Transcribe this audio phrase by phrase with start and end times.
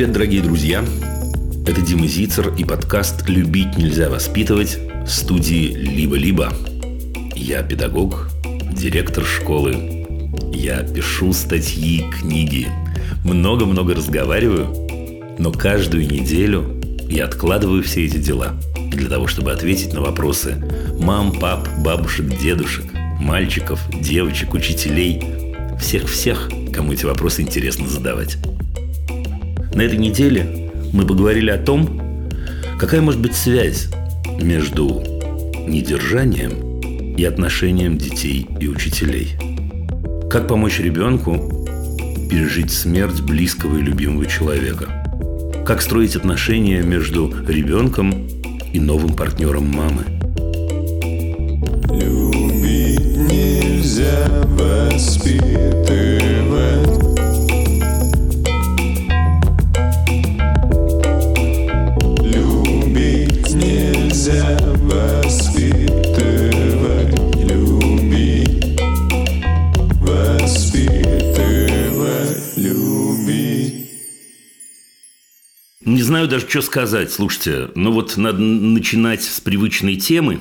[0.00, 0.82] Привет, дорогие друзья!
[1.66, 6.50] Это Дима Зицер и подкаст «Любить нельзя воспитывать» студии «Либо-либо».
[7.36, 8.30] Я педагог,
[8.72, 10.06] директор школы.
[10.54, 12.68] Я пишу статьи, книги.
[13.26, 14.74] Много-много разговариваю.
[15.38, 18.58] Но каждую неделю я откладываю все эти дела
[18.90, 20.64] для того, чтобы ответить на вопросы
[20.98, 22.86] мам, пап, бабушек, дедушек,
[23.20, 25.22] мальчиков, девочек, учителей,
[25.78, 28.38] всех-всех, кому эти вопросы интересно задавать.
[29.80, 32.28] На этой неделе мы поговорили о том,
[32.78, 33.88] какая может быть связь
[34.38, 35.02] между
[35.66, 39.38] недержанием и отношением детей и учителей.
[40.28, 41.66] Как помочь ребенку
[42.28, 44.84] пережить смерть близкого и любимого человека?
[45.64, 48.28] Как строить отношения между ребенком
[48.74, 50.04] и новым партнером мамы?
[51.88, 56.09] Любить нельзя воспитывать.
[76.20, 77.10] Знаю даже, что сказать.
[77.10, 80.40] Слушайте, ну вот надо начинать с привычной темы.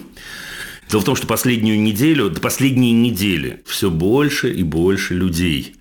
[0.90, 5.76] Дело в том, что последнюю неделю, до последней недели все больше и больше людей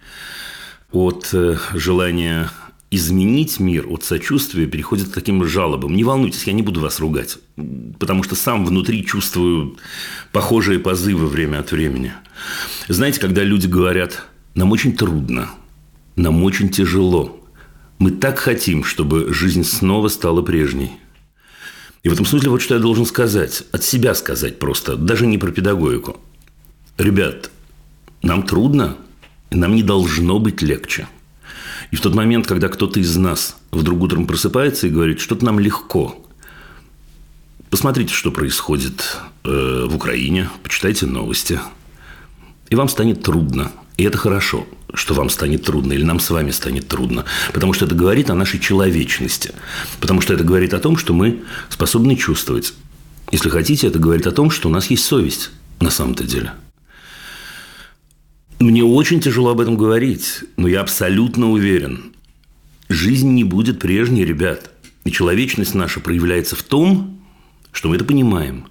[0.93, 2.49] от э, желания
[2.93, 5.97] изменить мир, от сочувствия переходят к таким жалобам.
[5.97, 7.39] Не волнуйтесь, я не буду вас ругать,
[7.99, 9.79] потому что сам внутри чувствую
[10.31, 12.13] похожие позывы время от времени.
[12.87, 15.51] Знаете, когда люди говорят, нам очень трудно,
[16.15, 17.38] нам очень тяжело,
[17.99, 20.93] мы так хотим, чтобы жизнь снова стала прежней.
[22.03, 25.37] И в этом смысле вот что я должен сказать, от себя сказать просто, даже не
[25.37, 26.21] про педагогику.
[26.97, 27.51] Ребят,
[28.23, 28.97] нам трудно,
[29.51, 31.09] и нам не должно быть легче.
[31.91, 35.59] И в тот момент, когда кто-то из нас вдруг утром просыпается и говорит, что-то нам
[35.59, 36.25] легко,
[37.71, 41.61] посмотрите, что происходит э, в Украине, почитайте новости,
[42.69, 43.73] и вам станет трудно.
[43.99, 47.25] И это хорошо, что вам станет трудно, или нам с вами станет трудно.
[47.53, 49.53] Потому что это говорит о нашей человечности.
[50.01, 52.75] Потому что это говорит о том, что мы способны чувствовать.
[53.33, 55.51] Если хотите, это говорит о том, что у нас есть совесть
[55.81, 56.53] на самом-то деле.
[58.61, 62.13] Мне очень тяжело об этом говорить, но я абсолютно уверен.
[62.89, 64.71] Жизнь не будет прежней, ребят.
[65.05, 67.21] И человечность наша проявляется в том,
[67.73, 68.69] что мы это понимаем.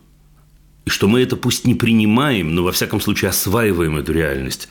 [0.85, 4.69] И что мы это пусть не принимаем, но во всяком случае осваиваем эту реальность.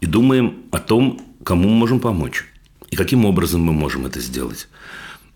[0.00, 2.44] И думаем о том, кому мы можем помочь.
[2.90, 4.68] И каким образом мы можем это сделать.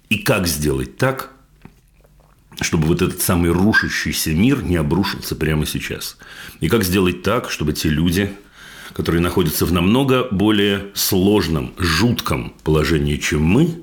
[0.08, 1.30] И как сделать так,
[2.60, 6.16] чтобы вот этот самый рушащийся мир не обрушился прямо сейчас.
[6.60, 8.32] И как сделать так, чтобы те люди,
[8.92, 13.80] которые находятся в намного более сложном, жутком положении, чем мы,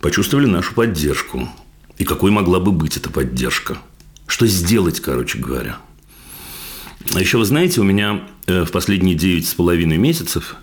[0.00, 1.48] почувствовали нашу поддержку.
[1.98, 3.78] И какой могла бы быть эта поддержка?
[4.26, 5.78] Что сделать, короче говоря?
[7.14, 10.56] А еще вы знаете, у меня э, в последние девять с половиной месяцев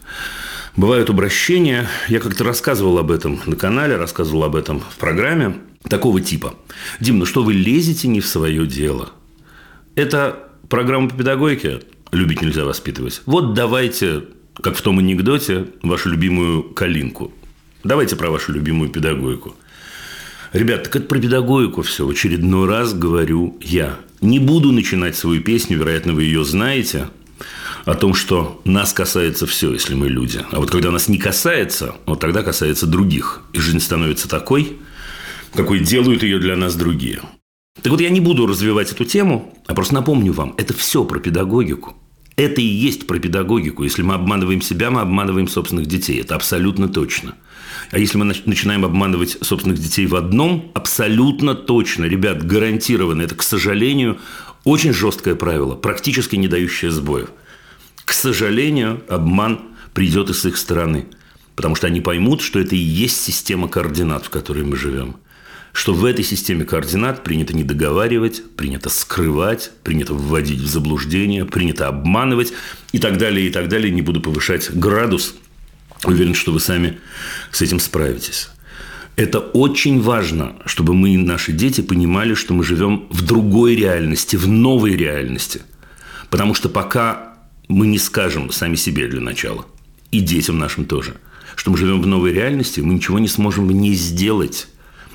[0.76, 1.88] бывают обращения.
[2.08, 6.56] Я как-то рассказывал об этом на канале, рассказывал об этом в программе такого типа.
[7.00, 9.12] Дим, ну что вы лезете не в свое дело?
[9.96, 11.82] Это программа по педагогике.
[12.12, 13.22] Любить нельзя воспитывать.
[13.26, 17.34] Вот давайте, как в том анекдоте, вашу любимую калинку.
[17.84, 19.56] Давайте про вашу любимую педагогику.
[20.54, 22.06] Ребят, так это про педагогику все.
[22.06, 23.98] В очередной раз говорю я.
[24.22, 27.10] Не буду начинать свою песню, вероятно, вы ее знаете,
[27.86, 30.42] о том, что нас касается все, если мы люди.
[30.52, 33.42] А вот когда нас не касается, вот тогда касается других.
[33.52, 34.78] И жизнь становится такой,
[35.56, 37.22] какой делают ее для нас другие.
[37.82, 41.20] Так вот, я не буду развивать эту тему, а просто напомню вам, это все про
[41.20, 41.96] педагогику.
[42.36, 43.84] Это и есть про педагогику.
[43.84, 46.22] Если мы обманываем себя, мы обманываем собственных детей.
[46.22, 47.36] Это абсолютно точно.
[47.92, 53.44] А если мы начинаем обманывать собственных детей в одном, абсолютно точно, ребят, гарантированно, это, к
[53.44, 54.20] сожалению,
[54.64, 57.30] очень жесткое правило, практически не дающее сбоев.
[58.06, 59.62] К сожалению, обман
[59.94, 61.08] придет и с их стороны,
[61.56, 65.18] потому что они поймут, что это и есть система координат, в которой мы живем
[65.74, 71.88] что в этой системе координат принято не договаривать, принято скрывать, принято вводить в заблуждение, принято
[71.88, 72.54] обманывать
[72.92, 73.92] и так далее, и так далее.
[73.92, 75.36] Не буду повышать градус.
[76.06, 77.00] Уверен, что вы сами
[77.52, 78.50] с этим справитесь.
[79.16, 84.36] Это очень важно, чтобы мы и наши дети понимали, что мы живем в другой реальности,
[84.36, 85.62] в новой реальности.
[86.30, 87.36] Потому что пока
[87.68, 89.66] мы не скажем сами себе для начала,
[90.12, 91.16] и детям нашим тоже,
[91.56, 94.68] что мы живем в новой реальности, мы ничего не сможем не сделать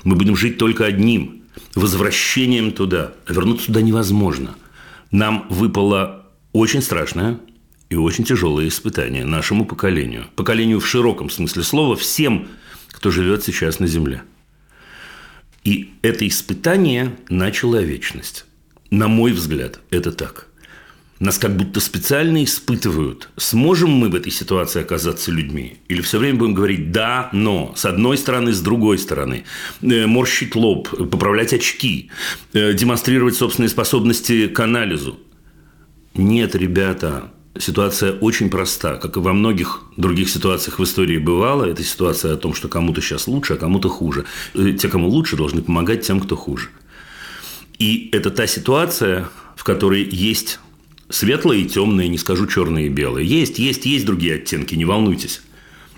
[0.03, 1.43] мы будем жить только одним–
[1.75, 3.13] возвращением туда.
[3.25, 4.55] А вернуться туда невозможно.
[5.11, 7.39] Нам выпало очень страшное
[7.89, 10.27] и очень тяжелое испытание нашему поколению.
[10.35, 12.47] Поколению в широком смысле слова, всем,
[12.89, 14.21] кто живет сейчас на Земле.
[15.63, 18.45] И это испытание на человечность.
[18.91, 20.47] На мой взгляд, это так.
[21.19, 25.79] Нас как будто специально испытывают, сможем мы в этой ситуации оказаться людьми.
[25.89, 29.43] Или все время будем говорить «да, но», с одной стороны, с другой стороны.
[29.81, 32.09] Э, морщить лоб, поправлять очки,
[32.53, 35.19] э, демонстрировать собственные способности к анализу.
[36.13, 38.97] Нет, ребята, ситуация очень проста.
[38.97, 43.01] Как и во многих других ситуациях в истории бывало, это ситуация о том, что кому-то
[43.01, 44.25] сейчас лучше, а кому-то хуже.
[44.53, 46.69] Те, кому лучше, должны помогать тем, кто хуже.
[47.77, 50.59] И это та ситуация, в которой есть
[51.09, 53.27] Светлые и темные, не скажу черные и белые.
[53.27, 55.41] Есть, есть, есть другие оттенки, не волнуйтесь.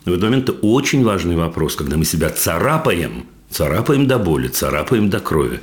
[0.06, 4.48] Но в этот момент это очень важный вопрос, когда мы себя царапаем, царапаем до боли,
[4.48, 5.59] царапаем до крови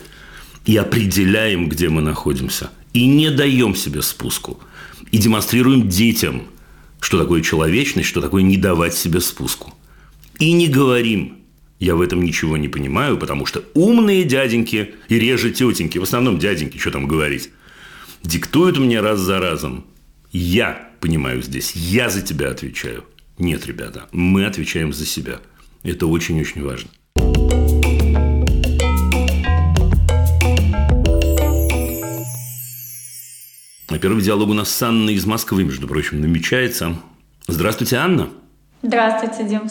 [0.67, 2.71] и определяем, где мы находимся.
[2.93, 4.61] И не даем себе спуску.
[5.11, 6.43] И демонстрируем детям,
[7.01, 9.75] что такое человечность, что такое не давать себе спуску.
[10.39, 11.39] И не говорим,
[11.79, 16.39] я в этом ничего не понимаю, потому что умные дяденьки и реже тетеньки, в основном
[16.39, 17.51] дяденьки, что там говорить,
[18.23, 19.85] диктуют мне раз за разом.
[20.33, 23.05] Я понимаю здесь, я за тебя отвечаю.
[23.39, 25.41] Нет, ребята, мы отвечаем за себя.
[25.85, 26.91] Это очень-очень важно.
[33.97, 36.97] Первый диалог у нас с Анной из Москвы, между прочим, намечается.
[37.47, 38.29] Здравствуйте, Анна.
[38.83, 39.63] Здравствуйте, Дим.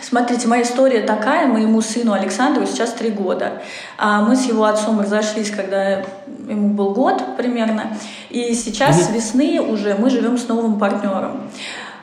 [0.00, 1.46] Смотрите, моя история такая.
[1.46, 3.62] Моему сыну Александру сейчас три года.
[3.98, 6.04] А мы с его отцом разошлись, когда
[6.48, 7.96] ему был год примерно.
[8.30, 11.50] И сейчас с весны уже мы живем с новым партнером.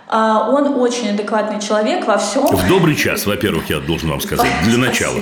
[0.07, 2.45] А, он очень адекватный человек во всем.
[2.45, 5.19] В добрый час, во-первых, я должен вам сказать, для начала.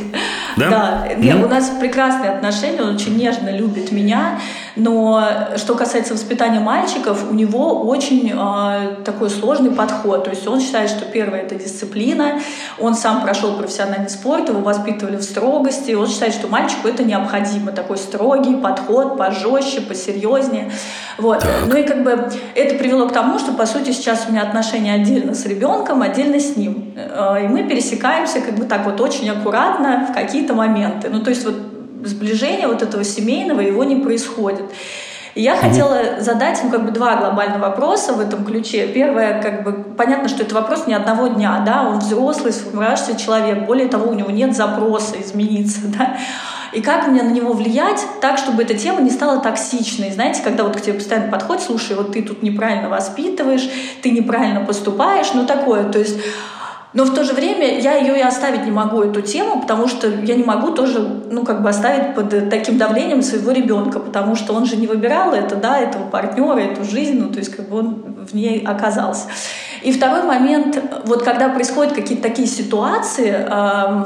[0.57, 0.69] Да?
[0.69, 1.07] Да.
[1.17, 1.45] Нет, mm-hmm.
[1.45, 4.39] у нас прекрасные отношения, он очень нежно любит меня.
[4.75, 5.21] Но
[5.57, 10.23] что касается воспитания мальчиков, у него очень э, такой сложный подход.
[10.23, 12.39] То есть он считает, что первое это дисциплина.
[12.79, 15.91] Он сам прошел профессиональный спорт, его воспитывали в строгости.
[15.91, 17.73] Он считает, что мальчику это необходимо.
[17.73, 20.71] Такой строгий подход, пожестче, посерьезнее.
[21.17, 21.45] Вот.
[21.67, 24.70] Ну и как бы это привело к тому, что по сути сейчас у меня отношения
[24.77, 26.93] отдельно с ребенком, отдельно с ним.
[26.95, 31.09] Э, и мы пересекаемся как бы так вот очень аккуратно в какие-то моменты.
[31.09, 31.55] Ну то есть вот
[32.03, 34.65] сближения вот этого семейного его не происходит.
[35.33, 38.87] И я хотела задать ему как бы два глобальных вопроса в этом ключе.
[38.87, 43.65] Первое, как бы понятно, что это вопрос не одного дня, да, он взрослый, сформировавшийся человек,
[43.65, 46.17] более того, у него нет запроса измениться, да.
[46.73, 50.11] И как мне на него влиять так, чтобы эта тема не стала токсичной.
[50.11, 53.69] Знаете, когда вот к тебе постоянно подходит, слушай, вот ты тут неправильно воспитываешь,
[54.01, 55.89] ты неправильно поступаешь, ну такое.
[55.91, 56.17] То есть
[56.93, 60.09] но в то же время я ее и оставить не могу, эту тему, потому что
[60.09, 64.53] я не могу тоже, ну, как бы оставить под таким давлением своего ребенка, потому что
[64.53, 67.77] он же не выбирал это, да, этого партнера, эту жизнь, ну, то есть как бы
[67.77, 69.27] он в ней оказался.
[69.83, 74.05] И второй момент, вот когда происходят какие-то такие ситуации, э,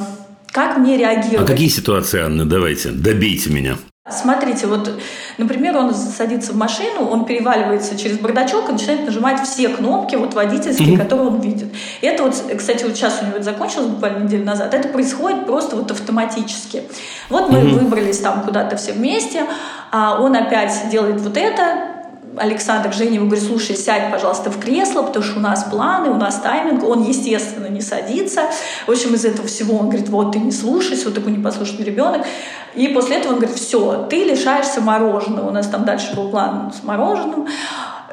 [0.56, 1.50] как мне реагировать?
[1.50, 3.76] А какие ситуации, Анна, давайте, добейте меня.
[4.10, 4.90] Смотрите, вот,
[5.38, 10.34] например, он садится в машину, он переваливается через бардачок и начинает нажимать все кнопки вот
[10.34, 10.98] водительские, mm-hmm.
[10.98, 11.68] которые он видит.
[12.00, 14.74] И это вот, кстати, вот сейчас у него это закончилось буквально неделю назад.
[14.74, 16.84] Это происходит просто вот автоматически.
[17.28, 17.80] Вот мы mm-hmm.
[17.80, 19.48] выбрались там куда-то все вместе,
[19.92, 21.95] а он опять делает вот это,
[22.38, 26.16] Александр Женя ему говорит, слушай, сядь, пожалуйста, в кресло, потому что у нас планы, у
[26.16, 26.84] нас тайминг.
[26.84, 28.42] Он, естественно, не садится.
[28.88, 32.26] В общем, из этого всего он говорит, вот ты не слушайся, вот такой непослушный ребенок.
[32.74, 35.50] И после этого он говорит, все, ты лишаешься мороженого.
[35.50, 37.48] У нас там дальше был план с мороженым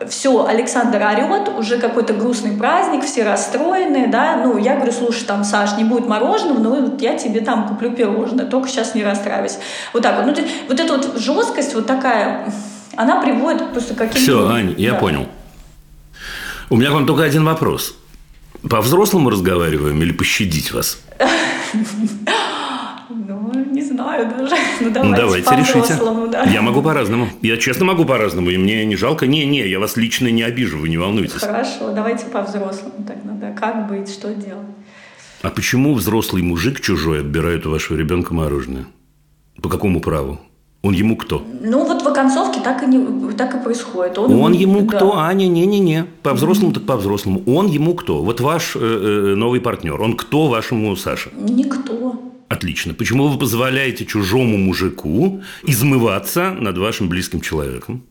[0.09, 5.45] все, Александр орет, уже какой-то грустный праздник, все расстроены, да, ну, я говорю, слушай, там,
[5.45, 9.59] Саш, не будет мороженого, но вот я тебе там куплю пирожное, только сейчас не расстраивайся.
[9.93, 10.27] Вот так вот.
[10.27, 12.53] Ну, вот эта вот жесткость вот такая,
[12.97, 14.19] она приводит просто каким-то...
[14.21, 14.99] Все, Ань, я да.
[14.99, 15.29] понял.
[16.71, 17.97] У меня к вам только один вопрос.
[18.69, 21.01] По-взрослому разговариваем или пощадить вас?
[23.15, 24.55] Ну, не знаю даже.
[24.81, 25.99] Ну, давайте, давайте решите.
[26.31, 26.45] Да.
[26.45, 27.29] Я могу по-разному.
[27.43, 28.51] Я честно могу по-разному.
[28.51, 29.27] И мне не жалко.
[29.27, 31.41] Не-не, я вас лично не обижу, вы не волнуйтесь.
[31.41, 33.33] Хорошо, давайте по-взрослому тогда.
[33.33, 33.53] Да.
[33.53, 34.67] Как быть, что делать?
[35.43, 38.87] А почему взрослый мужик чужой отбирает у вашего ребенка мороженое?
[39.61, 40.41] По какому праву?
[40.83, 41.47] Он ему кто?
[41.61, 44.19] Ну, вот в оконцовке так и, не, так и происходит.
[44.19, 44.97] Он, он ему да.
[44.97, 45.17] кто?
[45.17, 46.07] Аня, не-не-не.
[46.23, 47.43] По-взрослому так по-взрослому.
[47.47, 48.21] Он ему кто?
[48.21, 50.01] Вот ваш э, э, новый партнер.
[50.03, 51.31] Он кто вашему Саше?
[51.39, 52.21] Никто.
[52.49, 52.95] Отлично.
[52.95, 58.03] Почему вы позволяете чужому мужику измываться над вашим близким человеком?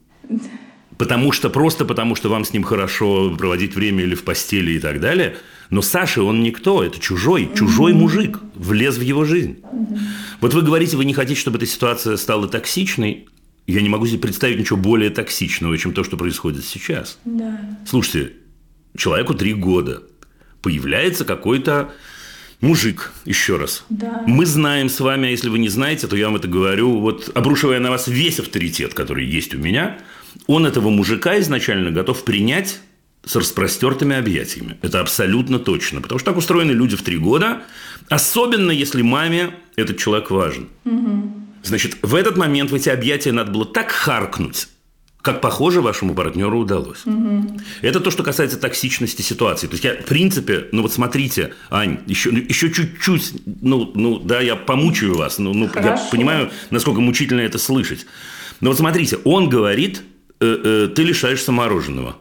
[0.98, 4.80] Потому что, просто потому что вам с ним хорошо проводить время или в постели и
[4.80, 5.36] так далее.
[5.72, 9.64] Но Саша, он никто, это чужой, чужой мужик, влез в его жизнь.
[10.42, 13.28] Вот вы говорите, вы не хотите, чтобы эта ситуация стала токсичной.
[13.68, 17.18] Я не могу себе представить ничего более токсичного, чем то, что происходит сейчас.
[17.24, 17.58] Да.
[17.88, 18.34] Слушайте,
[18.98, 20.04] человеку три года.
[20.62, 21.94] Появляется какой-то
[22.60, 23.86] Мужик, еще раз.
[23.90, 24.24] Да.
[24.28, 27.32] Мы знаем с вами, а если вы не знаете, то я вам это говорю, вот
[27.34, 29.98] обрушивая на вас весь авторитет, который есть у меня,
[30.46, 32.80] он этого мужика изначально готов принять
[33.24, 34.78] с распростертыми объятиями.
[34.82, 36.02] Это абсолютно точно.
[36.02, 37.62] Потому что так устроены люди в три года,
[38.10, 40.70] особенно если маме этот человек важен.
[41.64, 44.68] Значит, в этот момент в эти объятия надо было так харкнуть,
[45.22, 47.04] как, похоже, вашему партнеру удалось.
[47.82, 49.68] Это то, что касается токсичности ситуации.
[49.68, 54.42] То есть я, в принципе, ну вот смотрите, Ань, еще, еще чуть-чуть, ну, ну да,
[54.42, 58.08] я помучаю вас, ну, ну я понимаю, насколько мучительно это слышать.
[58.62, 60.02] Но вот смотрите, он говорит,
[60.40, 62.18] э, э, ты лишаешься мороженого.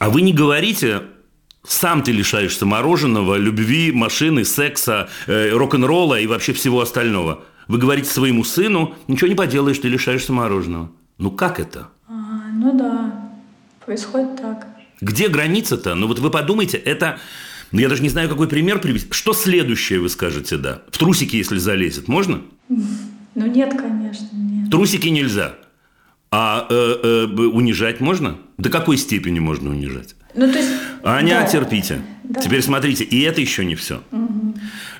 [0.00, 1.02] А вы не говорите,
[1.62, 7.44] сам ты лишаешься мороженого, любви, машины, секса, э, рок-н-ролла и вообще всего остального.
[7.68, 10.90] Вы говорите своему сыну, ничего не поделаешь, ты лишаешься мороженого.
[11.18, 11.88] Ну как это?
[12.08, 12.12] А,
[12.54, 13.30] ну да,
[13.84, 14.68] происходит так.
[15.02, 15.94] Где граница-то?
[15.94, 17.20] Ну вот вы подумайте, это...
[17.70, 19.12] Я даже не знаю, какой пример привести.
[19.12, 20.80] Что следующее вы скажете «да»?
[20.90, 22.40] В трусики, если залезет, можно?
[22.68, 24.66] Ну нет, конечно, нет.
[24.66, 25.56] В трусики нельзя.
[26.32, 28.36] А э, э, унижать можно?
[28.56, 30.14] До какой степени можно унижать?
[30.34, 30.70] Ну то есть...
[31.02, 31.46] Аня, да.
[31.46, 32.02] терпите.
[32.22, 32.40] Да.
[32.40, 34.00] Теперь смотрите, и это еще не все.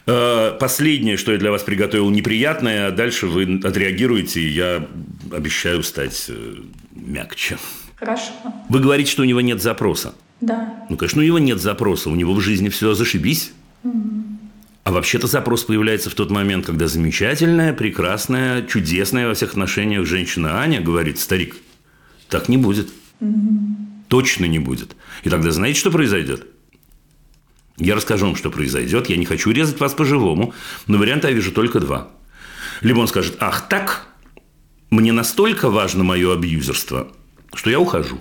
[0.07, 4.89] Э, Последнее, что я для вас приготовил, неприятное, а дальше вы отреагируете, и я
[5.31, 6.55] обещаю стать э,
[6.97, 7.59] мягче.
[7.95, 8.33] Хорошо.
[8.69, 10.15] Вы говорите, что у него нет запроса.
[10.41, 10.85] Да.
[10.89, 13.53] Ну, конечно, у него нет запроса, у него в жизни все зашибись.
[14.83, 20.61] А вообще-то запрос появляется в тот момент, когда замечательная, прекрасная, чудесная во всех отношениях женщина
[20.61, 21.57] Аня говорит, старик,
[22.29, 22.89] так не будет.
[24.09, 24.97] Точно не будет.
[25.23, 26.47] И тогда знаете, что произойдет?
[27.77, 29.09] Я расскажу вам, что произойдет.
[29.09, 30.55] Я не хочу резать вас по-живому,
[30.87, 32.09] но варианта я вижу только два.
[32.81, 34.07] Либо он скажет, ах так,
[34.91, 37.13] мне настолько важно мое абьюзерство,
[37.55, 38.19] что я ухожу.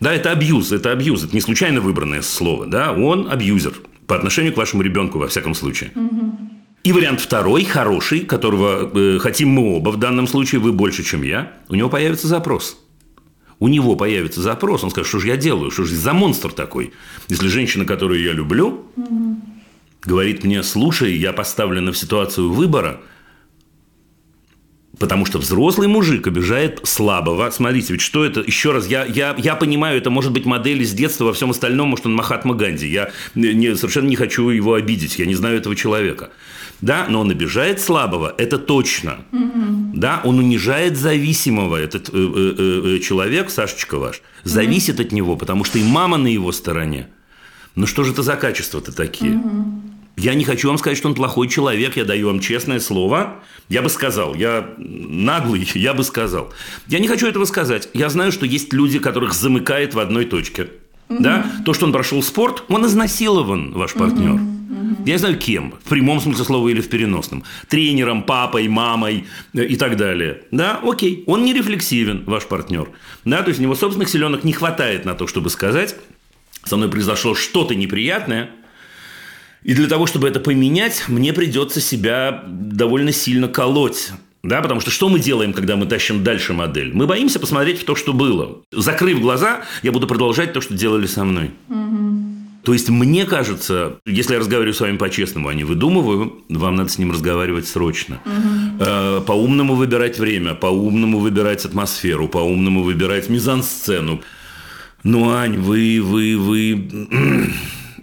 [0.00, 3.74] Да, это абьюз, это абьюз, это не случайно выбранное слово, да, он абьюзер
[4.06, 5.92] по отношению к вашему ребенку во всяком случае.
[6.82, 11.22] И вариант второй, хороший, которого э, хотим мы оба в данном случае, вы больше, чем
[11.22, 12.76] я, у него появится запрос.
[13.58, 16.92] У него появится запрос, он скажет, что же я делаю, что же за монстр такой.
[17.28, 18.86] Если женщина, которую я люблю,
[20.02, 23.00] говорит мне, слушай, я поставлена в ситуацию выбора,
[24.98, 27.50] Потому что взрослый мужик обижает слабого.
[27.50, 28.40] Смотрите, ведь что это?
[28.40, 31.88] Еще раз, я, я, я понимаю, это может быть модель из детства, во всем остальном,
[31.88, 32.86] может, он Махатма Ганди.
[32.86, 36.30] Я не- совершенно не хочу его обидеть, я не знаю этого человека.
[36.80, 39.18] Да, но он обижает слабого, это точно.
[39.94, 41.76] Да, он унижает зависимого.
[41.76, 46.26] Этот э, э, э, человек, Сашечка ваш, зависит от него, потому что и мама на
[46.28, 47.08] его стороне.
[47.74, 49.40] Ну что же это за качества-то такие?
[50.16, 53.42] Я не хочу вам сказать, что он плохой человек, я даю вам честное слово.
[53.68, 56.52] Я бы сказал, я наглый, я бы сказал.
[56.86, 57.88] Я не хочу этого сказать.
[57.94, 60.68] Я знаю, что есть люди, которых замыкает в одной точке.
[61.08, 61.46] Да?
[61.64, 64.40] То, что он прошел спорт, он изнасилован, ваш партнер.
[65.04, 67.44] Я не знаю кем, в прямом смысле слова или в переносном.
[67.68, 70.42] Тренером, папой, мамой э, и так далее.
[70.50, 72.88] Да, окей, он не рефлексивен, ваш партнер.
[73.24, 75.94] Да, то есть у него собственных силенок не хватает на то, чтобы сказать,
[76.64, 78.50] со мной произошло что-то неприятное,
[79.64, 84.10] и для того, чтобы это поменять, мне придется себя довольно сильно колоть.
[84.42, 86.92] Да, потому что что мы делаем, когда мы тащим дальше модель?
[86.92, 88.58] Мы боимся посмотреть в то, что было.
[88.70, 91.50] Закрыв глаза, я буду продолжать то, что делали со мной.
[92.62, 96.88] То есть, мне кажется, если я разговариваю с вами по-честному, а не выдумываю, вам надо
[96.90, 98.20] с ним разговаривать срочно.
[98.80, 104.22] Э, По-умному выбирать время, по-умному выбирать атмосферу, по-умному выбирать мизансцену.
[105.02, 107.50] Ну, Ань, вы, вы, вы...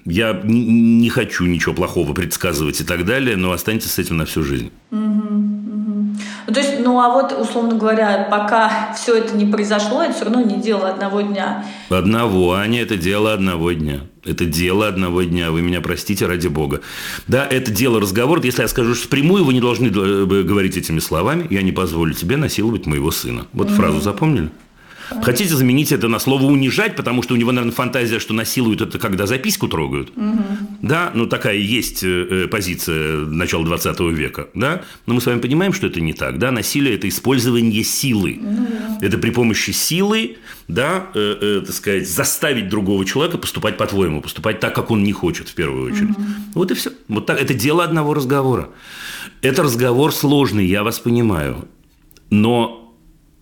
[0.05, 4.43] Я не хочу ничего плохого предсказывать и так далее, но останьтесь с этим на всю
[4.43, 4.71] жизнь.
[6.47, 10.25] Ну, то есть, ну а вот, условно говоря, пока все это не произошло, это все
[10.25, 11.65] равно не дело одного дня.
[11.89, 14.01] Одного, Аня, это дело одного дня.
[14.25, 15.51] Это дело одного дня.
[15.51, 16.81] Вы меня простите, ради бога.
[17.27, 18.41] Да, это дело разговора.
[18.43, 21.47] Если я скажу что впрямую, вы не должны э, говорить этими словами.
[21.49, 23.47] Я не позволю тебе насиловать моего сына.
[23.53, 24.49] Вот фразу запомнили?
[25.21, 28.97] Хотите заменить это на слово унижать, потому что у него, наверное, фантазия, что насилуют это,
[28.99, 30.11] когда записку трогают.
[30.81, 34.47] Да, ну такая есть э, э, позиция начала 20 века.
[34.53, 34.81] Да?
[35.05, 36.39] Но мы с вами понимаем, что это не так.
[36.39, 36.51] Да?
[36.51, 38.39] Насилие– это использование силы.
[39.01, 40.37] Это при помощи силы,
[40.67, 45.11] да, э, э, так сказать, заставить другого человека поступать по-твоему, поступать так, как он не
[45.11, 46.15] хочет в первую очередь.
[46.53, 46.91] Вот и все.
[47.07, 47.39] Вот так.
[47.39, 48.69] Это дело одного разговора.
[49.41, 51.67] Это разговор сложный, я вас понимаю.
[52.29, 52.80] Но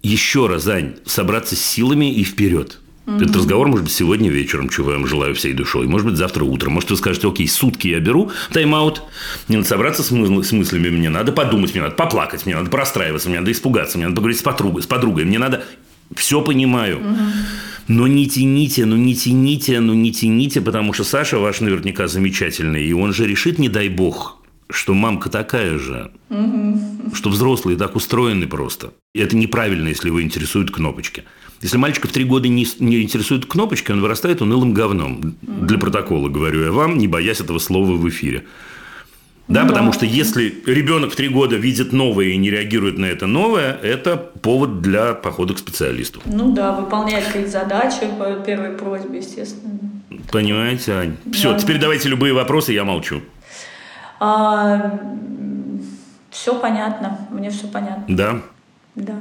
[0.04, 2.80] еще раз, Ань, собраться с силами и вперед.
[3.08, 5.88] Этот разговор может быть сегодня вечером, чего я вам желаю всей душой.
[5.88, 6.74] Может быть, завтра утром.
[6.74, 9.02] Может, вы скажете, окей, сутки я беру тайм-аут.
[9.48, 12.70] Мне надо собраться с, мы- с мыслями, мне надо подумать, мне надо поплакать, мне надо
[12.70, 15.26] простраиваться, мне надо испугаться, мне надо поговорить с подругой, с подругой.
[15.26, 15.64] Мне надо...
[16.16, 17.02] Все понимаю.
[17.88, 22.86] Но не тяните, ну не тяните, ну не тяните, потому что Саша ваш наверняка замечательный,
[22.86, 24.39] и он же решит, не дай бог,
[24.70, 26.80] что мамка такая же, угу.
[27.14, 28.92] что взрослые так устроены просто.
[29.14, 31.24] И это неправильно, если его интересуют кнопочки.
[31.62, 35.36] Если мальчика в три года не, не интересуют кнопочки, он вырастает унылым говном.
[35.42, 35.66] Угу.
[35.66, 38.46] Для протокола говорю я вам, не боясь этого слова в эфире.
[39.48, 43.06] Да, да, потому что если ребенок в три года видит новое и не реагирует на
[43.06, 46.22] это новое, это повод для похода к специалисту.
[46.26, 49.80] Ну да, выполнять какие-то задачи по первой просьбе, естественно.
[50.32, 51.18] Понимаете, Ань?
[51.34, 51.60] Все, да.
[51.60, 53.24] теперь давайте любые вопросы, я молчу.
[54.20, 55.00] А,
[56.30, 58.06] все понятно, мне все понятно.
[58.08, 58.42] Да?
[58.96, 59.16] Да.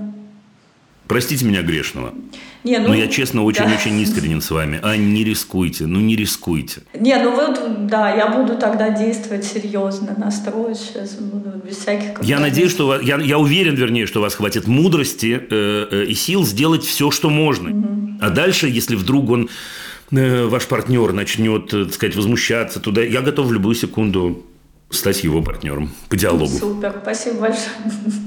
[1.08, 2.12] Простите меня грешного.
[2.64, 4.02] Не, ну, Но я честно очень-очень да.
[4.02, 4.78] искренен с вами.
[4.82, 6.82] А не рискуйте, ну не рискуйте.
[6.92, 12.22] Не, ну вот, да, я буду тогда действовать серьезно, настроить сейчас, буду без всяких...
[12.22, 16.04] Я надеюсь, что вас, я, я уверен, вернее, что у вас хватит мудрости э, э,
[16.04, 17.70] и сил сделать все, что можно.
[17.70, 18.18] Угу.
[18.20, 19.48] А дальше, если вдруг он,
[20.10, 24.44] э, ваш партнер начнет, э, так сказать, возмущаться туда, я готов в любую секунду
[24.90, 26.46] стать его партнером по диалогу.
[26.48, 27.68] Супер, спасибо большое.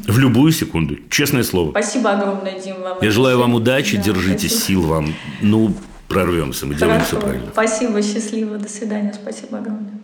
[0.08, 1.72] В любую секунду, честное слово.
[1.72, 2.82] Спасибо огромное, Дим.
[2.82, 4.66] Вам Я желаю вам удачи, да, держитесь, спасибо.
[4.82, 5.14] сил вам.
[5.42, 5.74] Ну,
[6.08, 6.86] прорвемся, мы Хорошо.
[6.86, 7.48] делаем все правильно.
[7.52, 10.00] Спасибо, счастливо, до свидания, спасибо огромное.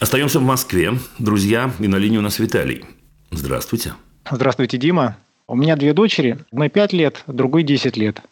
[0.00, 2.84] Остаемся в Москве, друзья, и на линии у нас Виталий.
[3.30, 3.94] Здравствуйте.
[4.30, 5.16] Здравствуйте, Дима.
[5.46, 8.22] У меня две дочери, одной 5 лет, другой 10 лет.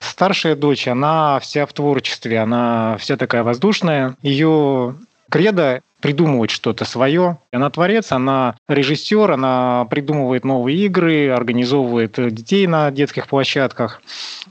[0.00, 4.16] Старшая дочь, она вся в творчестве, она вся такая воздушная.
[4.22, 4.94] Ее
[5.30, 7.38] кредо придумывать что-то свое.
[7.52, 14.00] Она творец, она режиссер, она придумывает новые игры, организовывает детей на детских площадках.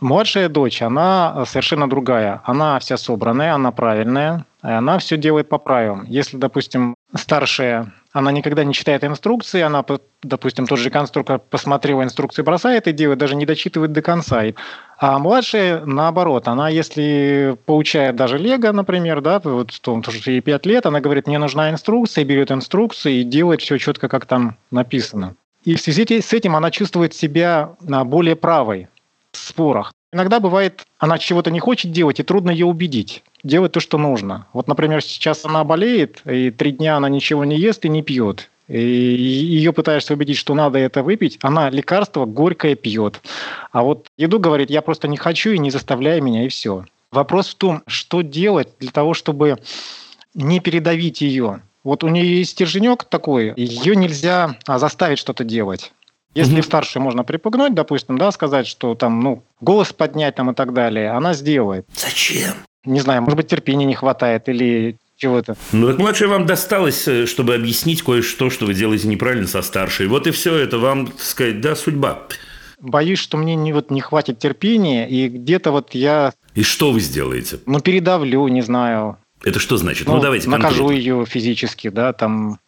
[0.02, 2.42] Младшая дочь, она совершенно другая.
[2.44, 6.04] Она вся собранная, она правильная, она все делает по правилам.
[6.06, 9.86] Если, допустим, старшая она никогда не читает инструкции, она,
[10.24, 14.42] допустим, тот же конструктор посмотрела инструкции, бросает и делает, даже не дочитывает до конца.
[14.98, 20.42] А младшая, наоборот, она, если получает даже Лего, например, да, вот в том, что ей
[20.42, 24.58] 5 лет, она говорит, мне нужна инструкция, берет инструкцию и делает все четко, как там
[24.72, 25.36] написано.
[25.64, 28.88] И в связи с этим она чувствует себя более правой
[29.32, 29.92] в спорах.
[30.12, 34.48] Иногда бывает, она чего-то не хочет делать, и трудно ее убедить делать то, что нужно.
[34.54, 38.50] Вот, например, сейчас она болеет, и три дня она ничего не ест и не пьет.
[38.68, 43.22] И ее пытаешься убедить, что надо это выпить, она лекарство горькое пьет.
[43.72, 46.86] А вот еду говорит, я просто не хочу и не заставляй меня, и все.
[47.12, 49.58] Вопрос в том, что делать для того, чтобы
[50.34, 51.62] не передавить ее.
[51.84, 55.94] Вот у нее есть стерженек такой, ее нельзя а, заставить что-то делать.
[56.36, 56.64] Если mm-hmm.
[56.64, 61.12] старшей можно припугнуть, допустим, да, сказать, что там, ну, голос поднять там и так далее,
[61.12, 61.88] она сделает.
[61.96, 62.54] Зачем?
[62.88, 65.56] Не знаю, может быть, терпения не хватает или чего-то.
[65.72, 70.08] Ну, так младшая вам досталось, э, чтобы объяснить кое-что, что вы делаете неправильно со старшей.
[70.08, 72.24] Вот и все это вам, так сказать, да, судьба.
[72.80, 76.34] Боюсь, что мне не, вот, не хватит терпения, и где-то вот я...
[76.54, 77.60] И что вы сделаете?
[77.66, 79.18] Ну, передавлю, не знаю.
[79.44, 80.08] Это что значит?
[80.08, 81.00] Ну, ну давайте Накажу конкретно.
[81.00, 82.60] ее физически, да, там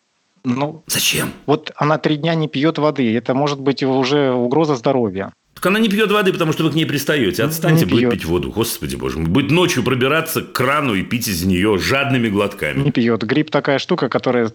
[0.44, 1.34] ну, Зачем?
[1.46, 3.14] Вот она три дня не пьет воды.
[3.16, 5.34] Это может быть уже угроза здоровья.
[5.60, 7.44] Так она не пьет воды, потому что вы к ней пристаете.
[7.44, 8.50] Отстаньте, не будет пить воду.
[8.50, 9.28] Господи боже мой.
[9.28, 12.82] Будет ночью пробираться к крану и пить из нее жадными глотками.
[12.82, 13.24] Не пьет.
[13.24, 14.54] Грипп такая штука, которая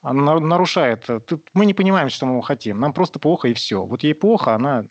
[0.00, 1.06] она нарушает.
[1.54, 2.78] Мы не понимаем, что мы хотим.
[2.78, 3.82] Нам просто плохо и все.
[3.82, 4.86] Вот ей плохо, она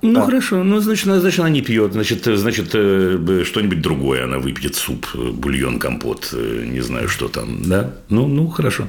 [0.00, 0.26] ну да.
[0.26, 5.08] хорошо, ну значит, значит она не пьет, значит, значит э, что-нибудь другое она выпьет суп,
[5.14, 7.96] бульон, компот, э, не знаю что там, да?
[8.08, 8.86] Ну, ну хорошо.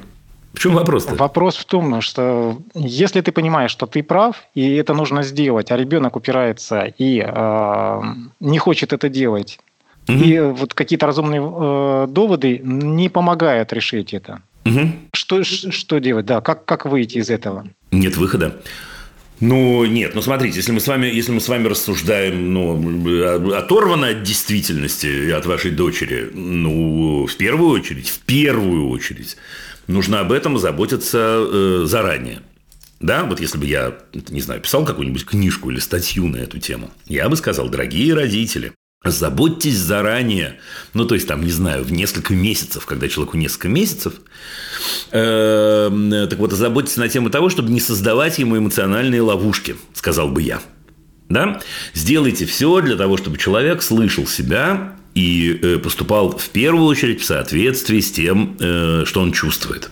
[0.53, 1.07] В чем вопрос?
[1.07, 1.15] -то?
[1.15, 5.77] Вопрос в том, что если ты понимаешь, что ты прав, и это нужно сделать, а
[5.77, 8.01] ребенок упирается и э,
[8.39, 9.59] не хочет это делать,
[10.07, 10.17] угу.
[10.17, 14.41] и вот какие-то разумные э, доводы не помогают решить это.
[14.65, 14.91] Угу.
[15.13, 16.25] Что, что делать?
[16.25, 17.67] Да, как, как выйти из этого?
[17.91, 18.53] Нет выхода.
[19.41, 24.09] Ну, нет, ну смотрите, если мы с вами, если мы с вами рассуждаем, ну, оторвано
[24.09, 29.37] от действительности от вашей дочери, ну, в первую очередь, в первую очередь,
[29.89, 32.41] нужно об этом заботиться э, заранее.
[32.99, 33.97] Да, вот если бы я,
[34.29, 38.73] не знаю, писал какую-нибудь книжку или статью на эту тему, я бы сказал, дорогие родители,
[39.03, 40.59] заботьтесь заранее,
[40.93, 44.13] ну, то есть, там, не знаю, в несколько месяцев, когда человеку несколько месяцев,
[45.11, 50.41] э, так вот, заботьтесь на тему того, чтобы не создавать ему эмоциональные ловушки, сказал бы
[50.41, 50.59] я.
[51.29, 51.61] Да?
[51.93, 57.25] Сделайте все для того, чтобы человек слышал себя и э, поступал в первую очередь в
[57.25, 59.89] соответствии с тем, э, что он чувствует.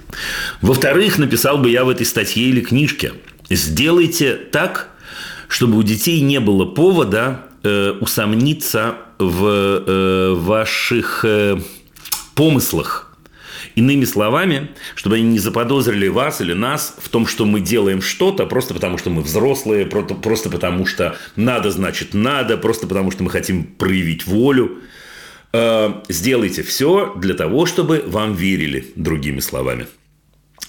[0.62, 3.12] Во-вторых, написал бы я в этой статье или книжке,
[3.50, 4.90] сделайте так,
[5.50, 11.26] чтобы у детей не было повода э, усомниться в ваших
[12.36, 13.08] помыслах
[13.78, 18.48] Иными словами, чтобы они не заподозрили вас или нас в том, что мы делаем что-то
[18.48, 23.24] просто потому, что мы взрослые, просто, просто потому, что надо, значит, надо, просто потому, что
[23.24, 24.80] мы хотим проявить волю.
[25.54, 29.88] Э, сделайте все для того, чтобы вам верили, другими словами.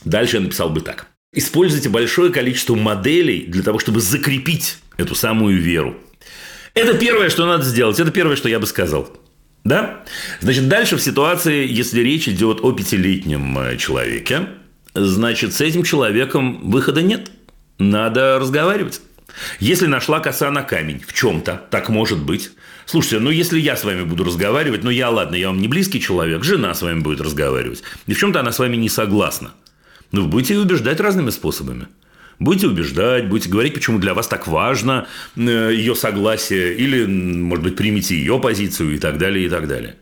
[0.05, 1.09] Дальше я написал бы так.
[1.33, 5.97] Используйте большое количество моделей для того, чтобы закрепить эту самую веру.
[6.75, 7.99] Это первое, что надо сделать.
[7.99, 9.11] Это первое, что я бы сказал.
[9.65, 10.05] Да?
[10.41, 14.49] Значит, дальше в ситуации, если речь идет о пятилетнем э, человеке,
[14.95, 17.31] значит, с этим человеком выхода нет.
[17.79, 19.01] Надо разговаривать.
[19.61, 22.51] Если нашла коса на камень в чем-то, так может быть.
[22.89, 26.01] Слушайте, ну если я с вами буду разговаривать, ну я, ладно, я вам не близкий
[26.01, 29.51] человек, жена с вами будет разговаривать, и в чем-то она с вами не согласна.
[30.11, 31.89] Ну, вы будете убеждать разными способами.
[32.39, 37.77] Будете убеждать, будете говорить, почему для вас так важно э, ее согласие, или, может быть,
[37.77, 39.97] примите ее позицию и так далее, и так далее.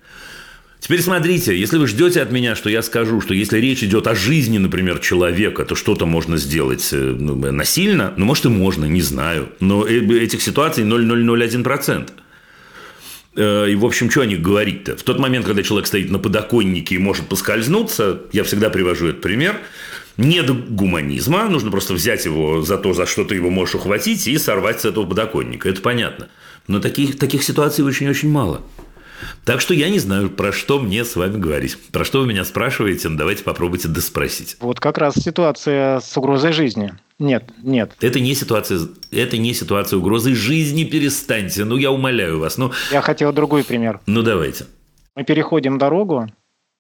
[0.78, 4.14] Теперь смотрите, если вы ждете от меня, что я скажу, что если речь идет о
[4.14, 9.02] жизни, например, человека, то что-то можно сделать э, ну, насильно, ну, может, и можно, не
[9.02, 9.48] знаю.
[9.58, 12.10] Но э, этих ситуаций 0,001%.
[13.36, 14.96] И, в общем, что о них говорить-то?
[14.96, 19.20] В тот момент, когда человек стоит на подоконнике и может поскользнуться, я всегда привожу этот
[19.20, 19.60] пример,
[20.16, 24.38] нет гуманизма, нужно просто взять его за то, за что ты его можешь ухватить и
[24.38, 25.68] сорвать с этого подоконника.
[25.68, 26.28] Это понятно.
[26.66, 28.62] Но таких, таких ситуаций очень-очень мало.
[29.44, 31.78] Так что я не знаю, про что мне с вами говорить.
[31.92, 34.56] Про что вы меня спрашиваете, ну, давайте попробуйте доспросить.
[34.60, 36.94] Вот как раз ситуация с угрозой жизни.
[37.18, 37.92] Нет, нет.
[38.00, 41.64] Это не ситуация, это не ситуация угрозы жизни, перестаньте.
[41.64, 42.58] Ну, я умоляю вас.
[42.58, 44.00] Ну, я хотел другой пример.
[44.06, 44.66] Ну, давайте.
[45.14, 46.28] Мы переходим дорогу,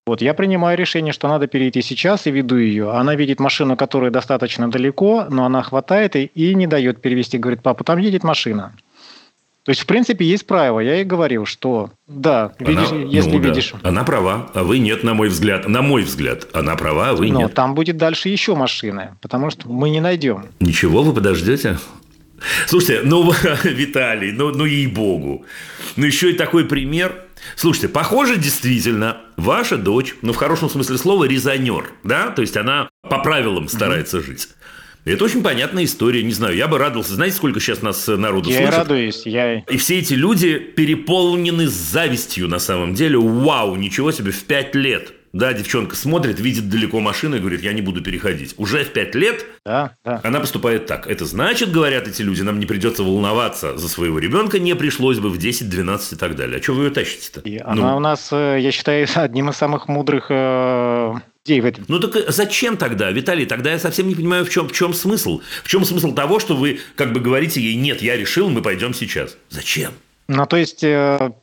[0.06, 2.92] вот я принимаю решение, что надо перейти сейчас и веду ее.
[2.92, 7.38] Она видит машину, которая достаточно далеко, но она хватает и, и не дает перевести.
[7.38, 8.76] Говорит, папа, там едет машина.
[9.66, 10.78] То есть, в принципе, есть правило.
[10.78, 13.74] Я ей говорил, что да, видишь, она, если ну, видишь.
[13.82, 13.88] Да.
[13.88, 15.66] Она права, а вы нет, на мой взгляд.
[15.66, 17.54] На мой взгляд, она права, а вы но нет.
[17.54, 20.46] там будет дальше еще машины, потому что мы не найдем.
[20.60, 21.78] Ничего, вы подождете.
[22.68, 23.28] Слушайте, ну,
[23.64, 25.44] Виталий, ну, ну ей-богу.
[25.96, 27.24] Ну, еще и такой пример.
[27.56, 32.30] Слушайте, похоже, действительно, ваша дочь, ну, в хорошем смысле слова, резонер, да?
[32.30, 34.26] То есть, она по правилам старается угу.
[34.26, 34.48] жить.
[35.06, 36.24] Это очень понятная история.
[36.24, 37.14] Не знаю, я бы радовался.
[37.14, 38.72] Знаете, сколько сейчас нас народу я слышит?
[38.72, 39.22] Я радуюсь.
[39.24, 39.58] Я...
[39.60, 43.16] И все эти люди переполнены завистью на самом деле.
[43.16, 45.12] Вау, ничего себе, в пять лет.
[45.32, 48.54] Да, девчонка смотрит, видит далеко машину и говорит, я не буду переходить.
[48.56, 50.20] Уже в пять лет да, да.
[50.24, 51.06] она поступает так.
[51.06, 55.28] Это значит, говорят эти люди, нам не придется волноваться за своего ребенка, не пришлось бы
[55.28, 56.58] в 10, 12 и так далее.
[56.58, 57.40] А что вы ее тащите-то?
[57.40, 57.64] И ну.
[57.64, 61.14] Она у нас, э, я считаю, одним из самых мудрых э,
[61.46, 61.84] людей в этом.
[61.88, 63.46] Ну так э, зачем тогда, Виталий?
[63.46, 65.40] Тогда я совсем не понимаю, в чем, в чем смысл.
[65.62, 68.94] В чем смысл того, что вы как бы говорите ей, нет, я решил, мы пойдем
[68.94, 69.36] сейчас.
[69.50, 69.92] Зачем?
[70.28, 70.84] Ну, то есть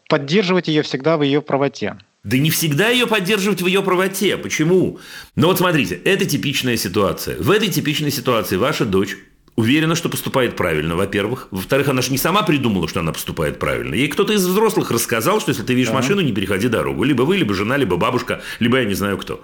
[0.10, 1.98] поддерживать ее всегда в ее правоте.
[2.24, 4.38] Да не всегда ее поддерживать в ее правоте.
[4.38, 5.00] Почему?
[5.36, 7.38] Ну вот смотрите, это типичная ситуация.
[7.38, 9.18] В этой типичной ситуации ваша дочь
[9.56, 11.50] уверена, что поступает правильно, во-первых.
[11.52, 13.94] Во-вторых, она же не сама придумала, что она поступает правильно.
[13.94, 15.96] Ей кто-то из взрослых рассказал, что если ты видишь да.
[15.96, 17.04] машину, не переходи дорогу.
[17.04, 19.44] Либо вы, либо жена, либо бабушка, либо я не знаю кто.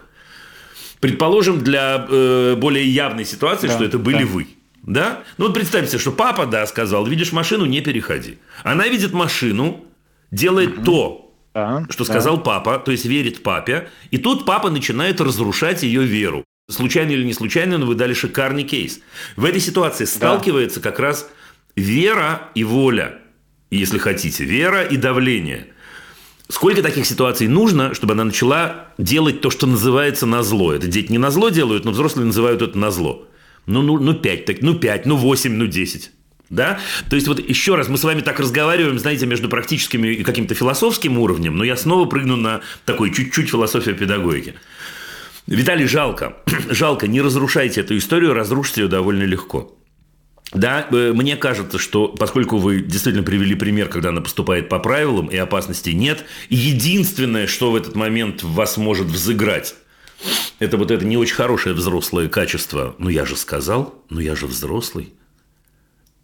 [1.00, 4.26] Предположим, для э, более явной ситуации, да, что это были да.
[4.26, 4.48] вы.
[4.84, 5.24] Да?
[5.38, 8.38] Ну вот представьте, что папа, да, сказал, видишь машину, не переходи.
[8.64, 9.86] Она видит машину,
[10.32, 10.86] делает угу.
[10.86, 12.12] то, да, что да.
[12.14, 16.44] сказал папа, то есть верит папе, и тут папа начинает разрушать ее веру.
[16.70, 19.00] Случайно или не случайно, но вы дали шикарный кейс.
[19.36, 20.90] В этой ситуации сталкивается да.
[20.90, 21.30] как раз
[21.76, 23.20] вера и воля,
[23.72, 25.68] если хотите, вера и давление.
[26.52, 30.74] Сколько таких ситуаций нужно, чтобы она начала делать то, что называется на зло?
[30.74, 33.28] Это дети не на зло делают, но взрослые называют это на зло.
[33.68, 36.12] Ну, ну, ну 5, так, ну 5, ну 8, ну 10.
[36.50, 36.80] Да?
[37.08, 40.56] То есть, вот еще раз, мы с вами так разговариваем, знаете, между практическим и каким-то
[40.56, 44.56] философским уровнем, но я снова прыгну на такой чуть-чуть философию педагогики.
[45.46, 46.38] Виталий, жалко.
[46.72, 49.79] жалко, не разрушайте эту историю, разрушите ее довольно легко.
[50.52, 55.28] Да, э, мне кажется, что поскольку вы действительно привели пример, когда она поступает по правилам
[55.28, 59.76] и опасности нет, единственное, что в этот момент вас может взыграть,
[60.58, 62.96] это вот это не очень хорошее взрослое качество.
[62.98, 65.14] Ну, я же сказал, ну, я же взрослый.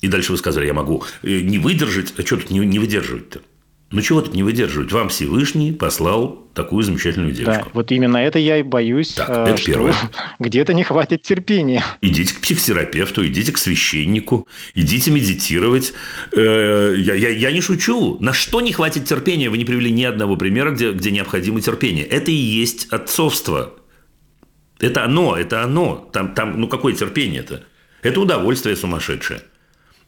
[0.01, 2.13] И дальше вы сказали, я могу э, не выдержать.
[2.17, 3.41] А что тут не, не выдерживать-то?
[3.91, 4.91] Ну, чего тут не выдерживать?
[4.91, 7.65] Вам Всевышний послал такую замечательную девушку.
[7.65, 9.95] Да, вот именно это я и боюсь, так, э, это что первое.
[10.39, 11.83] где-то не хватит терпения.
[12.01, 15.93] Идите к психотерапевту, идите к священнику, идите медитировать.
[16.31, 18.17] Э, я, я, я не шучу.
[18.19, 19.49] На что не хватит терпения?
[19.49, 22.05] Вы не привели ни одного примера, где, где необходимо терпение.
[22.05, 23.75] Это и есть отцовство.
[24.79, 26.09] Это оно, это оно.
[26.11, 27.63] Там, там ну, какое терпение-то?
[28.01, 29.41] Это удовольствие сумасшедшее.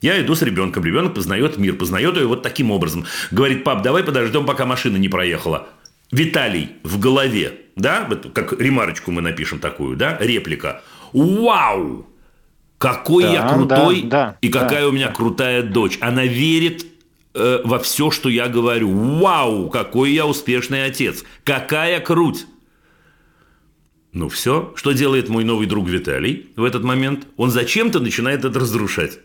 [0.01, 3.05] Я иду с ребенком, ребенок познает мир, познает ее вот таким образом.
[3.31, 5.67] Говорит, пап, давай подождем, пока машина не проехала.
[6.11, 10.81] Виталий в голове да, вот как ремарочку мы напишем такую, да, реплика.
[11.13, 12.07] Вау!
[12.79, 14.87] Какой Да, я крутой да, да, и какая да.
[14.87, 15.97] у меня крутая дочь.
[16.01, 16.85] Она верит
[17.33, 18.91] э, во все, что я говорю.
[18.91, 21.23] Вау, какой я успешный отец.
[21.43, 22.45] Какая круть.
[24.11, 27.27] Ну все, что делает мой новый друг Виталий в этот момент?
[27.35, 29.19] Он зачем-то начинает это разрушать.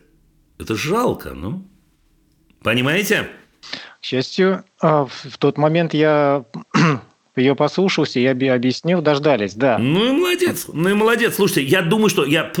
[0.57, 1.65] Это жалко, ну.
[2.61, 3.29] Понимаете?
[4.01, 6.45] К счастью, а, в тот момент я
[7.35, 9.77] ее послушался, я объяснил, дождались, да.
[9.77, 11.35] Ну и молодец, ну и молодец.
[11.35, 12.51] Слушайте, я думаю, что я,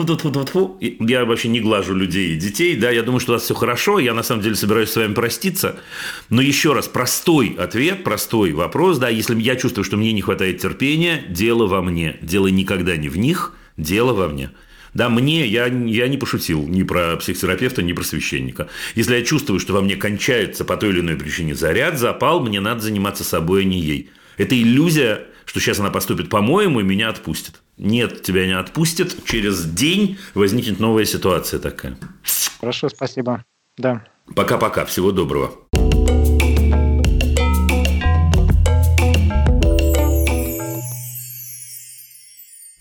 [0.79, 3.99] я вообще не глажу людей и детей, да, я думаю, что у вас все хорошо,
[3.99, 5.75] я на самом деле собираюсь с вами проститься,
[6.29, 10.59] но еще раз, простой ответ, простой вопрос, да, если я чувствую, что мне не хватает
[10.59, 14.49] терпения, дело во мне, дело никогда не в них, дело во мне.
[14.93, 18.69] Да, мне, я, я не пошутил ни про психотерапевта, ни про священника.
[18.95, 22.59] Если я чувствую, что во мне кончается по той или иной причине заряд, запал, мне
[22.59, 24.09] надо заниматься собой, а не ей.
[24.37, 27.61] Это иллюзия, что сейчас она поступит по-моему и меня отпустит.
[27.77, 29.25] Нет, тебя не отпустит.
[29.25, 31.97] Через день возникнет новая ситуация такая.
[32.59, 33.43] Хорошо, спасибо.
[33.77, 34.05] Да.
[34.35, 34.85] Пока-пока.
[34.85, 35.53] Всего доброго.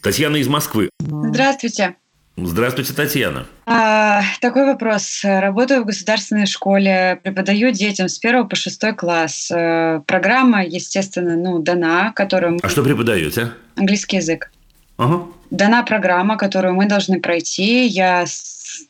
[0.03, 0.91] Татьяна из Москвы.
[1.01, 1.97] Здравствуйте.
[2.37, 3.47] Здравствуйте, Татьяна.
[3.67, 5.21] А, такой вопрос.
[5.23, 9.51] Работаю в государственной школе, преподаю детям с 1 по 6 класс.
[9.51, 12.59] Э, Программа, естественно, ну, дана, которую...
[12.63, 13.53] А что преподаете?
[13.77, 14.51] Английский язык.
[14.97, 15.27] Ага.
[15.51, 17.87] Дана программа, которую мы должны пройти.
[17.87, 18.25] Я,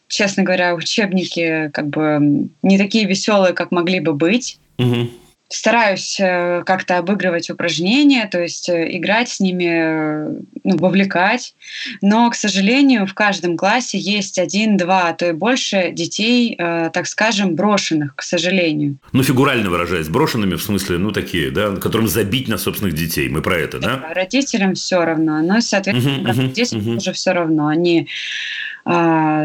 [0.07, 4.59] честно говоря, учебники как бы не такие веселые, как могли бы быть.
[4.79, 5.11] Мгм.
[5.53, 11.55] Стараюсь э, как-то обыгрывать упражнения, то есть э, играть с ними, э, ну, вовлекать.
[12.01, 17.07] Но, к сожалению, в каждом классе есть один, два, а то и больше детей, так
[17.07, 18.97] скажем, брошенных, к сожалению.
[19.13, 23.29] Ну, фигурально выражаясь, брошенными, в смысле, ну, такие, да, которым забить на собственных детей.
[23.29, 24.13] Мы про это, да?
[24.15, 26.95] Родителям все равно, но, соответственно, мгм, детям мгм.
[26.99, 27.67] тоже все равно.
[27.67, 28.09] Они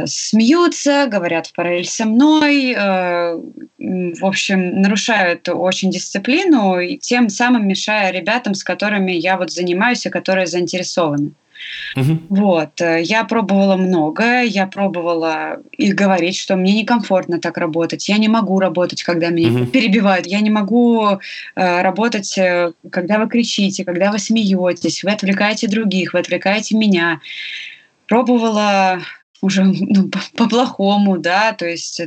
[0.05, 3.35] смеются, говорят в параллель со мной, э,
[3.77, 10.05] в общем, нарушают очень дисциплину и тем самым мешая ребятам, с которыми я вот занимаюсь
[10.05, 11.33] и которые заинтересованы.
[11.95, 12.25] Мгм.
[12.29, 12.81] Вот.
[12.81, 18.27] э, Я пробовала многое, я пробовала и говорить, что мне некомфортно так работать, я не
[18.27, 19.67] могу работать, когда меня Мгм.
[19.67, 21.19] перебивают, я не могу
[21.55, 27.21] э, работать, э, когда вы кричите, когда вы смеетесь, вы отвлекаете других, вы отвлекаете меня.
[28.07, 28.99] Пробовала
[29.41, 32.01] уже ну, по- по-плохому, да, то есть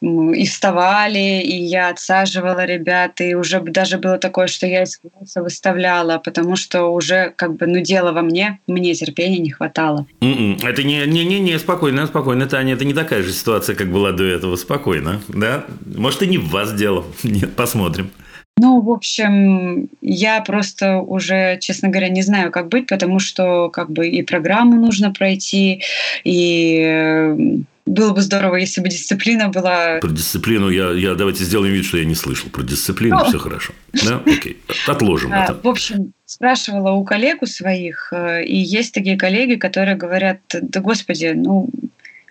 [0.00, 5.42] и вставали, и я отсаживала ребят, и уже даже было такое, что я из класса
[5.42, 10.06] выставляла, потому что уже как бы, ну, дело во мне, мне терпения не хватало.
[10.20, 10.58] М-м.
[10.62, 14.12] Это не, не, не, не, спокойно, спокойно, Таня, это не такая же ситуация, как была
[14.12, 15.64] до этого, спокойно, да?
[15.86, 18.10] Может, и не в вас дело, нет, посмотрим.
[18.56, 23.90] Ну, в общем, я просто уже, честно говоря, не знаю, как быть, потому что как
[23.90, 25.82] бы и программу нужно пройти,
[26.22, 27.36] и э,
[27.84, 31.98] было бы здорово, если бы дисциплина была Про дисциплину я, я давайте сделаем вид, что
[31.98, 32.48] я не слышал.
[32.48, 33.24] Про дисциплину Ну.
[33.24, 33.72] все хорошо.
[33.92, 34.58] Да, окей.
[34.86, 35.60] Отложим А, это.
[35.60, 40.80] В общем, спрашивала у коллег у своих, э, и есть такие коллеги, которые говорят, да
[40.80, 41.68] господи, ну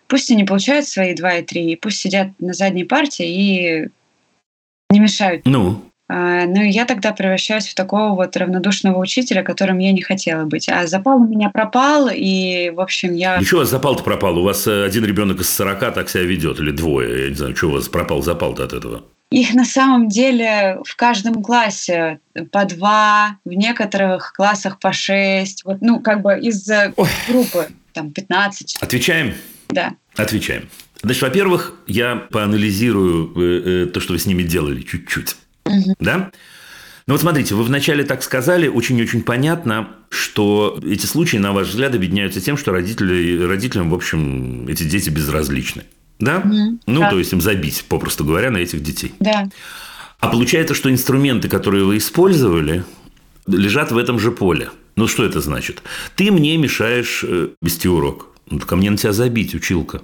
[0.08, 3.90] пусть они получают свои 2 и 3, и пусть сидят на задней партии и
[4.90, 5.42] не мешают.
[5.46, 5.84] Ну,
[6.16, 10.70] Ну и я тогда превращаюсь в такого вот равнодушного учителя, которым я не хотела быть.
[10.70, 13.38] А запал у меня пропал, и, в общем, я...
[13.38, 14.38] ничего, у вас запал-то пропал.
[14.38, 17.24] У вас э, один ребенок из 40 так себя ведет, или двое.
[17.24, 19.04] Я не знаю, что у вас пропал запал-то от этого.
[19.32, 22.20] Их на самом деле в каждом классе
[22.52, 25.66] по два, в некоторых классах по шесть.
[25.66, 27.10] Вот, ну, как бы из Ой.
[27.28, 29.34] группы там 15, Отвечаем?
[29.70, 29.96] да.
[30.16, 30.70] Отвечаем.
[31.02, 35.36] Значит, во-первых, я поанализирую э, э, то, что вы с ними делали чуть-чуть.
[36.00, 36.32] Да?
[37.06, 41.94] Ну вот смотрите, вы вначале так сказали, очень-очень понятно, что эти случаи, на ваш взгляд,
[41.94, 45.84] объединяются тем, что родители, родителям, в общем, эти дети безразличны.
[46.20, 46.40] Да?
[46.40, 46.80] Мгм.
[46.86, 47.10] Ну, Да.
[47.10, 49.14] то есть им забить, попросту говоря, на этих детей.
[49.20, 49.50] Да.
[50.20, 52.86] А получается, что инструменты, которые вы использовали,
[53.48, 54.70] лежат в этом же поле.
[54.96, 55.82] Ну, что это значит?
[56.16, 58.30] Ты мне мешаешь э, вести урок.
[58.50, 60.02] Ну, ко мне на тебя забить, училка.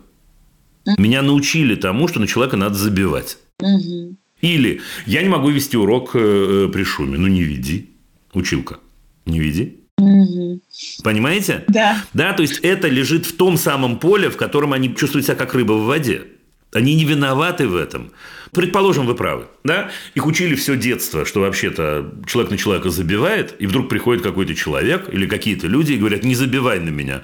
[0.98, 3.38] Меня научили тому, что на человека надо забивать.
[3.62, 4.18] Мгм.
[4.42, 6.20] Или я не могу вести урок э,
[6.68, 7.18] э, при шуме.
[7.18, 7.90] Ну, не веди,
[8.34, 8.80] училка.
[9.26, 9.80] Не веди.
[9.98, 10.62] Мгм.
[11.04, 11.66] Понимаете?
[11.68, 12.04] Да.
[12.14, 15.54] Да, то есть это лежит в том самом поле, в котором они чувствуют себя как
[15.54, 16.24] рыба в воде.
[16.72, 18.12] Они не виноваты в этом.
[18.52, 19.48] Предположим, вы правы.
[19.64, 19.92] Да?
[20.16, 25.10] Их учили все детство, что вообще-то человек на человека забивает, и вдруг приходит какой-то человек
[25.12, 27.24] или какие-то люди и говорят, не забивай на меня.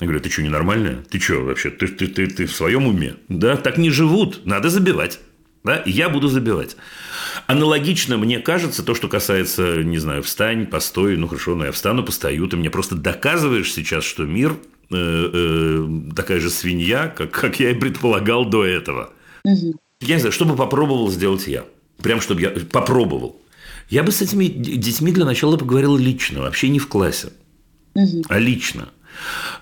[0.00, 1.04] Я говорю, ты что, ненормальная?
[1.08, 1.70] Ты что вообще?
[1.70, 3.14] Ты, ты, ты, ты в своем уме?
[3.28, 3.56] Да?
[3.56, 4.44] Так не живут.
[4.44, 5.20] Надо забивать.
[5.64, 5.78] Да?
[5.78, 6.76] И я буду забивать.
[7.46, 12.04] Аналогично, мне кажется, то, что касается, не знаю, встань, постой, ну хорошо, ну я встану,
[12.04, 14.56] постою, ты мне просто доказываешь сейчас, что мир
[14.90, 19.10] э, э, такая же свинья, как, как я и предполагал до этого.
[19.44, 19.72] Мгм.
[20.00, 21.64] Я не знаю, что бы попробовал сделать я.
[22.02, 23.40] Прям, чтобы я попробовал.
[23.88, 27.32] Я бы с этими детьми для начала поговорил лично, вообще не в классе,
[27.94, 28.22] Мгм.
[28.28, 28.90] а лично.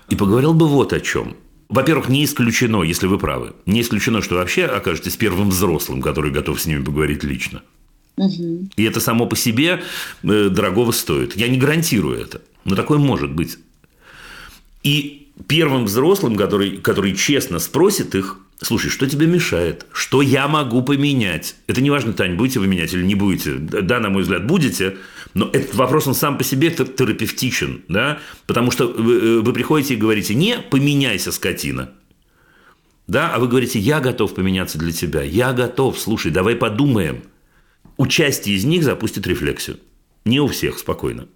[0.09, 1.37] И поговорил бы вот о чем.
[1.69, 6.61] Во-первых, не исключено, если вы правы, не исключено, что вообще окажетесь первым взрослым, который готов
[6.61, 7.61] с ними поговорить лично.
[8.17, 8.69] Мгм.
[8.75, 9.81] И это само по себе
[10.23, 11.35] э, дорогого стоит.
[11.35, 13.57] Я не гарантирую это, но такое может быть.
[14.83, 19.85] И первым взрослым, который, который честно спросит их, слушай, что тебе мешает?
[19.91, 21.55] Что я могу поменять?
[21.67, 23.55] Это не важно, Тань, будете вы менять или не будете.
[23.55, 24.97] Да, на мой взгляд, будете,
[25.33, 28.19] но этот вопрос, он сам по себе тер- терапевтичен, да?
[28.45, 31.91] потому что вы, э, вы приходите и говорите, не поменяйся, скотина,
[33.07, 37.23] да, а вы говорите, я готов поменяться для тебя, я готов, слушай, давай подумаем.
[37.97, 39.77] Участие из них запустит рефлексию.
[40.25, 41.27] Не у всех, спокойно.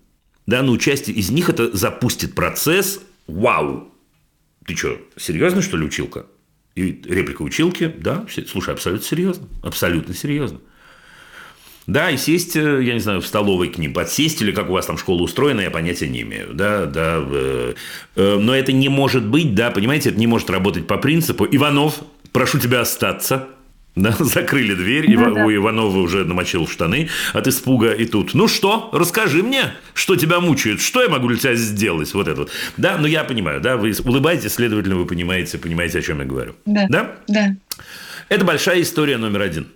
[0.46, 3.92] Да, но участие из них это запустит процесс «Вау!»
[4.66, 6.26] Ты что, серьезно, что ли, училка?
[6.76, 10.62] И реплика училки, да, слушай, абсолютно серьезно, абсолютно серьезно.
[11.88, 14.74] Да, и сесть, э, я не знаю, в столовой к ним подсесть, или как у
[14.74, 16.54] вас там школа устроена, я понятия не имею.
[16.54, 17.74] Да, да, э,
[18.18, 21.96] э, но это не может быть, да, понимаете, это не может работать по принципу «Иванов,
[22.34, 23.48] прошу тебя остаться».
[23.96, 25.46] Да, закрыли дверь, Ива- да.
[25.46, 30.40] у Иванова уже намочил штаны от испуга, и тут, ну что, расскажи мне, что тебя
[30.40, 32.52] мучает, что я могу для тебя сделать, вот это вот.
[32.76, 36.54] Да, ну я понимаю, да, вы улыбаетесь, следовательно, вы понимаете, понимаете, о чем я говорю.
[36.66, 36.86] Да.
[36.90, 37.16] Да?
[37.28, 37.56] Да.
[38.30, 39.68] Это большая история номер один.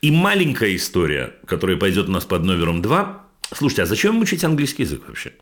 [0.00, 3.26] И маленькая история, которая пойдет у нас под номером два.
[3.54, 5.32] Слушайте, а зачем им учить английский язык вообще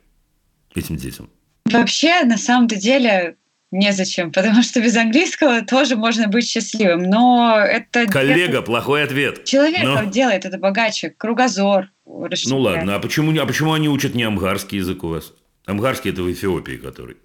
[0.75, 1.31] этим детям?
[1.65, 3.37] Вообще, на самом-то деле,
[3.71, 7.03] незачем, потому что без английского тоже можно быть счастливым.
[7.05, 9.45] Но это Коллега, плохой ответ.
[9.45, 11.89] человек Но- делает это богаче, кругозор.
[12.05, 15.33] Ну ладно, а почему, не- а почему они учат не амгарский язык у вас?
[15.67, 17.17] Амгарский это в Эфиопии, который.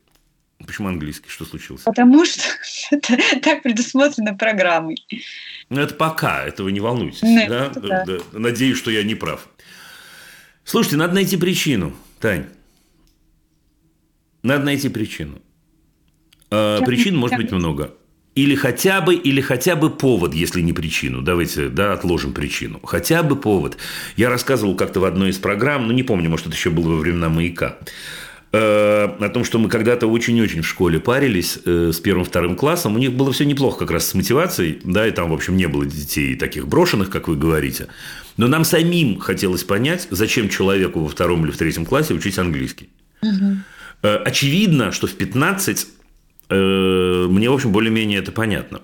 [0.66, 1.30] Почему английский?
[1.30, 1.82] Что случилось?
[1.82, 2.44] Потому что
[2.92, 4.98] это так предусмотрено программой.
[5.70, 7.22] Ну, это пока, этого не волнуйтесь.
[7.22, 7.70] Ну, да?
[7.70, 8.06] да.
[8.06, 8.18] Да.
[8.34, 9.48] Надеюсь, что я не прав.
[10.64, 12.46] Слушайте, надо найти причину, Тань.
[14.44, 15.42] Надо найти причину.
[16.52, 17.94] Чем- причин может быть много.
[18.36, 21.22] Или хотя бы, или хотя бы повод, если не причину.
[21.22, 22.82] Давайте, да, отложим причину.
[22.84, 23.78] Хотя бы повод.
[24.18, 26.98] Я рассказывал как-то в одной из программ, ну, не помню, может, это еще было во
[26.98, 27.86] времена «Маяка», э,
[28.58, 32.96] о том, что мы когда-то очень-очень в школе парились э, с первым-вторым классом.
[32.96, 35.68] У них было все неплохо как раз с мотивацией, да, и там, в общем, не
[35.68, 37.88] было детей таких брошенных, как вы говорите.
[38.38, 42.90] Но нам самим хотелось понять, зачем человеку во втором или в третьем классе учить английский.
[44.04, 45.88] Э, Очевидно, что в 15
[46.50, 48.82] э, мне, в общем, более-менее это понятно.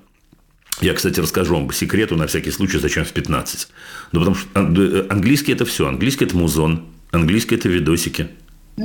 [0.81, 3.67] Я, кстати, расскажу вам по секрету на всякий случай, зачем в 15.
[4.13, 5.87] Ну, потому что ан- э, английский– это все.
[5.87, 6.87] Английский– это музон.
[7.11, 8.29] Английский– это видосики.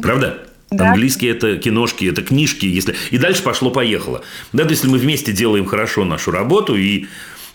[0.03, 0.47] Правда?
[0.71, 0.91] Да.
[0.91, 2.67] Английский– это киношки, это книжки.
[2.67, 2.95] Если...
[3.11, 4.23] И дальше пошло-поехало.
[4.53, 7.07] Да, то если мы вместе делаем хорошо нашу работу, и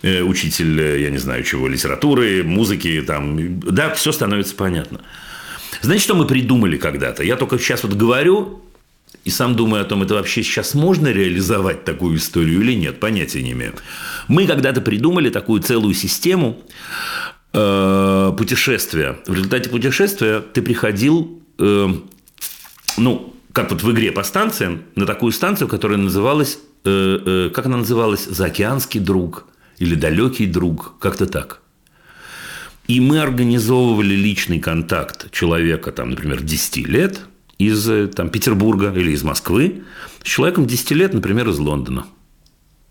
[0.02, 5.00] э, учитель, э, я не знаю чего, литературы, музыки, там, да, все становится понятно.
[5.82, 7.22] Знаете, что мы придумали когда-то?
[7.22, 8.62] Я только сейчас вот говорю,
[9.24, 13.42] и сам думаю о том, это вообще сейчас можно реализовать такую историю или нет, понятия
[13.42, 13.74] не имею.
[14.28, 16.58] Мы когда-то придумали такую целую систему
[17.52, 19.18] э, путешествия.
[19.26, 21.88] В результате путешествия ты приходил, э,
[22.96, 27.66] ну, как вот в игре по станциям, на такую станцию, которая называлась, э, э, как
[27.66, 29.46] она называлась, «Заокеанский друг»
[29.78, 31.60] или «Далекий друг», как-то так.
[32.88, 37.20] И мы организовывали личный контакт человека, там, например, 10 лет
[37.58, 39.82] из э, там, Петербурга или из Москвы
[40.22, 42.06] с человеком 10 лет, например, из Лондона,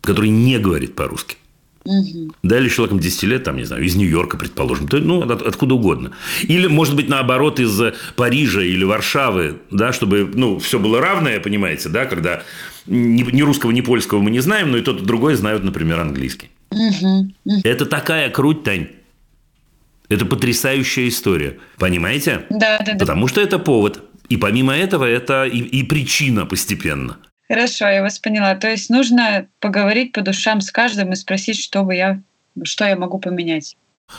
[0.02, 1.38] который не говорит по-русски.
[1.86, 2.34] Мгм.
[2.44, 5.42] Да, или с человеком 10 лет, там, не знаю, из Нью-Йорка, предположим, то, ну, от-
[5.42, 6.12] откуда угодно.
[6.44, 11.40] Или, может быть, наоборот, из э, Парижа или Варшавы, да, чтобы, ну, все было равное,
[11.40, 12.44] понимаете, да, когда
[12.86, 16.00] ни, ни русского, ни польского мы не знаем, но и тот, и другой знают, например,
[16.00, 16.50] английский.
[16.72, 17.34] Мгм.
[17.46, 17.62] Мгм.
[17.64, 18.88] Это такая круть, Тань.
[20.10, 21.58] Это потрясающая история.
[21.78, 22.46] Понимаете?
[22.50, 22.98] Да, да, да.
[23.00, 24.04] Потому что это повод.
[24.30, 27.18] И помимо этого, это и, и причина постепенно.
[27.52, 28.56] Хорошо, я вас поняла.
[28.56, 32.22] То есть нужно поговорить по душам с каждым и спросить, что бы я,
[32.64, 33.76] что я могу поменять.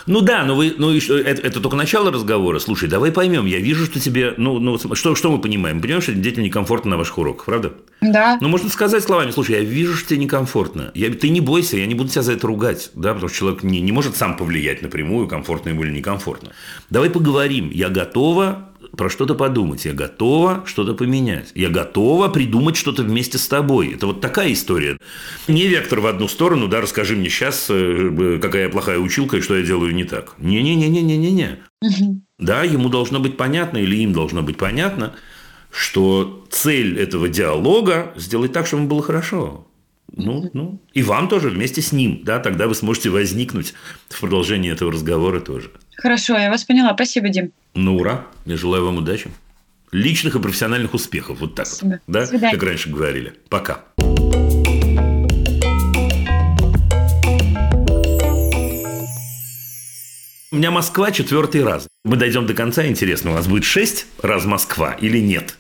[0.07, 2.59] Ну да, но вы, ну и что, это, это только начало разговора.
[2.59, 3.47] Слушай, давай поймем.
[3.47, 5.77] Я вижу, что тебе, ну, ну что, что мы понимаем?
[5.77, 7.73] Мы понимаем, что детям некомфортно на ваших уроках, правда?
[8.03, 8.37] Да.
[8.43, 10.91] Ну, можно сказать словами, слушай, я вижу, что тебе некомфортно.
[10.95, 13.63] Я, ты не бойся, я не буду тебя за это ругать, да, потому что человек
[13.63, 16.51] не, не может сам повлиять напрямую, комфортно ему или некомфортно.
[16.91, 17.71] Давай поговорим.
[17.71, 23.49] Я готова про что-то подумать, я готова что-то поменять, я готова придумать что-то вместе с
[23.49, 23.95] тобой.
[23.95, 24.99] Это вот такая история.
[25.49, 29.41] Не вектор в одну сторону, да, расскажи мне сейчас, э, какая я плохая училка и
[29.41, 30.35] что я делаю не так.
[30.39, 31.59] Не-не-не-не-не-не.
[32.39, 35.15] Да, ему должно быть понятно или им должно быть понятно,
[35.71, 39.67] что цель этого диалога сделать так, чтобы ему было хорошо.
[40.15, 43.73] Ну, ну, и вам тоже вместе с ним, да, тогда вы сможете возникнуть
[44.09, 45.71] в продолжении этого разговора тоже.
[45.97, 46.93] Хорошо, я вас поняла.
[46.95, 47.53] Спасибо, Дим.
[47.75, 48.27] Ну, ура.
[48.45, 49.31] Я желаю вам удачи.
[49.91, 51.41] Личных и профессиональных успехов.
[51.41, 51.91] Вот так Спасибо.
[51.91, 52.01] вот.
[52.07, 52.27] Да?
[52.27, 52.53] Свидания.
[52.53, 53.35] Как раньше говорили.
[53.49, 53.85] Пока.
[60.51, 61.89] У меня Москва четвертый раз.
[62.05, 65.57] Мы дойдем до конца, интересно, у вас будет шесть раз Москва или нет?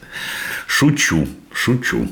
[0.66, 2.09] Шучу, шучу.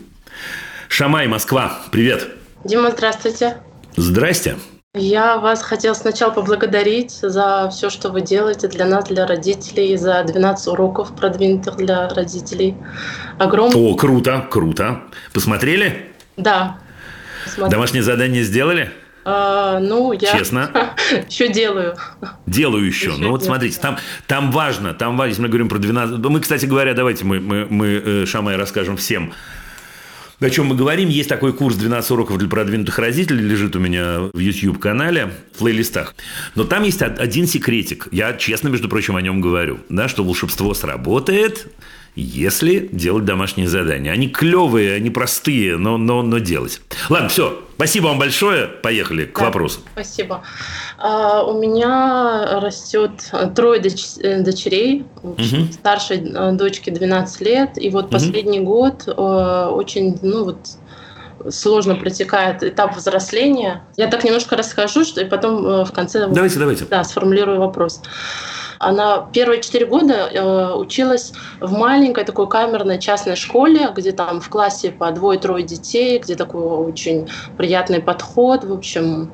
[0.93, 2.30] Шамай, Москва, привет.
[2.64, 3.59] Дима, здравствуйте.
[3.95, 4.57] Здрасте.
[4.93, 10.24] Я вас хотела сначала поблагодарить за все, что вы делаете для нас, для родителей, за
[10.24, 12.74] 12 уроков продвинутых для родителей.
[13.38, 13.76] Огромное...
[13.76, 15.03] О, круто, круто.
[15.32, 16.11] Посмотрели?
[16.36, 16.78] Да.
[17.47, 17.70] Смотри.
[17.70, 18.91] Домашнее задание сделали?
[19.24, 20.70] А, ну, я Честно?
[21.28, 21.95] еще делаю.
[22.47, 23.11] Делаю еще.
[23.11, 26.20] Еще Ну вот смотрите, там, там важно, там важно, если мы говорим про 12...
[26.20, 29.32] да Мы, кстати говоря, давайте мы, мы, мы э, Шамай, расскажем всем,
[30.41, 31.09] о чем мы говорим.
[31.09, 36.14] Есть такой курс «12 уроков для продвинутых родителей», лежит у меня в YouTube-канале, в плейлистах.
[36.55, 38.09] Но там есть од- один секретик.
[38.11, 39.80] Я честно, между прочим, о нем говорю.
[39.88, 41.66] Да, что волшебство сработает,
[42.16, 44.12] если делать домашние задания.
[44.12, 46.80] Они клевые, они простые, но, но, но делать.
[47.08, 47.62] Ладно, все.
[47.76, 48.66] Спасибо вам большое.
[48.66, 49.46] Поехали к Да.
[49.46, 49.80] вопросу.
[49.92, 50.42] Спасибо.
[50.98, 53.11] А, у меня растет
[53.54, 55.06] трое доч- э, дочерей.
[55.22, 55.72] Мгм.
[55.72, 57.70] Старшей э, дочке 12 лет.
[57.76, 60.58] И вот последний год э, очень, ну вот,
[61.48, 63.82] сложно протекает этап взросления.
[63.96, 66.84] Я так немножко расскажу, что и потом в конце Давайте, давайте.
[66.84, 68.02] Да, сформулирую вопрос.
[68.81, 74.49] Она первые четыре года э, училась в маленькой такой камерной частной школе, где там в
[74.49, 77.28] классе по двое-трое детей, где такой очень
[77.59, 79.31] приятный подход, в общем,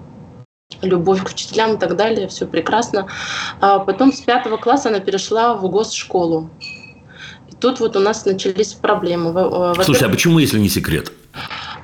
[0.83, 3.07] любовь к учителям и так далее, все прекрасно.
[3.61, 6.51] А потом с пятого класса она перешла в госшколу.
[7.49, 9.31] И тут вот у нас начались проблемы.
[9.31, 11.13] Э, Слушай, а почему, если не секрет?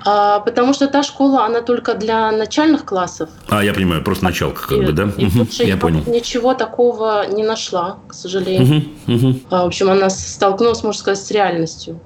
[0.05, 3.31] А, потому что та школа, она только для начальных классов.
[3.49, 5.05] А, я понимаю, просто началка как И- бы, да?
[5.17, 6.03] и Мгм, больше я понял.
[6.07, 8.83] ничего такого не нашла, к сожалению.
[9.07, 9.41] Мгм, мгм.
[9.51, 12.01] А, В общем, она столкнулась, можно сказать, с реальностью.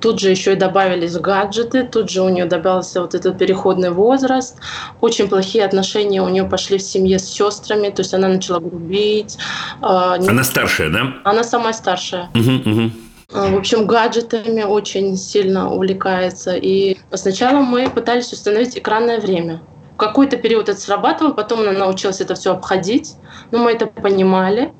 [0.00, 4.56] Тут же еще и добавились гаджеты, тут же у нее добавился вот этот переходный возраст.
[5.02, 9.36] Очень плохие отношения у нее пошли в семье с сестрами, то есть она начала грубить.
[9.82, 11.00] а, Она старшая, да?
[11.24, 12.30] Она самая старшая.
[12.32, 12.92] Мгм, мгм.
[13.32, 16.54] А, В общем, гаджетами очень сильно увлекается.
[16.56, 19.62] И сначала мы пытались установить экранное время.
[19.94, 23.14] В какой-то период это срабатывало, потом она научилась это все обходить.
[23.50, 24.72] Но мы это понимали,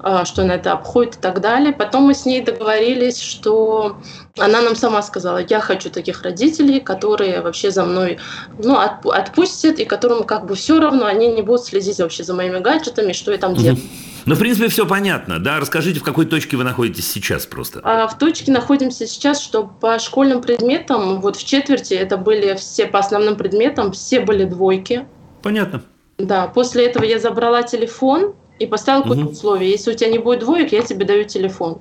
[0.00, 1.72] а, что она это обходит и так далее.
[1.72, 3.98] Потом мы с ней договорились, что
[4.38, 8.18] она нам сама сказала, я хочу таких родителей, которые вообще за мной
[8.58, 12.32] ну, отпу- отпустят, и которым как бы все равно, они не будут следить вообще за
[12.34, 13.78] моими гаджетами, что я там делаю.
[14.24, 15.58] Ну, в принципе, все понятно, да?
[15.60, 17.80] Расскажите, в какой точке вы находитесь сейчас просто.
[17.82, 22.86] А В точке находимся сейчас, что по школьным предметам, вот в четверти это были все
[22.86, 25.06] по основным предметам, все были двойки.
[25.42, 25.82] Понятно.
[26.18, 29.32] Да, после этого я забрала телефон и поставила какое-то Мгм.
[29.32, 29.70] условие.
[29.70, 31.80] Если у тебя не будет двоек, я тебе даю телефон.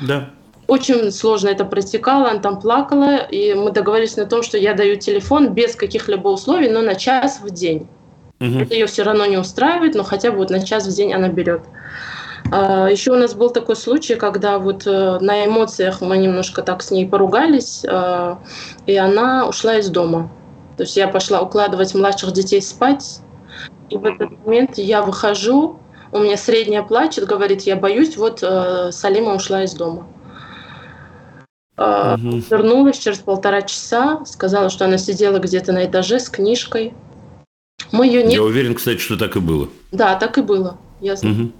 [0.00, 0.30] Да.
[0.66, 4.96] Очень сложно это протекало, она там плакала, и мы договорились на том, что я даю
[4.96, 7.86] телефон без каких-либо условий, но на час в день.
[8.40, 8.60] Мгм.
[8.60, 11.28] Это ее все равно не устраивает, но хотя бы вот на час в день она
[11.28, 11.62] берет.
[12.46, 16.90] Еще у нас был такой случай, когда вот э, на эмоциях мы немножко так с
[16.90, 18.36] ней поругались, э,
[18.86, 20.30] и она ушла из дома.
[20.76, 23.20] То есть я пошла укладывать младших детей спать,
[23.88, 25.80] и в этот момент я выхожу,
[26.12, 30.06] у меня средняя плачет, говорит, я боюсь, вот э, Салима ушла из дома.
[31.76, 32.44] Мгм.
[32.50, 36.94] Вернулась через полтора часа, сказала, что она сидела где-то на этаже с книжкой.
[37.94, 38.34] Мы ее не...
[38.34, 39.68] Я уверен, кстати, что так и было.
[39.92, 40.78] Да, так и было.
[41.00, 41.34] Я знаю.
[41.34, 41.52] Мгм.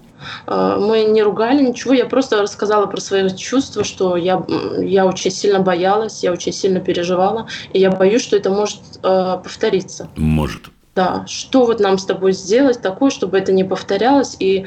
[0.47, 1.93] Э, Мы не ругали, ничего.
[1.93, 4.45] Я просто рассказала про свои чувства, что я,
[4.79, 9.37] я очень сильно боялась, я очень сильно переживала, и я боюсь, что это может э,
[9.43, 10.09] повториться.
[10.17, 10.63] Может.
[10.93, 14.35] Да, что вот нам с тобой сделать такое, чтобы это не повторялось?
[14.39, 14.65] И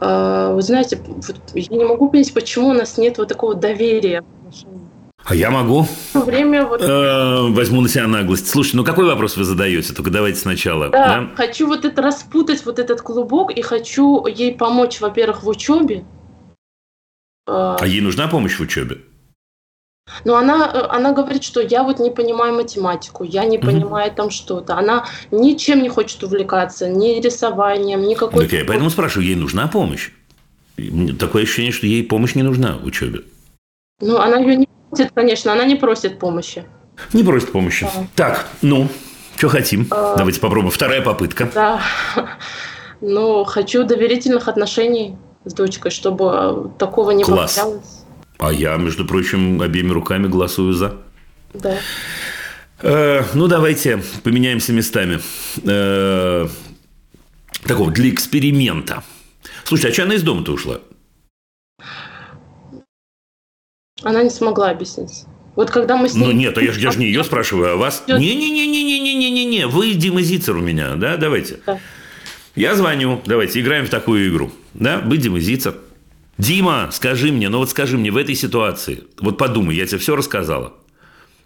[0.00, 4.22] э, вы знаете, вот я не могу понять, почему у нас нет вот такого доверия.
[5.24, 5.86] А я могу.
[6.12, 8.48] То время вот Э, Возьму на себя наглость.
[8.48, 9.94] Слушайте, ну какой вопрос вы задаете?
[9.94, 10.88] Только давайте сначала.
[10.88, 11.30] Да, да?
[11.36, 16.04] хочу вот это распутать, вот этот клубок, и хочу ей помочь, во-первых, в учебе.
[17.46, 18.98] Э, А ей нужна помощь в учебе?
[20.24, 24.30] Но она, э, она говорит, что я вот не понимаю математику, я не понимаю там
[24.30, 24.76] что-то.
[24.76, 28.50] Она ничем не хочет увлекаться, ни рисованием, ни какой-то...
[28.50, 30.10] Так я поэтому спрашиваю, ей нужна помощь?
[31.20, 33.20] Такое ощущение, что ей помощь не нужна в учебе.
[34.00, 36.64] Ну, она ее не просит, конечно, она не просит помощи.
[37.12, 37.86] Не просит помощи.
[37.94, 38.06] Да.
[38.14, 38.88] Так, ну,
[39.36, 39.86] что хотим?
[39.90, 40.16] А.
[40.16, 40.70] Давайте попробуем.
[40.70, 41.50] Вторая попытка.
[41.54, 41.80] Да.
[43.00, 47.54] Ну, хочу доверительных отношений с дочкой, чтобы э, такого не Класс.
[47.54, 48.04] повторялось.
[48.38, 50.94] А я, между прочим, обеими руками голосую за.
[51.54, 51.76] Да.
[52.80, 55.18] Э, ну, давайте поменяемся местами.
[55.64, 56.46] Э,
[57.66, 59.02] такого, для эксперимента.
[59.64, 60.78] Слушай, а что она из дома-то ушла?
[64.02, 65.24] Она не смогла объяснить.
[65.54, 66.24] Вот когда мы с ней...
[66.24, 68.02] Ну, нет, а я, ж- я же не ее спрашиваю, а вас.
[68.06, 68.18] Идёт.
[68.20, 69.66] Не-не-не-не-не-не-не-не.
[69.66, 71.16] Вы Дима Зицер у меня, да?
[71.16, 71.60] Давайте.
[71.66, 71.78] Да.
[72.54, 73.20] Я звоню.
[73.26, 74.50] Давайте, играем в такую игру.
[74.74, 74.98] Да?
[75.00, 75.74] Быть Дима Зицер.
[76.38, 80.16] Дима, скажи мне, ну вот скажи мне в этой ситуации, вот подумай, я тебе все
[80.16, 80.72] рассказала.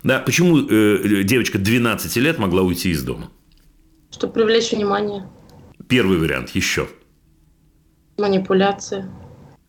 [0.04, 3.30] Да, почему э, девочка 12 лет могла уйти из дома?
[4.12, 5.28] Чтобы привлечь внимание.
[5.88, 6.88] Первый вариант еще.
[8.16, 9.10] Манипуляция.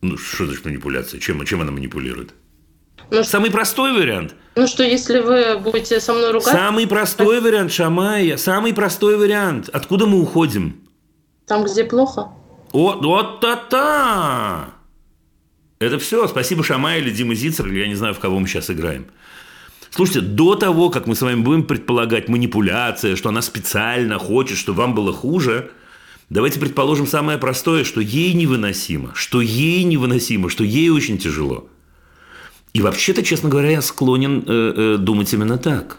[0.00, 1.20] Ну, что значит манипуляция?
[1.20, 2.32] Чем, чем она манипулирует?
[3.10, 4.34] Ну, Самый простой вариант.
[4.54, 8.36] ну что, если вы будете со мной ругаться, Самый простой вариант, Шамая.
[8.36, 9.68] Самый простой вариант.
[9.72, 10.80] Откуда мы уходим?
[11.46, 12.28] там, где плохо,
[12.72, 14.74] Вот, вот та-та!
[15.78, 16.26] Это все.
[16.28, 19.06] Спасибо Шамай или Дима Зицер, или я не знаю, в кого мы сейчас играем.
[19.90, 24.78] Слушайте, до того, как мы с вами будем предполагать манипуляция, что она специально хочет, чтобы
[24.82, 25.70] вам было хуже,
[26.28, 31.68] давайте предположим самое простое, что ей невыносимо, что ей невыносимо, что ей очень тяжело.
[32.78, 35.98] И вообще-то, честно говоря, я склонен э, э, думать именно так.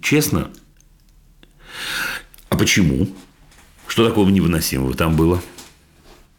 [0.00, 0.48] Честно.
[2.48, 3.08] А почему?
[3.86, 5.42] Что такого невыносимого там было?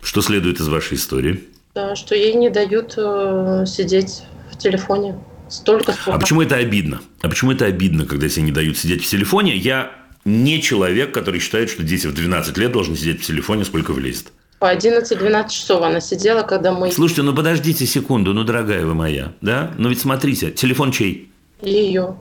[0.01, 1.43] Что следует из вашей истории?
[1.75, 6.13] да, что ей не дают э, сидеть в телефоне столько, сколько...
[6.13, 7.01] А почему это обидно?
[7.21, 9.55] А почему это обидно, когда тебе не дают сидеть в телефоне?
[9.55, 9.91] Я
[10.23, 14.31] не человек, который считает, что дети в 12 лет должны сидеть в телефоне, сколько влезет.
[14.65, 16.91] По 11-12 часов она сидела, когда мы...
[16.91, 19.71] Слушайте, ну подождите секунду, ну, дорогая вы моя, да?
[19.77, 21.29] Ну ведь смотрите, телефон чей?
[21.61, 22.15] Ее.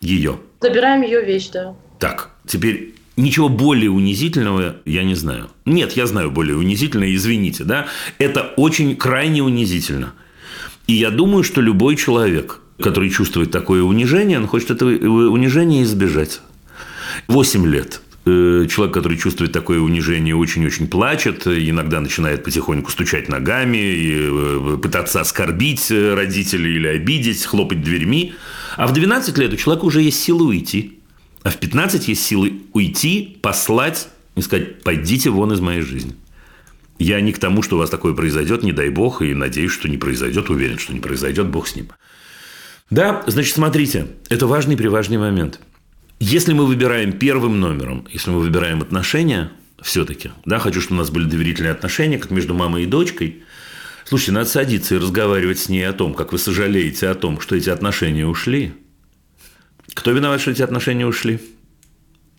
[0.00, 0.40] Ее.
[0.62, 1.74] Забираем ее вещь, да.
[1.98, 5.50] Так, теперь ничего более унизительного я не знаю.
[5.66, 7.86] Нет, я знаю более унизительное, извините, да?
[8.16, 10.14] Это очень крайне унизительно.
[10.86, 16.40] И я думаю, что любой человек, который чувствует такое унижение, он хочет этого унижения избежать.
[17.28, 18.00] 8 лет.
[18.30, 24.78] Э, Человек, который чувствует такое унижение, очень-очень плачет, иногда начинает потихоньку стучать ногами, и, э,
[24.80, 28.34] пытаться оскорбить э, родителей или обидеть, хлопать дверьми.
[28.76, 30.98] А в 12 лет у человека уже есть силы уйти.
[31.42, 36.14] А в 15 есть силы уйти, послать и сказать, пойдите вон из моей жизни.
[36.98, 39.88] Я не к тому, что у вас такое произойдет, не дай бог, и надеюсь, что
[39.88, 41.88] не произойдет, уверен, что не произойдет, бог с ним.
[42.90, 45.60] Да, значит, смотрите, это важный приважный момент.
[46.20, 49.50] Если мы выбираем первым номером, если мы выбираем отношения,
[49.80, 53.42] все-таки, да, хочу, чтобы у нас были доверительные отношения, как между мамой и дочкой.
[54.04, 57.56] Слушайте, надо садиться и разговаривать с ней о том, как вы сожалеете о том, что
[57.56, 58.74] эти отношения ушли.
[59.94, 61.40] Кто виноват, что эти отношения ушли?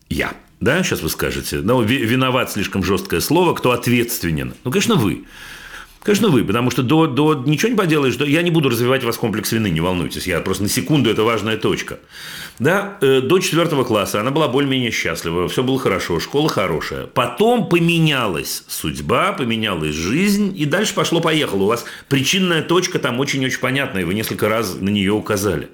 [0.09, 0.33] Я.
[0.59, 1.61] Да, сейчас вы скажете.
[1.63, 3.55] Ну, ви- виноват слишком жесткое слово.
[3.55, 4.53] Кто ответственен?
[4.63, 5.25] Ну, конечно, вы.
[6.03, 8.15] Конечно, вы, потому что до, до ничего не поделаешь.
[8.15, 10.25] до- я не буду развивать у вас комплекс вины, не волнуйтесь.
[10.25, 11.99] Я просто на секунду, это важная точка.
[12.57, 17.05] Да, э, до четвертого класса она была более-менее счастлива, все было хорошо, школа хорошая.
[17.05, 21.63] Потом поменялась судьба, поменялась жизнь, и дальше пошло-поехало.
[21.63, 25.69] У вас причинная точка там очень-очень понятная, и вы несколько раз на нее указали.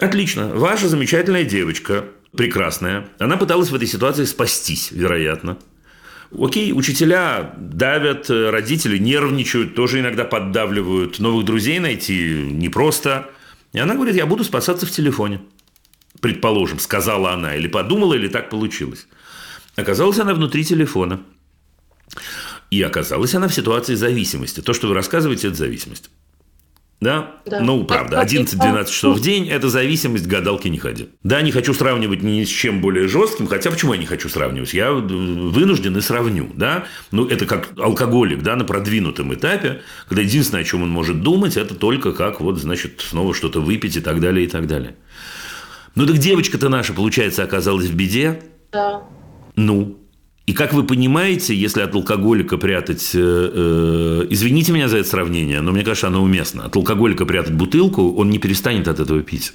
[0.00, 0.48] Отлично.
[0.48, 2.06] Ваша замечательная девочка,
[2.36, 5.56] прекрасная, она пыталась в этой ситуации спастись, вероятно.
[6.38, 11.20] Окей, учителя давят, э, родители нервничают, тоже иногда поддавливают.
[11.20, 13.30] Новых друзей найти непросто.
[13.72, 15.40] И она говорит, я буду спасаться в телефоне.
[16.20, 19.06] Предположим, сказала она, или подумала, или так получилось.
[19.76, 21.22] Оказалась она внутри телефона.
[22.70, 24.60] И оказалась она в ситуации зависимости.
[24.60, 26.10] То, что вы рассказываете, это зависимость.
[27.00, 27.32] Да?
[27.44, 27.60] Да.
[27.60, 31.08] Ну, правда, А- а- 11-12 часов в день– это зависимость, к гадалке не ходи.
[31.22, 34.72] Да, не хочу сравнивать ни с чем более жестким, хотя почему я не хочу сравнивать?
[34.72, 36.84] Я вынужден и сравню, да?
[37.10, 41.56] Ну, это как алкоголик, да, на продвинутом этапе, когда единственное, о чем он может думать,
[41.58, 44.96] это только как вот, значит, снова что-то выпить и так далее, и так далее.
[45.96, 48.40] Ну, так девочка-то наша, получается, оказалась в беде,
[48.72, 49.02] Да.
[49.56, 49.98] ну,
[50.46, 55.62] и как вы понимаете, если от алкоголика прятать, э, э, извините меня за это сравнение,
[55.62, 56.66] но мне кажется, оно уместно.
[56.66, 59.54] От алкоголика прятать бутылку, он не перестанет от этого пить.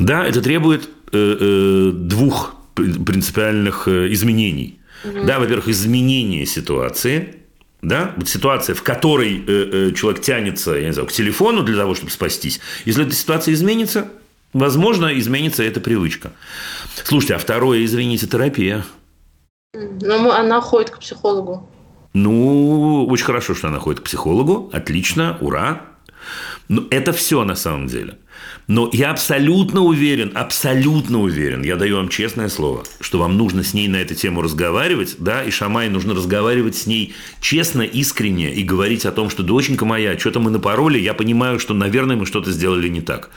[0.00, 4.80] Да, это требует э, э, двух при- принципиальных э, изменений.
[5.04, 7.36] Да, во-первых, изменение ситуации.
[7.82, 8.14] Да?
[8.16, 11.94] Вот ситуация, в которой э, э, человек тянется, я не знаю, к телефону для того,
[11.94, 12.60] чтобы спастись.
[12.84, 14.08] Если эта ситуация изменится,
[14.52, 16.32] возможно, изменится эта привычка.
[17.04, 18.84] Слушайте, а второе, извините, терапия.
[20.00, 21.68] Но мы- она ходит к психологу.
[22.14, 24.70] Ну, очень хорошо, что она ходит к психологу.
[24.72, 25.82] Отлично, ура.
[26.68, 28.18] Но это все на самом деле.
[28.68, 33.74] Но я абсолютно уверен, абсолютно уверен, я даю вам честное слово, что вам нужно с
[33.74, 38.64] ней на эту тему разговаривать, да, и Шамай нужно разговаривать с ней честно, искренне и
[38.64, 42.50] говорить о том, что доченька моя, что-то мы напороли, я понимаю, что, наверное, мы что-то
[42.50, 43.30] сделали не так.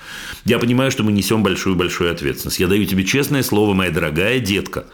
[0.46, 2.60] Я понимаю, что мы несем большую-большую ответственность.
[2.60, 4.86] Я даю тебе честное слово, моя дорогая детка,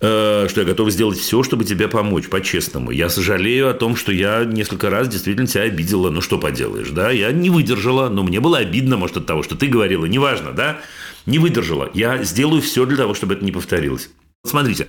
[0.00, 2.90] что я готов сделать все, чтобы тебе помочь, по-честному.
[2.90, 6.08] Я сожалею о том, что я несколько раз действительно тебя обидела.
[6.10, 7.10] Ну, что поделаешь, да?
[7.10, 10.06] Я не выдержала, но мне было обидно, может, от того, что ты говорила.
[10.06, 10.80] Неважно, да?
[11.26, 11.90] Не выдержала.
[11.92, 14.08] Я сделаю все для того, чтобы это не повторилось.
[14.42, 14.88] Смотрите,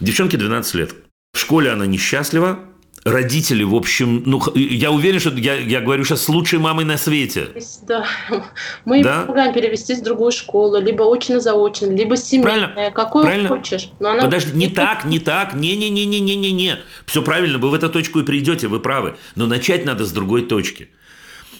[0.00, 0.94] девчонке 12 лет.
[1.34, 2.60] В школе она несчастлива,
[3.06, 6.98] родители, в общем, ну, я уверен, что я, я говорю сейчас с лучшей мамой на
[6.98, 7.48] свете.
[7.82, 8.04] Да.
[8.84, 9.22] Мы Да?
[9.22, 12.90] помогаем перевестись в другую школу, либо очно-заочно, либо семейное, Правильно.
[12.90, 13.48] какую Правильно.
[13.48, 13.90] хочешь.
[14.00, 14.22] Но она...
[14.22, 16.78] Подожди, не так, не так, не-не-не-не-не-не-не.
[17.06, 19.16] Все правильно, вы в эту точку и придете, вы правы.
[19.36, 20.90] Но начать надо с другой точки.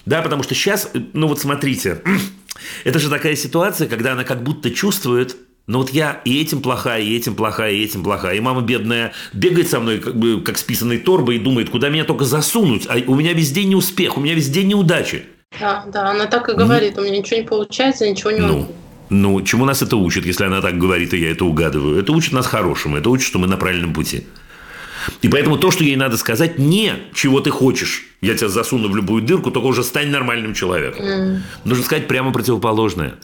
[0.04, 2.02] Да, потому что сейчас, ну вот смотрите,
[2.84, 5.36] это же такая ситуация, когда она как будто чувствует,
[5.66, 8.36] ну вот я и этим плохая, и этим плохая, и этим плохая.
[8.36, 11.88] И мама бедная бегает со мной, как бы как с писаной торбой, и думает, куда
[11.88, 12.86] меня только засунуть.
[12.88, 15.24] А у меня везде не успех, у меня везде неудачи.
[15.58, 18.70] Да, да, она так и говорит, у меня ничего не получается, ничего не Ну,
[19.08, 21.98] ну, чему нас это учит, если она так говорит, и я это угадываю?
[21.98, 24.26] Это учит нас хорошему, это учит, что мы на правильном пути.
[25.22, 28.04] И поэтому то, что ей надо сказать, не чего ты хочешь.
[28.20, 31.42] Я тебя засуну в любую дырку, только уже стань нормальным человеком.
[31.64, 33.14] Нужно сказать прямо противоположное.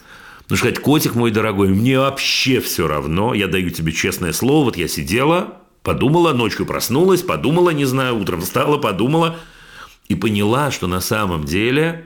[0.52, 3.32] Нужно сказать, котик мой дорогой, мне вообще все равно.
[3.32, 4.64] Я даю тебе честное слово.
[4.64, 9.38] Вот я сидела, подумала, ночью проснулась, подумала, не знаю, утром встала, подумала.
[10.08, 12.04] И поняла, что на самом деле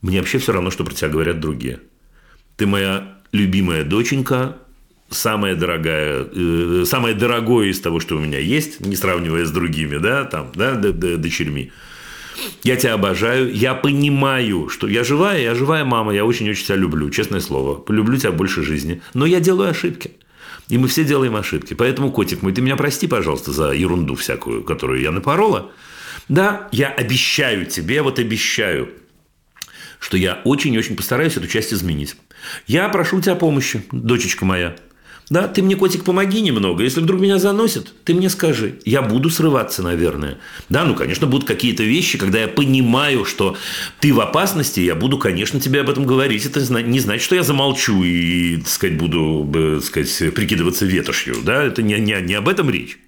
[0.00, 1.80] мне вообще все равно, что про тебя говорят другие.
[2.56, 4.58] Ты моя любимая доченька,
[5.10, 9.96] самая дорогая, э, самое дорогое из того, что у меня есть, не сравнивая с другими,
[9.96, 11.72] да, там, да, дочерьми.
[12.62, 17.10] Я тебя обожаю, я понимаю, что я живая, я живая мама, я очень-очень тебя люблю,
[17.10, 17.84] честное слово.
[17.88, 19.02] Люблю тебя больше жизни.
[19.14, 20.12] Но я делаю ошибки.
[20.68, 21.74] И мы все делаем ошибки.
[21.74, 25.70] Поэтому, котик мой, ты меня прости, пожалуйста, за ерунду всякую, которую я напорола.
[26.28, 28.90] Да, я обещаю тебе, вот обещаю,
[29.98, 32.16] что я очень-очень постараюсь эту часть изменить.
[32.66, 34.76] Я прошу тебя помощи, дочечка моя.
[35.30, 36.82] Да, ты мне, котик, помоги немного.
[36.82, 38.78] Если вдруг меня заносит, ты мне скажи.
[38.86, 40.38] Я буду срываться, наверное.
[40.70, 43.56] Да, ну, конечно, будут какие-то вещи, когда я понимаю, что
[44.00, 46.46] ты в опасности, я буду, конечно, тебе об этом говорить.
[46.46, 51.36] Это не значит, что я замолчу и, так сказать, буду, э, так сказать, прикидываться ветошью.
[51.42, 52.98] Да, это не, не, не об этом речь.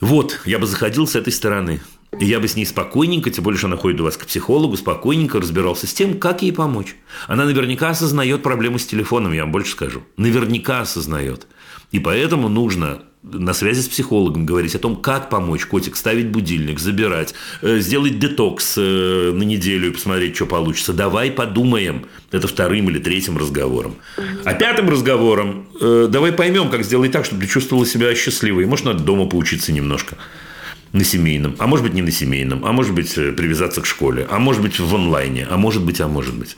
[0.00, 1.80] Вот, я бы заходил с этой стороны.
[2.20, 5.40] Я бы с ней спокойненько, тем более, что она ходит у вас к психологу, спокойненько
[5.40, 6.96] разбирался с тем, как ей помочь.
[7.26, 10.02] Она наверняка осознает проблему с телефоном, я вам больше скажу.
[10.16, 11.46] Наверняка осознает.
[11.92, 16.78] И поэтому нужно на связи с психологом говорить о том, как помочь котик, ставить будильник,
[16.78, 20.92] забирать, э, сделать детокс э, на неделю и посмотреть, что получится.
[20.92, 22.06] Давай подумаем.
[22.30, 23.96] Это вторым или третьим разговором.
[24.44, 28.66] А пятым разговором э, давай поймем, как сделать так, чтобы ты чувствовала себя счастливой.
[28.66, 30.16] Может, надо дома поучиться немножко
[30.94, 34.26] на семейном, а может быть не на семейном, а может быть э, привязаться к школе,
[34.30, 36.56] а может быть в онлайне, а может быть, а может быть.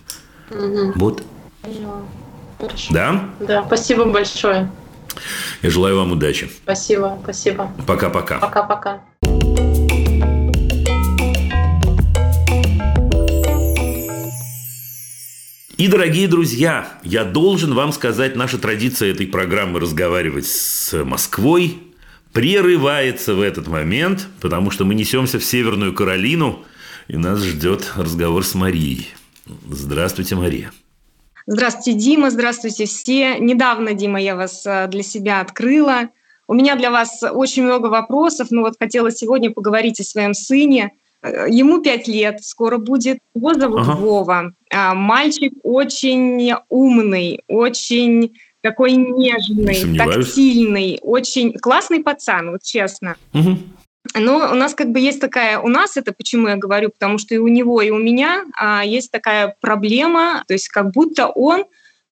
[0.50, 1.22] Вот.
[1.62, 2.02] Поняла.
[2.58, 2.92] Хорошо.
[2.92, 3.30] Да?
[3.40, 4.70] Да, спасибо большое.
[5.62, 6.50] Я желаю вам удачи.
[6.62, 7.72] Спасибо, спасибо.
[7.86, 8.38] Пока-пока.
[8.38, 9.00] Пока-пока.
[15.78, 21.85] И, дорогие друзья, я должен вам сказать, наша традиция этой программы разговаривать с Москвой
[22.36, 26.64] прерывается в этот момент, потому что мы несемся в Северную Каролину,
[27.08, 29.08] и нас ждет разговор с Марией.
[29.70, 30.70] Здравствуйте, Мария.
[31.46, 33.38] Здравствуйте, Дима, здравствуйте все.
[33.38, 36.10] Недавно, Дима, я вас э, для себя открыла.
[36.46, 40.90] У меня для вас очень много вопросов, но вот хотела сегодня поговорить о своем сыне.
[41.22, 43.18] Э, Ему пять лет, скоро будет.
[43.34, 43.92] Его зовут Ага.
[43.92, 44.52] Вова.
[44.70, 48.34] А, Мальчик очень умный, очень
[48.66, 53.16] такой нежный, тактильный, очень классный пацан, вот честно.
[53.32, 53.76] Мгм.
[54.14, 57.34] Но у нас как бы есть такая, у нас это почему я говорю, потому что
[57.34, 61.64] и у него, и у меня а, есть такая проблема, то есть как будто он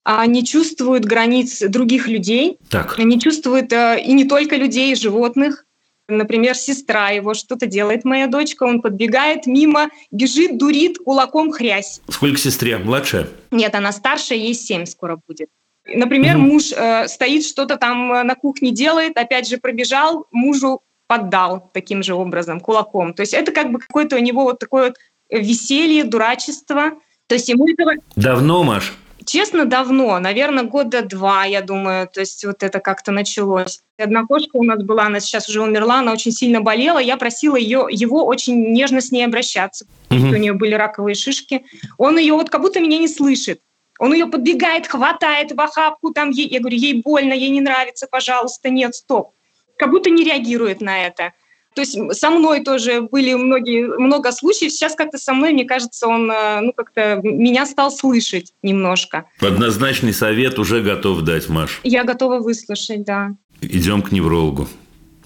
[0.05, 4.96] а, не чувствует границ других людей, Так, не чувствует а, и не только людей, и
[4.96, 5.64] животных.
[6.07, 12.00] Например, сестра его что-то делает, моя дочка, он подбегает мимо, бежит, дурит, кулаком хрясь.
[12.09, 12.76] сколько сестре?
[12.76, 13.26] Младшая?
[13.50, 15.48] Нет, она старшая, ей 7 скоро будет.
[15.87, 16.49] Например, Мгм.
[16.49, 22.03] муж э, стоит, что-то там э, на кухне делает, опять же пробежал, мужу поддал таким
[22.03, 23.12] же образом, кулаком.
[23.12, 24.97] То есть это как бы какое-то у него вот такое вот
[25.30, 26.93] веселье, дурачество.
[27.26, 28.95] То есть ему этого Давно, Маш?
[29.26, 33.80] Честно, давно, наверное, года два, я думаю, то есть вот это как-то началось.
[33.99, 37.57] Одна кошка у нас была, она сейчас уже умерла, она очень сильно болела, я просила
[37.57, 40.30] ее, его очень нежно с ней обращаться, Мгм.
[40.30, 41.64] у нее были раковые шишки.
[41.97, 43.61] Он ее вот как будто меня не слышит.
[43.99, 48.07] Он ее подбегает, хватает в охапку, там ей, я говорю, ей больно, ей не нравится,
[48.11, 49.34] пожалуйста, нет, стоп.
[49.78, 51.32] Как будто не реагирует на это.
[51.74, 54.72] То есть со мной тоже были многие, много случаев.
[54.72, 59.24] Сейчас как-то со мной, мне кажется, он э, ну, как-то меня стал слышать немножко.
[59.40, 61.80] Однозначный совет уже готов дать, Маш.
[61.82, 63.30] Я готова выслушать, да.
[63.61, 64.68] Идем к неврологу.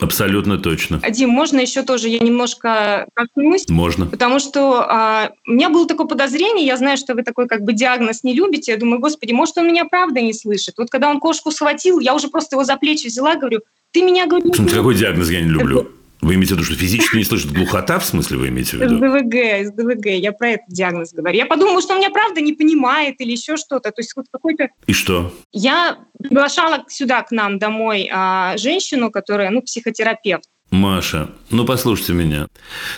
[0.01, 1.01] Абсолютно точно.
[1.11, 3.69] Дим, можно еще тоже я немножко коснусь?
[3.69, 4.07] Можно.
[4.07, 7.73] Потому что а, у меня было такое подозрение, я знаю, что вы такой как бы
[7.73, 8.73] диагноз не любите.
[8.73, 10.75] Я думаю, господи, может, он меня правда не слышит.
[10.79, 14.27] Вот когда он кошку схватил, я уже просто его за плечи взяла, говорю, ты меня,
[14.27, 15.89] говорю, не Смотрите, какой диагноз я не люблю.
[16.21, 18.97] Вы имеете в виду, что физически не слышит глухота, в смысле вы имеете в виду?
[18.97, 21.37] СДВГ, СДВГ, я про этот диагноз говорю.
[21.37, 23.91] Я подумала, что он меня правда не понимает или еще что-то.
[23.93, 24.69] То есть вот какой-то...
[24.87, 25.33] И что?
[25.53, 30.45] Я приглашала сюда к нам домой а, женщину, которая, ну, психотерапевт.
[30.71, 32.49] Маша, ну послушайте меня.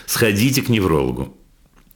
[0.05, 1.37] Сходите к неврологу.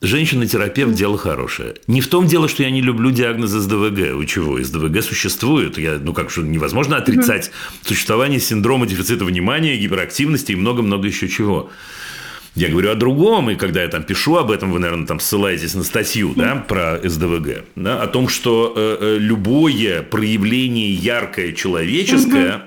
[0.02, 1.76] Женщина-терапевт– дело хорошее.
[1.88, 4.14] Не в том дело, что я не люблю диагноз СДВГ.
[4.16, 4.62] Вы чего?
[4.62, 5.78] СДВГ существует.
[5.78, 11.70] Я, ну как, что невозможно отрицать существование синдрома дефицита внимания, гиперактивности и много-много еще чего.
[12.56, 15.74] Я говорю о другом, и когда я там пишу об этом, вы, наверное, там ссылаетесь
[15.76, 22.64] на статью да, про СДВГ, да, о том, что э, э, любое проявление яркое человеческое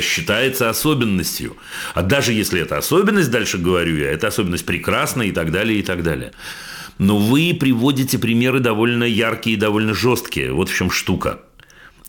[0.00, 1.56] считается особенностью.
[1.94, 5.82] А даже если это особенность, дальше говорю я, это особенность прекрасная и так далее, и
[5.82, 6.32] так далее.
[6.98, 10.52] Но вы приводите примеры довольно яркие и довольно жесткие.
[10.52, 11.40] Вот в чем штука.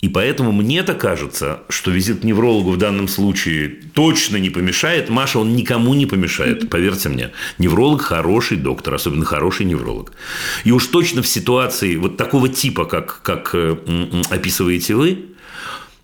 [0.03, 5.09] И поэтому мне-то кажется, что визит к неврологу в данном случае точно не помешает.
[5.09, 7.31] Маша, он никому не помешает, поверьте мне.
[7.57, 10.11] Невролог хороший доктор, особенно хороший невролог.
[10.65, 13.77] И уж точно в ситуации вот такого типа, как, как э,
[14.29, 15.19] описываете вы,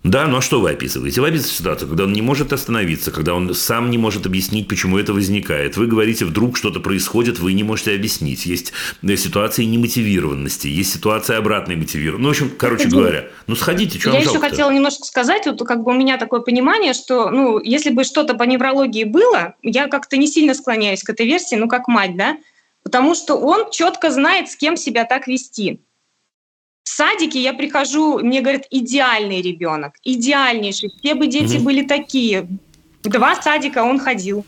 [0.02, 1.20] да, ну а что вы описываете?
[1.20, 4.96] Вы описываете ситуацию, когда он не может остановиться, когда он сам не может объяснить, почему
[4.96, 5.76] это возникает.
[5.76, 8.46] Вы говорите, вдруг что-то происходит, вы не можете объяснить.
[8.46, 8.72] Есть
[9.02, 12.22] э, ситуации немотивированности, есть ситуация обратной мотивированности.
[12.22, 12.96] Ну, в общем, короче Сходите.
[12.96, 16.40] говоря, ну сходите, что Я еще хотела немножко сказать, вот как бы у меня такое
[16.40, 21.10] понимание, что, ну, если бы что-то по неврологии было, я как-то не сильно склоняюсь к
[21.10, 22.38] этой версии, ну, как мать, да,
[22.82, 25.80] потому что он четко знает, с кем себя так вести.
[26.84, 31.64] В садике я прихожу, мне говорят, идеальный ребенок, идеальнейший, все бы дети Мгм.
[31.64, 32.48] были такие.
[33.02, 34.44] В два садика он ходил.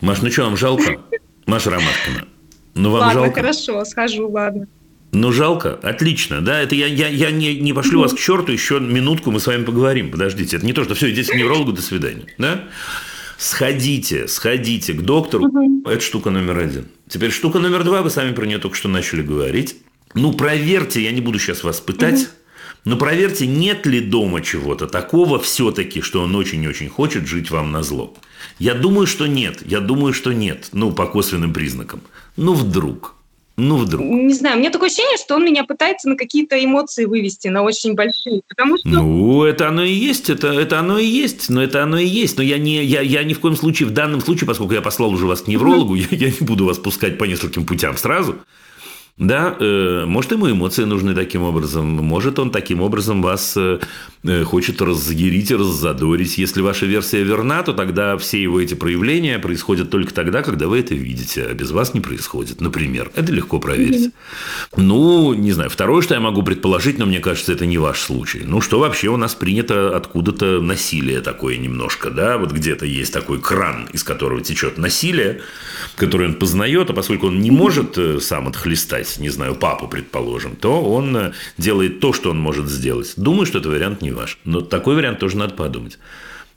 [0.00, 1.00] Маш, ну что, вам жалко?
[1.46, 2.26] Маша Ромашкина.
[2.74, 3.34] Ну, вам ладно, жалко?
[3.40, 4.66] хорошо, схожу, ладно.
[5.12, 5.74] Ну, жалко.
[5.82, 6.40] Отлично.
[6.40, 9.46] Да, это я, я, я не, не пошлю вас к черту, еще минутку мы с
[9.46, 10.10] вами поговорим.
[10.10, 10.56] Подождите.
[10.56, 12.26] Это не то, что все, идите к неврологу, до свидания.
[12.38, 12.64] Да?
[13.38, 15.50] Сходите, сходите к доктору.
[15.86, 16.88] Это штука номер один.
[17.08, 19.76] Теперь штука номер два, вы сами про нее только что начали говорить.
[20.14, 22.28] Ну, проверьте, я не буду сейчас вас пытать,
[22.84, 27.82] но проверьте, нет ли дома чего-то такого все-таки, что он очень-очень хочет жить вам на
[27.82, 28.14] зло.
[28.58, 29.58] Я думаю, что нет.
[29.64, 30.68] Я думаю, что нет.
[30.72, 32.00] Ну, по косвенным признакам.
[32.36, 33.14] Ну, вдруг.
[33.56, 34.06] Ну, вдруг.
[34.06, 37.62] Не знаю, у меня такое ощущение, что он меня пытается на какие-то эмоции вывести, на
[37.62, 38.40] очень большие.
[38.48, 41.98] Потому что Ну, это оно и есть, это, это оно и есть, но это оно
[41.98, 42.38] и есть.
[42.38, 45.10] Но я, не, я, я ни в коем случае, в данном случае, поскольку я послал
[45.10, 48.36] уже вас к неврологу, я, я не буду вас пускать по нескольким путям сразу.
[49.20, 53.78] Да, э, может, ему эмоции нужны таким образом, может, он таким образом вас э,
[54.44, 56.38] хочет разъярить и раззадорить.
[56.38, 60.80] Если ваша версия верна, то тогда все его эти проявления происходят только тогда, когда вы
[60.80, 63.10] это видите, а без вас не происходит, например.
[63.14, 64.12] Это легко проверить.
[64.76, 68.42] Ну, не знаю, второе, что я могу предположить, но мне кажется, это не ваш случай.
[68.44, 73.40] Ну, что вообще у нас принято откуда-то насилие такое немножко, да, вот где-то есть такой
[73.40, 75.40] кран, из которого течет насилие,
[75.96, 80.56] которое он познает, а поскольку он не может э, сам отхлестать, не знаю, папу, предположим,
[80.56, 83.14] то он э, делает то, что он может сделать.
[83.16, 84.38] Думаю, что это вариант не ваш.
[84.44, 85.98] Но такой вариант тоже надо подумать.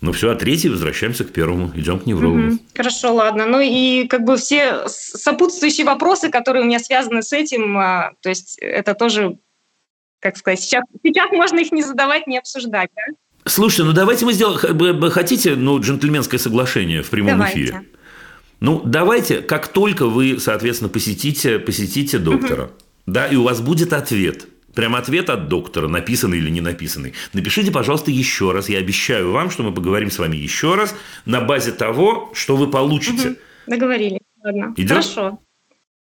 [0.01, 1.71] Ну все, а третий возвращаемся к первому.
[1.75, 2.39] Идем к неврологу.
[2.39, 2.59] Мгм.
[2.75, 3.45] Хорошо, ладно.
[3.45, 8.27] Ну и как бы все сопутствующие вопросы, которые у меня связаны с этим, а, то
[8.27, 9.37] есть это тоже,
[10.19, 13.13] как сказать, сейчас, сейчас можно их не задавать, не обсуждать, да?
[13.45, 15.09] Слушайте, ну давайте мы сделаем...
[15.09, 17.61] Хотите, ну, джентльменское соглашение в прямом Давайте.
[17.61, 17.81] эфире?
[18.59, 22.71] Ну, давайте, как только вы, соответственно, посетите, посетите доктора,
[23.05, 27.71] да, и у вас будет ответ, прям ответ от доктора, написанный или не написанный, напишите,
[27.71, 28.69] пожалуйста, еще раз.
[28.69, 30.95] Я обещаю вам, что мы поговорим с вами еще раз
[31.25, 33.29] на базе того, что вы получите.
[33.29, 33.37] Мгм.
[33.67, 34.19] Договорились.
[34.43, 34.73] Ладно.
[34.75, 34.89] Идет?
[34.89, 35.39] Хорошо.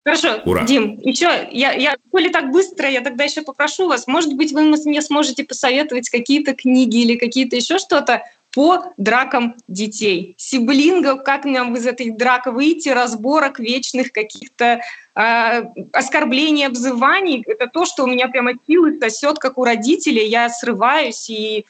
[0.07, 0.63] Хорошо, Ура.
[0.63, 4.61] Дим, еще, я, я, коли так быстро, я тогда еще попрошу вас, может быть, вы
[4.63, 8.23] мне сможете посоветовать какие-то книги или какие-то еще что-то
[8.53, 10.35] по дракам детей.
[10.37, 14.81] Сиблингов, как нам из этой драк выйти, разборок вечных каких-то
[15.15, 17.43] э, оскорблений, обзываний.
[17.45, 20.27] Это то, что у меня прямо силы сосет, как у родителей.
[20.27, 21.65] Я срываюсь и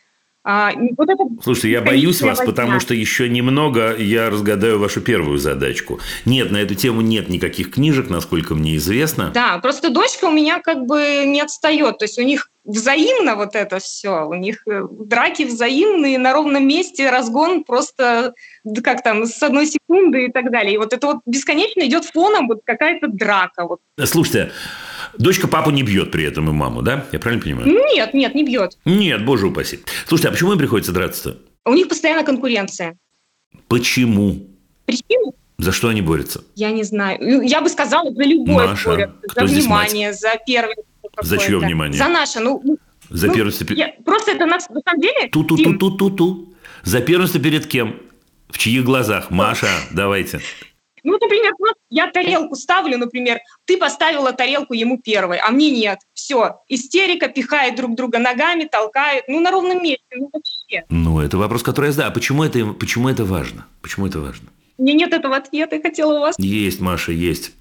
[0.50, 5.40] а, вот это Слушайте, я боюсь вас, потому что еще немного я разгадаю вашу первую
[5.40, 6.00] задачку.
[6.24, 9.32] Нет, на эту тему нет никаких книжек, насколько мне известно.
[9.34, 11.98] Да, просто дочка у меня как бы не отстает.
[11.98, 14.28] То есть у них взаимно вот это все.
[14.28, 18.34] У них э, драки взаимные, на ровном месте разгон просто
[18.84, 20.76] как там с одной секунды и так далее.
[20.76, 23.66] И вот это вот бесконечно идет фоном вот какая-то драка.
[23.66, 23.80] Вот.
[24.06, 24.52] Слушайте,
[25.18, 27.06] Дочка папу не бьет при этом и маму, да?
[27.12, 27.68] Я правильно понимаю?
[27.68, 28.78] Нет, нет, не бьет.
[28.86, 29.80] Нет, боже упаси.
[30.06, 31.38] Слушайте, а почему им приходится драться-то?
[31.66, 32.98] У них постоянно конкуренция.
[33.68, 34.48] Почему?
[34.86, 35.32] Причина?
[35.58, 36.44] За что они борются?
[36.56, 37.18] Я не знаю.
[37.20, 39.18] Ну, я бы сказала, за любое Маша, борются.
[39.36, 40.84] За внимание, за первенство.
[41.22, 41.98] За чье внимание?
[41.98, 42.40] За наше.
[42.40, 42.78] Ну, ну
[43.10, 43.74] за ну, первенство...
[43.74, 45.30] Я, просто это на, на самом деле...
[45.30, 46.54] Ту-ту-ту-ту-ту-ту.
[46.84, 47.96] За первенство перед кем?
[48.50, 49.30] В чьих глазах?
[49.30, 50.40] Маша, давайте.
[51.04, 51.54] Ну, например,
[51.90, 56.00] я тарелку ставлю, например, ты поставила тарелку ему первой, а мне нет.
[56.14, 60.86] Все, истерика, пихает друг друга ногами, толкает, ну, на ровном месте, ну, вообще.
[60.90, 62.12] Ну, это вопрос, который я задаю.
[62.12, 63.66] А почему это, почему это важно?
[63.82, 64.50] Почему это важно?
[64.78, 66.36] Меня нет этого ответа, я хотела у вас.
[66.38, 67.52] Есть, Маша, есть.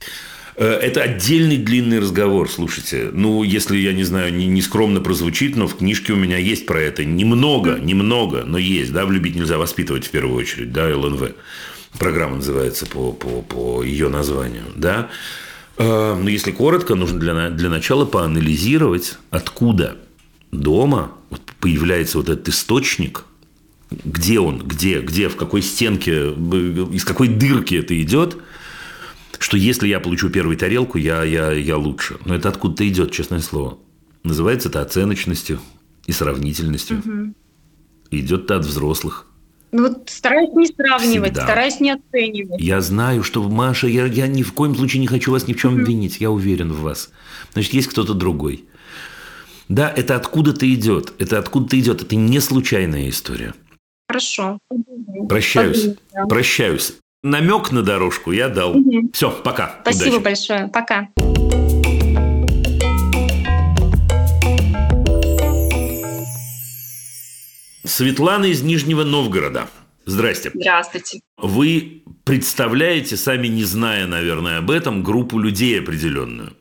[0.56, 3.10] Э, это отдельный длинный разговор, слушайте.
[3.12, 6.66] Ну, если, я не знаю, не, не скромно прозвучит, но в книжке у меня есть
[6.66, 7.04] про это.
[7.04, 8.92] Немного, немного, но есть.
[8.92, 11.32] Да, влюбить нельзя воспитывать в первую очередь, да, ЛНВ
[11.98, 15.10] программа называется по, по, по ее названию, да.
[15.76, 19.96] Э, но если коротко, нужно для, для начала поанализировать, откуда
[20.52, 21.12] дома
[21.60, 23.24] появляется вот этот источник,
[23.90, 26.30] где он, где, где, в какой стенке,
[26.92, 28.36] из какой дырки это идет,
[29.38, 32.18] что если я получу первую тарелку, я, я, я лучше.
[32.24, 33.78] Но это откуда-то идет, честное слово.
[34.22, 35.60] Называется это оценочностью
[36.06, 36.98] и сравнительностью.
[36.98, 37.34] Угу.
[38.10, 39.26] Идет это от взрослых.
[39.72, 41.42] Ну вот стараюсь не сравнивать, Всегда.
[41.42, 42.60] стараюсь не оценивать.
[42.60, 45.60] Я знаю, что Маша, я, я ни в коем случае не хочу вас ни в
[45.60, 46.20] чем mm винить.
[46.20, 47.10] Я уверен в вас.
[47.52, 48.64] Значит, есть кто-то другой.
[49.68, 51.12] Да, это откуда-то идет.
[51.18, 52.02] Это откуда-то идет.
[52.02, 53.54] Это не случайная история.
[54.08, 54.58] Хорошо.
[55.28, 55.82] Прощаюсь.
[55.82, 56.28] Спасибо.
[56.28, 56.94] Прощаюсь.
[57.26, 58.76] Намек на дорожку я дал.
[58.76, 59.10] Угу.
[59.12, 59.80] Все, пока.
[59.82, 60.22] Спасибо Удачи.
[60.22, 60.68] большое.
[60.68, 61.08] Пока.
[67.84, 69.68] Светлана из Нижнего Новгорода.
[70.04, 70.52] Здрасте.
[70.54, 71.20] Здравствуйте.
[71.36, 76.52] Вы представляете, сами не зная, наверное, об этом, группу людей определенную.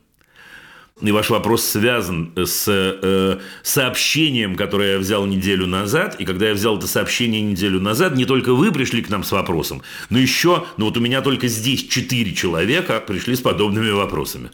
[1.02, 6.18] И ваш вопрос связан с э, сообщением, которое я взял неделю назад.
[6.18, 9.30] И когда я взял это сообщение неделю назад, не только вы пришли к нам с
[9.30, 14.50] вопросом, но еще, ну вот у меня только здесь четыре человека пришли с подобными вопросами.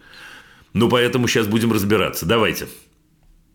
[0.72, 2.26] Ну, поэтому сейчас будем разбираться.
[2.26, 2.66] Давайте.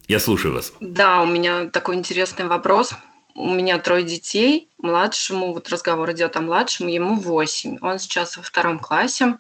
[0.07, 0.71] Я слушаю вас.
[0.79, 2.93] Да, у меня такой интересный вопрос.
[3.35, 4.69] У меня трое детей.
[4.77, 7.79] Младшему, вот разговор идет о младшем, ему 8.
[7.81, 9.35] Он сейчас во втором классе.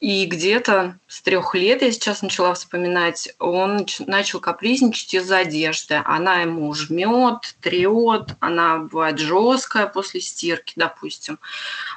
[0.00, 6.02] И где-то с трех лет, я сейчас начала вспоминать, он начал капризничать из-за одежды.
[6.04, 11.38] Она ему жмет, трет, она бывает жесткая после стирки, допустим.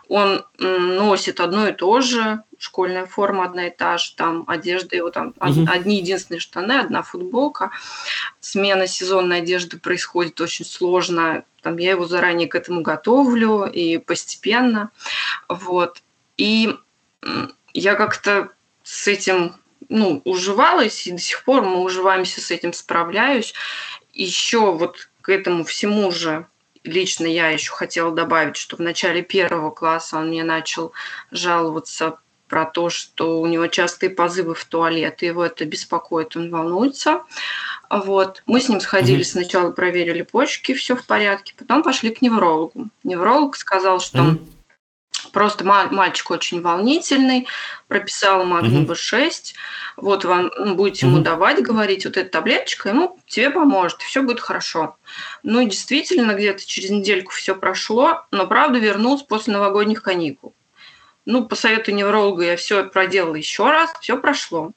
[0.08, 5.10] Он носит одно и то же, школьная форма одна и та же, там одежда его
[5.10, 5.68] там угу.
[5.70, 7.72] одни единственные штаны, одна футболка.
[8.40, 11.44] Смена сезонной одежды происходит очень сложно.
[11.62, 14.92] Там я его заранее к этому готовлю и постепенно.
[15.50, 16.02] Вот.
[16.38, 16.76] И
[17.74, 18.52] я как-то
[18.84, 19.56] с этим
[19.90, 23.54] ну, уживалась, и до сих пор мы уживаемся с этим, справляюсь.
[24.14, 26.48] Еще вот к этому всему же
[26.84, 30.94] лично я еще хотела добавить, что в начале первого класса он мне начал
[31.32, 36.50] жаловаться про то, что у него частые позывы в туалет, и его это беспокоит, он
[36.50, 37.24] волнуется.
[37.90, 38.42] Вот.
[38.46, 39.26] Мы с ним сходили, mm-hmm.
[39.26, 42.88] сначала проверили почки, все в порядке, потом пошли к неврологу.
[43.04, 44.57] Невролог сказал, что mm-hmm
[45.32, 47.48] Просто мальчик очень волнительный,
[47.88, 48.94] прописал магний угу.
[48.94, 49.54] B6.
[49.98, 51.16] Вот вам будете угу.
[51.16, 54.98] ему давать, говорить, вот эта таблеточка ему тебе поможет, все будет хорошо.
[55.44, 60.54] Ну и действительно, где-то через недельку все прошло, но правда вернулся после новогодних каникул.
[61.26, 64.72] Ну, по совету невролога я все проделала еще раз, все прошло.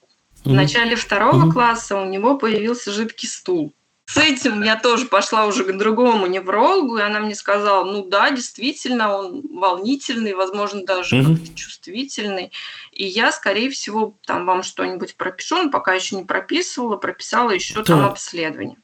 [0.45, 1.53] В начале второго угу.
[1.53, 3.75] класса у него появился жидкий стул.
[4.13, 8.31] С этим я тоже пошла уже к другому неврологу, и она мне сказала, ну да,
[8.31, 11.37] действительно, он волнительный, возможно, даже mm-hmm.
[11.37, 12.51] как-то чувствительный.
[12.91, 17.75] И я, скорее всего, там вам что-нибудь пропишу, но пока еще не прописывала, прописала еще
[17.75, 17.85] да.
[17.85, 18.79] там обследование.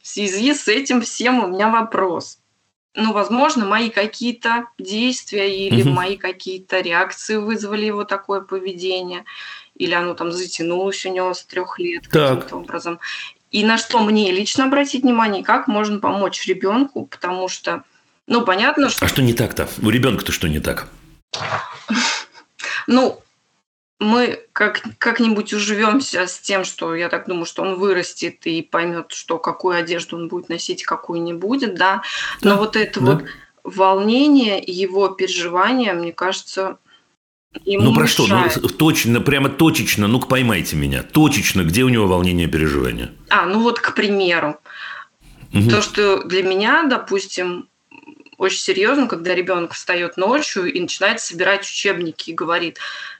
[0.00, 2.40] В связи с этим всем у меня вопрос.
[2.96, 5.92] Ну, возможно, мои какие-то действия или mm-hmm.
[5.92, 9.24] мои какие-то реакции вызвали его такое поведение,
[9.76, 12.40] или оно там затянулось у него с трех лет так.
[12.40, 12.98] каким-то образом.
[13.52, 17.84] И на что мне лично обратить внимание, как можно помочь ребенку, потому что,
[18.26, 19.04] ну, понятно, что...
[19.04, 19.68] А что не так-то?
[19.82, 20.88] У ребенка-то что не так?
[22.86, 23.22] Ну,
[24.00, 29.12] мы как, как-нибудь уживемся с тем, что я так думаю, что он вырастет и поймет,
[29.12, 32.02] что какую одежду он будет носить, какую не будет, да.
[32.40, 33.12] Но Да, вот это да.
[33.12, 33.24] вот
[33.62, 36.78] волнение, его переживания, мне кажется,
[37.64, 38.24] ему Ну про что?
[38.24, 38.58] мешает.
[38.60, 41.02] Ну, точно, прямо точечно, ну-ка поймайте меня.
[41.02, 43.12] Точечно, где у него волнение переживания?
[43.28, 44.56] А, ну вот, к примеру,
[45.52, 45.68] Мгм.
[45.70, 47.68] то, что для меня, допустим,
[48.38, 52.78] очень серьезно, когда ребенок встает ночью и начинает собирать учебники и говорит,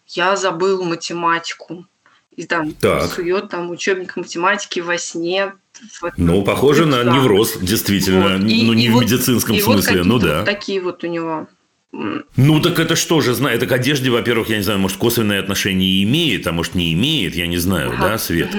[0.08, 1.86] я забыл математику.
[2.34, 3.12] И там Так.
[3.12, 5.52] сует там учебник математики во сне.
[6.00, 7.12] в- Ну, похоже на Да.
[7.12, 8.36] невроз, действительно.
[8.38, 8.48] Вот.
[8.48, 10.36] И- ну, не и в вот- медицинском и вот смысле, ну какие-то да.
[10.38, 11.48] вот такие вот у него.
[11.92, 14.96] М, Ну, так это что же, знаю, это к одежде, во-первых, я не знаю, может,
[14.98, 18.08] косвенное отношение имеет, а может, не имеет, я не знаю, Ага.
[18.08, 18.50] да, Свет?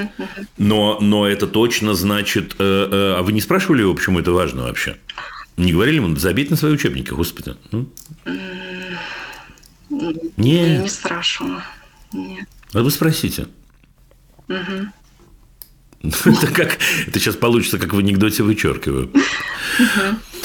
[0.58, 2.56] Но, но это точно значит...
[2.60, 4.98] э, э, а вы не спрашивали его, почему это важно вообще?
[5.58, 7.56] Не говорили ему, забить на свои учебники, господи.
[7.72, 7.88] Ну?
[9.90, 10.82] Я Нет.
[10.84, 11.64] не спрашивала.
[12.12, 12.48] Нет.
[12.74, 13.48] А вы спросите.
[14.48, 14.92] Мгм.
[16.26, 19.10] Это как это сейчас получится, как в анекдоте вычеркиваю.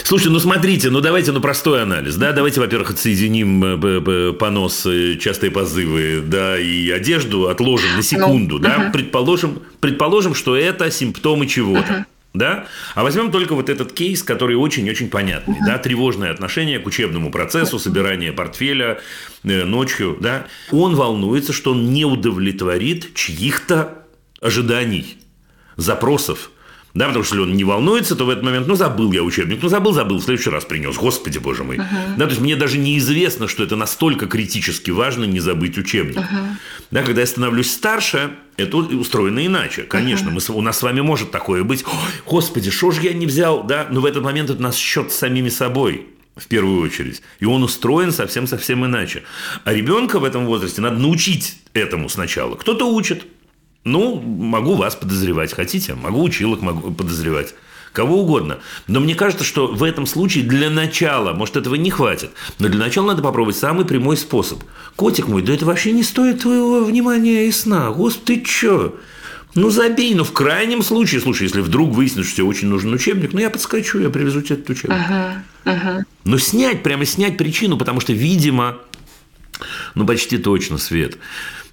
[0.05, 5.17] Слушайте, ну смотрите, ну давайте, ну простой анализ, да, давайте, во-первых, отсоединим э, понос, э,
[5.17, 12.07] частые позывы, да, и одежду отложим на секунду, да, предположим, предположим, что это симптомы чего-то.
[12.35, 12.67] Да?
[12.95, 15.57] А возьмем только вот этот кейс, который очень-очень понятный.
[15.67, 15.79] Да?
[15.79, 19.01] Тревожное отношение к учебному процессу, собирание портфеля
[19.45, 20.17] э, ночью.
[20.21, 20.47] Да?
[20.71, 24.05] Он волнуется, что он не удовлетворит чьих-то
[24.41, 25.17] ожиданий,
[25.79, 26.51] запросов.
[26.95, 29.61] Да, потому что если он не волнуется, то в этот момент, ну, забыл я учебник,
[29.63, 31.77] ну, забыл, забыл, в следующий раз принес, господи, боже мой.
[31.77, 36.19] Да, то есть мне даже неизвестно, что это настолько критически важно не забыть учебник.
[36.91, 39.83] Да, когда я становлюсь старше, это устроено иначе.
[39.83, 41.93] Конечно, мы, с- у нас с вами может такое быть, «Ой,
[42.27, 45.13] господи, что же я не взял, да, но в этот момент это у нас счет
[45.13, 46.07] с самими собой
[46.37, 47.21] в первую очередь.
[47.39, 49.25] И он устроен совсем-совсем иначе.
[49.65, 52.55] А ребенка в этом возрасте надо научить этому сначала.
[52.57, 53.27] Кто-то учит,
[53.85, 55.95] ну, могу вас подозревать, хотите?
[55.95, 57.55] Могу училок могу подозревать.
[57.93, 58.59] Кого угодно.
[58.87, 62.79] Но мне кажется, что в этом случае для начала, может, этого не хватит, но для
[62.79, 64.63] начала надо попробовать самый прямой способ.
[64.95, 67.91] Котик мой, да это вообще не стоит твоего внимания и сна.
[67.91, 68.95] Господи, ты чё?
[69.55, 73.33] Ну, забей, ну, в крайнем случае, слушай, если вдруг выяснится, что тебе очень нужен учебник,
[73.33, 74.99] ну, я подскочу, я привезу тебе этот учебник.
[74.99, 76.07] Мгм, мгм.
[76.25, 78.77] Но снять, прямо снять причину, потому что, видимо,
[79.95, 81.19] ну, почти точно, Свет.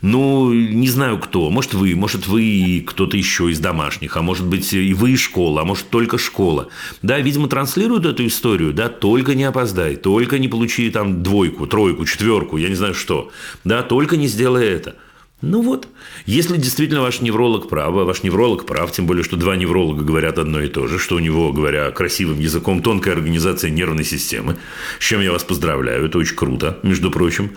[0.02, 1.50] Ну, не знаю кто.
[1.50, 5.20] Может, вы, может, вы и кто-то еще из домашних, а может быть, и вы из
[5.20, 6.70] школы, а может, только школа.
[7.02, 12.06] Да, видимо, транслируют эту историю, да, только не опоздай, только не получи там двойку, тройку,
[12.06, 13.32] четверку, я не знаю что.
[13.64, 14.96] Да, только не сделай это.
[15.41, 15.88] Ну вот,
[16.26, 20.39] если действительно ваш невролог прав, а ваш невролог прав, тем более, что два невролога говорят
[20.39, 24.58] одно и то же, что у него, говоря красивым языком, тонкая организация нервной системы,
[25.00, 27.52] с чем я вас поздравляю, это очень круто, между прочим.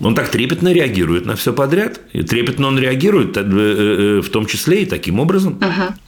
[0.00, 2.00] Он так трепетно реагирует на все подряд.
[2.12, 5.54] И трепетно он реагирует э, э, в том числе и таким образом.
[5.54, 5.98] Мгм.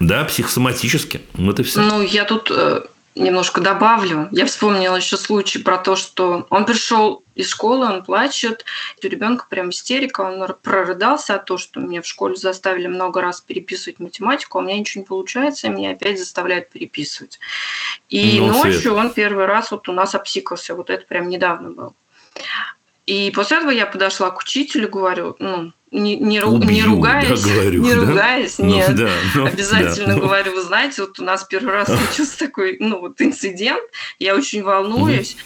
[0.00, 1.20] Да, психосоматически.
[1.34, 1.80] Вот и все.
[1.80, 2.82] Ну, я тут э,
[3.18, 4.28] немножко добавлю.
[4.32, 8.64] Я вспомнила еще случай про то, что он пришел из школы, он плачет,
[9.02, 13.40] у ребенка прям истерика, он прорыдался от того, что меня в школе заставили много раз
[13.40, 17.38] переписывать математику, а у меня ничего не получается, и меня опять заставляют переписывать.
[18.08, 18.92] И Ну, ночью Свет.
[18.92, 21.92] он первый раз вот у нас обсикался, вот это прям недавно было.
[23.08, 27.42] И после этого я подошла к учителю, говорю, ну, не, не, ру- не Убью, ругаясь,
[27.42, 28.00] да, говорю, не да?
[28.00, 31.88] ругаясь, Ну, нет, да, ну, обязательно да, говорю, вы знаете, вот у нас первый раз
[31.96, 33.82] случился такой, ну, вот инцидент,
[34.18, 35.38] я очень волнуюсь,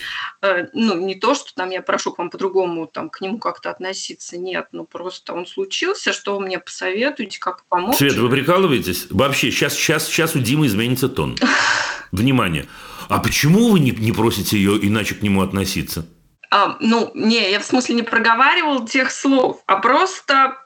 [0.45, 3.71] Э, ну, не то, что там я прошу к вам по-другому там к нему как-то
[3.71, 7.99] относиться, нет, ну, просто он случился, что вы мне посоветуете, как помочь?
[7.99, 9.07] Свет, вы прикалываетесь?
[9.11, 11.37] Вообще, сейчас, сейчас, сейчас у Димы изменится тон.
[12.11, 12.67] Внимание.
[13.09, 16.09] А почему вы не, не просите ее иначе к нему относиться?
[16.55, 20.59] А, ну, не, я в смысле не проговаривал тех слов, а просто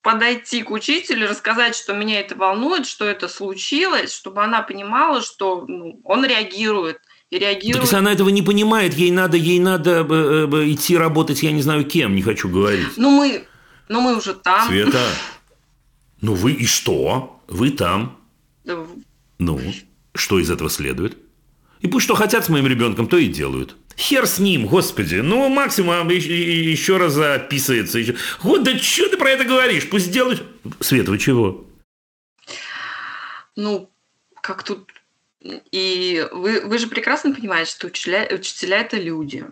[0.00, 5.64] подойти к учителю, рассказать, что меня это волнует, что это случилось, чтобы она понимала, что
[5.66, 7.00] ну, он реагирует.
[7.30, 7.82] И Так реагирует.
[7.82, 11.60] если она этого не понимает, ей надо, ей надо э, э, идти работать, я не
[11.60, 12.96] знаю кем, не хочу говорить.
[12.96, 13.48] Ну, мы,
[13.88, 14.68] ну, мы уже там.
[14.68, 15.02] Света,
[16.20, 17.42] ну вы и что?
[17.48, 18.16] Вы там.
[18.62, 18.78] Да,
[19.38, 19.60] Ну,
[20.14, 21.18] что из этого следует?
[21.80, 23.74] И пусть что хотят с моим ребенком, то и делают.
[23.96, 25.16] Хер с ним, господи.
[25.16, 27.98] Ну, максимум еще, еще раз записывается.
[28.42, 29.88] Вот, да что ты про это говоришь?
[29.88, 30.44] Пусть делают.
[30.80, 31.66] Свет, вы чего?
[33.56, 33.90] Ну,
[34.42, 34.90] как тут...
[35.70, 39.46] И вы, вы же прекрасно понимаете, что учителя, учителя– это люди.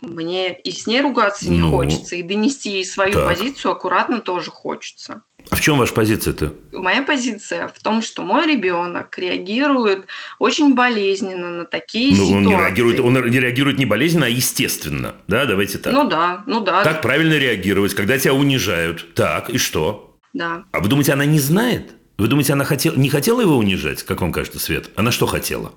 [0.00, 3.28] Мне и с ней ругаться не Ну, хочется, и донести ей свою так.
[3.28, 5.22] позицию аккуратно тоже хочется.
[5.50, 6.54] А в чем ваша позиция-то?
[6.72, 10.06] Моя позиция в том, что мой ребенок реагирует
[10.38, 12.46] очень болезненно на такие Ну, он ситуации.
[12.46, 15.14] не реагирует, он не реагирует не болезненно, а естественно.
[15.28, 15.92] Да, давайте так.
[15.92, 19.14] Ну да, ну да, Так правильно реагировать, когда тебя унижают.
[19.14, 20.16] Так, и что?
[20.32, 20.64] да.
[20.72, 21.92] А вы думаете, она не знает?
[22.16, 24.90] Вы думаете, она хотела, не хотела его унижать, как вам кажется, Свет?
[24.96, 25.72] Она что хотела?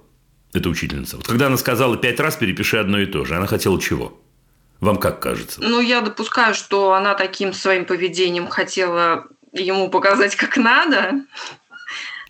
[0.54, 1.18] Это учительница.
[1.18, 4.22] Вот когда она сказала пять раз перепиши одно и то же, она хотела чего?
[4.82, 5.62] Вам как кажется?
[5.62, 11.22] Ну, я допускаю, что она таким своим поведением хотела ему показать, как надо,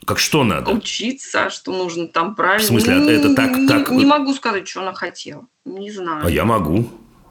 [0.06, 0.72] Как что надо?
[0.72, 2.64] учиться, что нужно там правильно.
[2.64, 5.46] В смысле, Ну, это так- не, так- Не могу сказать, что она хотела.
[5.66, 6.26] Не знаю.
[6.26, 6.88] А я могу.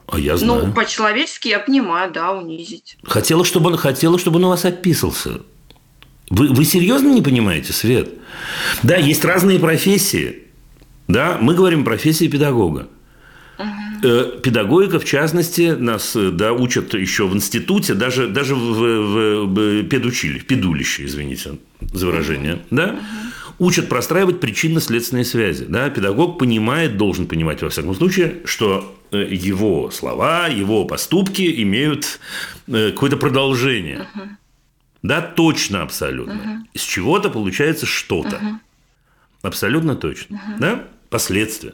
[0.09, 0.67] А я знаю.
[0.67, 2.99] Ну, по-человечески я понимаю, да, унизить.
[3.05, 5.41] Хотела, чтобы он, хотела, чтобы он у вас описался.
[6.31, 8.11] Вы, вы серьезно не понимаете, Свет?
[8.83, 10.43] Да, есть разные профессии.
[11.07, 12.89] Да, мы говорим о профессии педагога.
[14.05, 19.47] Э, Педагогика, в частности, нас э, да, учат еще в институте, даже, даже в, в-
[19.47, 23.01] в педучилище, в педулище, извините за выражение, да,
[23.59, 25.65] учат простраивать причинно-следственные связи.
[25.67, 25.89] Да?
[25.89, 32.21] Педагог понимает, должен понимать, во всяком случае, что э, его слова, его поступки имеют
[32.67, 34.07] э, какое-то продолжение.
[35.03, 36.67] Да, точно, абсолютно.
[36.75, 38.61] Из чего-то получается что-то.
[39.43, 40.41] Абсолютно точно.
[40.59, 40.85] Да?
[41.11, 41.73] Последствия.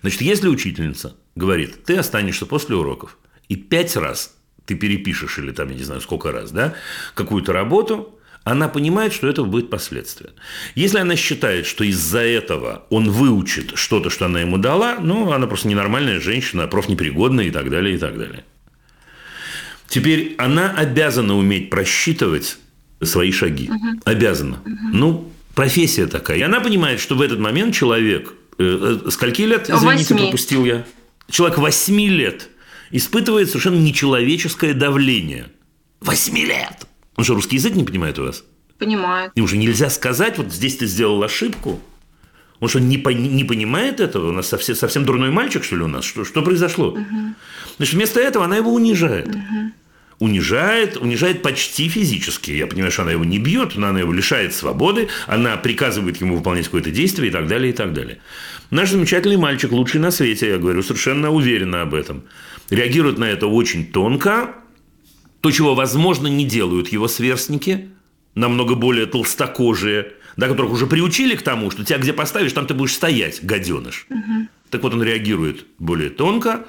[0.00, 3.16] Значит, если учительница говорит, ты останешься после уроков,
[3.48, 4.36] и пять раз
[4.66, 6.74] ты перепишешь, или там, я не знаю, сколько раз, да,
[7.14, 8.14] какую-то работу,
[8.44, 10.30] она понимает, что это будет последствия.
[10.74, 15.46] Если она считает, что из-за этого он выучит что-то, что она ему дала, ну, она
[15.46, 18.44] просто ненормальная женщина, профнепригодная и так далее, и так далее.
[19.86, 22.58] Теперь она обязана уметь просчитывать
[23.02, 23.70] свои шаги.
[24.04, 24.58] Обязана.
[24.92, 26.38] Ну, профессия такая.
[26.38, 28.32] И она понимает, что в этот момент человек...
[28.58, 30.18] э, э, скольки лет, извините, Восьми.
[30.18, 30.84] пропустил я?
[31.30, 32.48] Человек 8 лет
[32.90, 35.48] испытывает совершенно нечеловеческое давление.
[36.00, 36.86] 8 лет!
[37.16, 38.44] Он что, русский язык не понимает у вас?
[38.78, 39.30] Понимаю.
[39.34, 41.80] Ему же нельзя сказать, вот здесь ты сделал ошибку.
[42.60, 44.28] Он что, не, пон- не понимает этого?
[44.30, 46.04] У нас совсем, совсем дурной мальчик, что ли, у нас?
[46.04, 46.96] Что, что произошло?
[47.76, 49.28] Значит, вместо этого она его унижает.
[50.18, 52.50] Унижает, унижает почти физически.
[52.50, 56.36] Я понимаю, что она его не бьет, но она его лишает свободы, она приказывает ему
[56.36, 58.18] выполнять какое-то действие и так далее, и так далее.
[58.70, 62.24] Наш замечательный мальчик, лучший на свете, я говорю, совершенно уверенно об этом.
[62.68, 64.56] Реагирует на это очень тонко,
[65.40, 67.90] то, чего, возможно, не делают его сверстники,
[68.34, 72.74] намного более толстокожие, да, которых уже приучили к тому, что тебя где поставишь, там ты
[72.74, 74.06] будешь стоять, гаденыш.
[74.70, 76.66] Так вот, он реагирует более тонко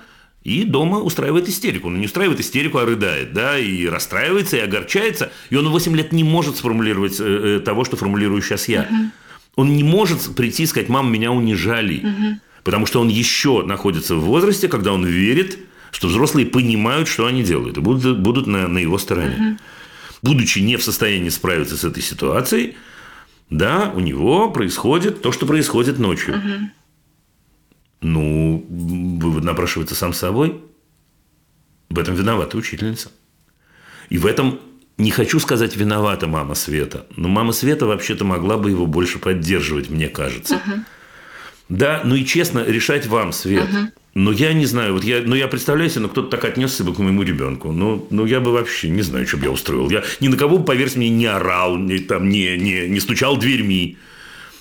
[0.50, 1.89] и дома устраивает истерику.
[1.89, 5.32] Он не устраивает истерику, а рыдает, да, и расстраивается, и огорчается.
[5.52, 8.89] И он в 8 лет не может сформулировать э, э, того, что формулирую сейчас я.
[9.56, 12.04] Он не может прийти и сказать, мам, меня унижали.
[12.64, 15.60] Потому что он еще находится в возрасте, когда он верит,
[15.91, 19.58] что взрослые понимают, что они делают, и будут, будут на, на его стороне.
[20.22, 22.76] Будучи не в состоянии справиться с этой ситуацией,
[23.50, 26.72] да, у него происходит то, что происходит ночью.
[28.02, 30.62] Ну, вывод напрашивается сам собой.
[31.89, 33.10] В этом виновата учительница.
[34.10, 34.60] И в этом
[34.97, 39.89] не хочу сказать виновата мама Света, но мама Света вообще-то могла бы его больше поддерживать,
[39.89, 40.62] мне кажется.
[41.70, 43.68] Да, ну и честно, решать вам, Свет.
[44.16, 46.93] Но я не знаю, вот я, ну я представляю себе, ну кто-то так отнесся бы
[46.93, 47.72] к моему ребенку.
[47.72, 49.89] Ну, ну я бы вообще не знаю, что бы я устроил.
[49.89, 53.97] Я ни на кого, поверьте мне, не орал, не, там, не, не, не стучал дверьми.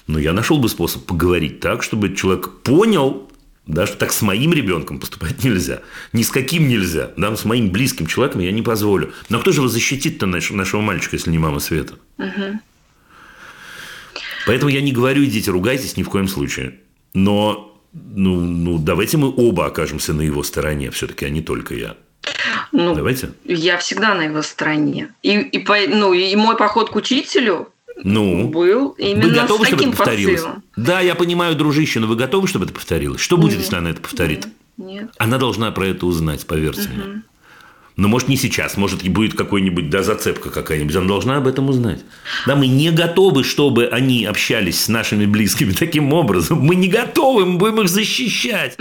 [0.07, 3.28] Но я нашел бы способ поговорить так, чтобы человек понял,
[3.69, 5.83] да, что так с моим ребенком поступать нельзя.
[6.14, 7.12] Ни с каким нельзя.
[7.16, 9.12] Да, с моим близким человеком я не позволю.
[9.29, 11.95] Но кто же его защитит-то наш- нашего мальчика, если не мама Света?
[14.47, 16.81] Поэтому я не говорю, идите, ругайтесь ни в коем случае.
[17.12, 21.97] Но ну, ну, давайте мы оба окажемся на его стороне, все-таки, а не только я.
[22.73, 23.33] Ну, Давайте.
[23.45, 25.14] я всегда на его стороне.
[25.23, 27.73] И, и, ну, и мой поход к учителю
[28.05, 30.40] Ну, был именно вы готовы, с чтобы таким это повторилось?
[30.40, 30.62] посылом.
[30.76, 33.20] Да, я понимаю, дружище, но вы готовы, чтобы это повторилось?
[33.20, 34.46] Что будет, если она это повторит?
[34.76, 35.11] Нет.
[35.18, 37.22] Она должна про это узнать, поверьте мне.
[37.96, 40.95] Но может не сейчас, может и будет какой-нибудь, да, зацепка какая-нибудь.
[40.95, 41.99] Она должна об этом узнать.
[42.46, 46.61] Да, мы не готовы, чтобы они общались с нашими близкими таким образом.
[46.61, 48.76] Мы не готовы, мы будем их защищать.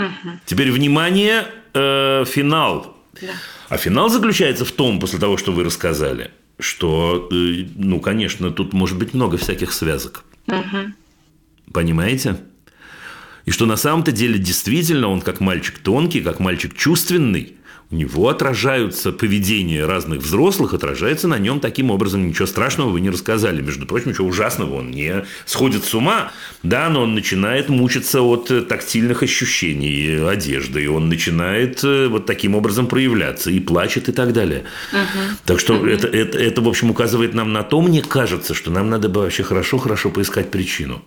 [0.46, 2.96] Теперь, внимание, э, финал.
[3.68, 8.72] А финал заключается в том, после того, что вы рассказали, что, э, ну, конечно, тут
[8.72, 10.24] может быть много всяких связок.
[11.72, 12.38] Понимаете?
[13.44, 17.56] И что на самом-то деле действительно он как мальчик тонкий, как мальчик чувственный,
[17.90, 22.28] у него отражаются поведение разных взрослых, отражается на нем таким образом.
[22.28, 23.62] Ничего страшного вы не рассказали.
[23.62, 24.74] Между прочим, ничего ужасного.
[24.74, 26.32] Он не сходит с ума,
[26.62, 32.26] да, но он начинает мучиться от э, тактильных ощущений одежды, и он начинает э, вот
[32.26, 34.64] таким образом проявляться, и плачет, и так далее.
[34.92, 35.36] Угу.
[35.46, 35.86] Так что угу.
[35.86, 39.22] это, это, это, в общем, указывает нам на то, мне кажется, что нам надо бы
[39.22, 41.02] вообще хорошо-хорошо поискать причину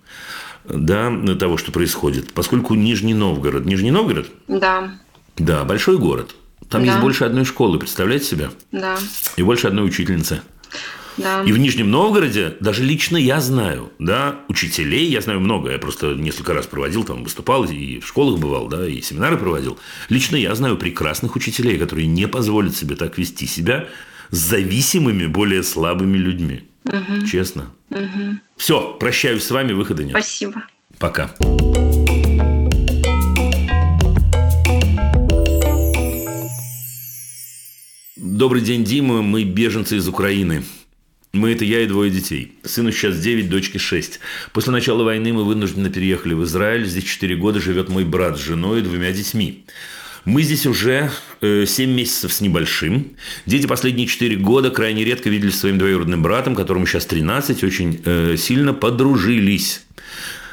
[0.66, 2.34] да, того, что происходит.
[2.34, 3.66] Поскольку Нижний Новгород.
[3.66, 4.32] Нижний Новгород?
[4.48, 4.92] Да.
[5.38, 6.36] Да, большой город.
[6.70, 6.92] Там да.
[6.92, 8.50] есть больше одной школы, представляете себе?
[8.72, 8.98] Да.
[9.36, 10.42] И больше одной учительницы.
[11.18, 11.44] Да.
[11.44, 16.14] И в Нижнем Новгороде даже лично я знаю, да, учителей, я знаю много, я просто
[16.14, 19.78] несколько раз проводил, там выступал, и в школах бывал, да, и семинары проводил.
[20.10, 23.88] Лично я знаю прекрасных учителей, которые не позволят себе так вести себя
[24.30, 26.64] с зависимыми, более слабыми людьми.
[26.86, 27.28] Угу.
[27.28, 27.72] Честно.
[27.90, 28.40] Угу.
[28.56, 30.12] Все, прощаюсь с вами, выхода нет.
[30.12, 30.64] Спасибо.
[30.98, 31.32] Пока.
[38.24, 39.24] Добрый день, Дима.
[39.24, 40.64] Мы беженцы из Украины.
[41.34, 42.54] Мы– это я и двое детей.
[42.64, 44.20] Сыну сейчас 9, дочке 6.
[44.54, 46.86] После начала войны мы вынужденно переехали в Израиль.
[46.86, 49.66] Здесь 4 года живет мой брат с женой и двумя детьми.
[50.24, 51.10] Мы здесь уже
[51.42, 53.14] 7 э, месяцев с небольшим.
[53.48, 58.36] Дети последние 4 года крайне редко виделись своим двоюродным братом, которому сейчас 13, очень э,
[58.38, 59.84] сильно подружились.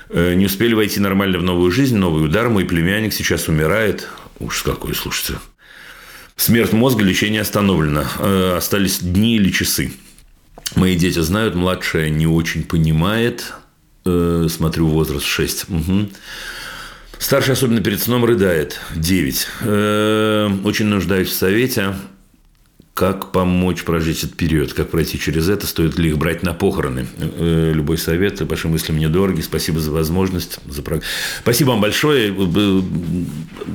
[0.09, 2.49] Э, не успели войти нормально в новую жизнь, новый удар.
[2.49, 4.09] Мой племянник сейчас умирает.
[4.41, 5.39] Уж какой, слушайте.
[6.39, 8.05] Смерть мозга, лечение остановлено.
[8.21, 9.93] Э, остались дни или часы.
[10.77, 13.53] Мои дети знают, младшая не очень понимает.
[14.07, 15.65] Э, смотрю, возраст 6.
[15.69, 16.09] Угу.
[17.19, 18.81] Старший, особенно перед сном, рыдает.
[18.95, 19.49] 9.
[19.63, 21.97] Э, очень нуждаюсь в совете.
[22.99, 24.73] Как помочь прожить этот период?
[24.73, 25.69] Как пройти через это?
[25.69, 27.07] Стоит ли их брать на похороны?
[27.17, 29.41] Э, любой совет, ваши мысли мне дороги.
[29.41, 30.59] Спасибо за возможность.
[30.67, 30.83] За...
[31.41, 32.35] Спасибо вам большое.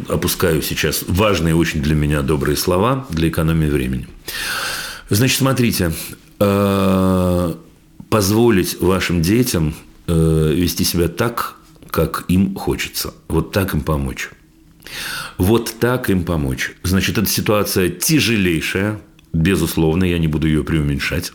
[0.09, 4.09] Опускаю сейчас важные очень для меня добрые слова для экономии времени.
[5.09, 5.93] Значит, смотрите.
[6.41, 7.53] Э,
[8.09, 9.73] позволить вашим детям
[10.07, 11.55] э, вести себя так,
[11.89, 13.13] как им хочется.
[13.29, 14.31] Вот так им помочь.
[15.37, 16.73] Вот так им помочь.
[16.83, 18.99] Значит, эта ситуация тяжелейшая,
[19.33, 21.33] Безусловно, я не буду ее преуменьшать.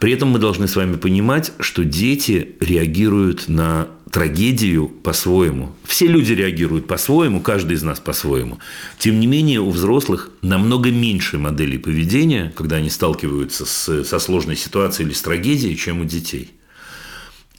[0.00, 5.74] При этом мы должны с вами понимать, что дети реагируют на трагедию по-своему.
[5.84, 8.58] Все люди реагируют по-своему, каждый из нас по-своему.
[8.98, 14.56] Тем не менее, у взрослых намного меньше моделей поведения, когда они сталкиваются с, со сложной
[14.56, 16.52] ситуацией или с трагедией, чем у детей.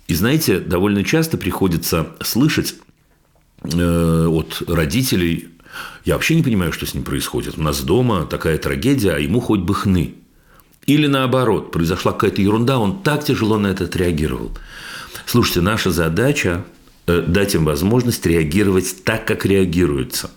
[0.07, 2.75] И знаете, довольно часто приходится слышать
[3.63, 5.49] э, от родителей
[6.03, 7.57] я вообще не понимаю, что с ним происходит.
[7.57, 10.15] У нас дома такая трагедия, а ему хоть бы хны.
[10.85, 14.51] Или наоборот, произошла какая-то ерунда, он так тяжело на это отреагировал.
[15.25, 16.63] Слушайте, наша задача
[17.07, 20.29] э, дать им возможность реагировать так, как реагируется.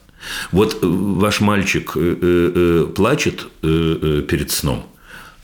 [0.52, 4.86] Вот э, ваш мальчик э, плачет перед сном–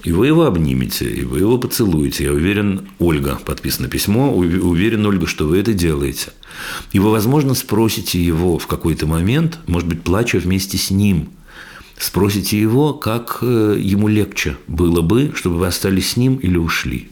[0.05, 2.25] и вы его обнимете, и вы его поцелуете.
[2.25, 6.33] Я уверен, Ольга, подписано письмо, уверен, Ольга, что вы это делаете.
[6.93, 11.31] И вы, возможно, спросите его в какой-то момент, может быть, плача вместе с ним,
[11.99, 17.11] спросите его, как э, ему легче было бы, чтобы вы остались с ним или ушли.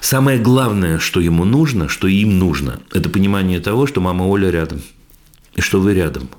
[0.00, 4.82] Самое главное, что ему нужно, что им нужно, это понимание того, что мама Оля рядом,
[5.54, 6.28] и что вы рядом–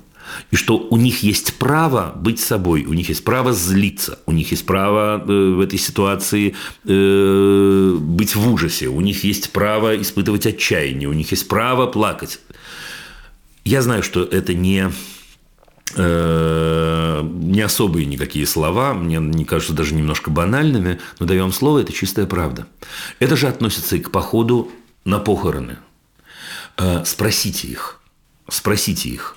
[0.50, 4.50] и что у них есть право быть собой, у них есть право злиться, у них
[4.50, 6.54] есть право э, в этой ситуации
[6.84, 12.40] э, быть в ужасе, у них есть право испытывать отчаяние, у них есть право плакать.
[13.64, 14.90] Я знаю, что это не
[15.96, 21.80] э, не особые никакие слова, мне они кажутся даже немножко банальными, но даю вам слово,
[21.80, 22.66] это чистая правда.
[23.18, 24.70] Это же относится и к походу
[25.04, 25.78] на похороны.
[27.04, 28.00] Спросите их,
[28.50, 29.35] спросите их,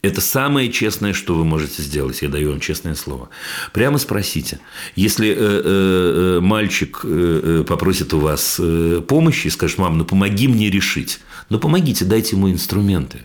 [0.00, 2.22] это самое честное, что вы можете сделать.
[2.22, 3.30] Я даю вам честное слово.
[3.72, 4.60] Прямо спросите.
[4.94, 9.98] Если э, э, э мальчик э, э, попросит у вас э, помощи и скажет, мам,
[9.98, 11.20] ну помоги мне решить.
[11.50, 13.20] Ну помогите, дайте ему инструменты.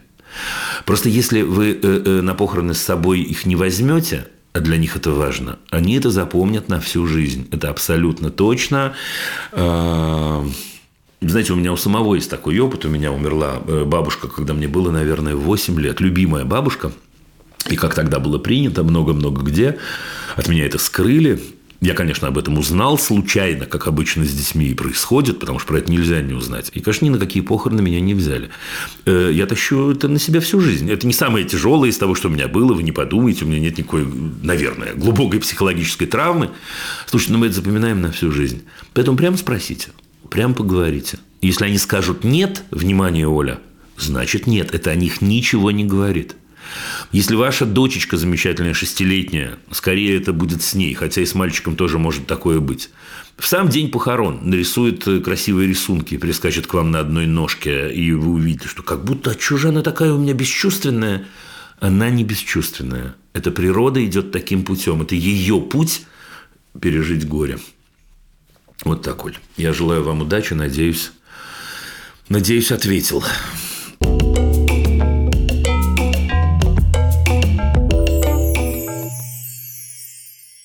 [0.85, 1.75] Просто если вы
[2.23, 6.69] на похороны с собой их не возьмете, а для них это важно, они это запомнят
[6.69, 7.47] на всю жизнь.
[7.51, 8.95] Это абсолютно точно.
[11.29, 12.85] Знаете, у меня у самого есть такой опыт.
[12.85, 16.01] У меня умерла э, бабушка, когда мне было, наверное, 8 лет.
[16.01, 16.91] Любимая бабушка.
[17.69, 19.77] И как тогда было принято, много-много где.
[20.35, 21.41] От меня это скрыли.
[21.79, 25.79] Я, конечно, об этом узнал случайно, как обычно с детьми и происходит, потому что про
[25.79, 26.71] это нельзя не узнать.
[26.73, 28.49] И, конечно, ни на какие похороны меня не взяли.
[29.05, 30.89] Э, я тащу это на себя всю жизнь.
[30.91, 32.73] Это не самое тяжелое из того, что у меня было.
[32.73, 34.05] Вы не подумайте, у меня нет никакой,
[34.41, 36.49] наверное, глубокой психологической травмы.
[37.05, 38.63] Слушайте, но мы это запоминаем на всю жизнь.
[38.93, 39.89] Поэтому прямо спросите–
[40.33, 41.19] Прям поговорите.
[41.41, 43.59] Если они скажут «нет», внимание, Оля,
[43.97, 44.73] значит нет.
[44.73, 46.35] Это о них ничего не говорит.
[47.11, 51.99] Если ваша дочечка замечательная, шестилетняя, скорее это будет с ней, хотя и с мальчиком тоже
[51.99, 52.89] может такое быть.
[53.37, 58.31] В сам день похорон нарисует красивые рисунки, прискачет к вам на одной ножке, и вы
[58.31, 61.27] увидите, что как будто «А чужая она такая у меня бесчувственная.
[61.79, 63.13] Она не бесчувственная.
[63.33, 65.03] Это природа идет таким путем.
[65.03, 66.07] Это ее путь
[66.81, 67.59] пережить горе.
[68.83, 69.37] Вот так, Оль.
[69.55, 71.11] Я желаю вам удачи, надеюсь,
[72.27, 73.23] надеюсь, ответил.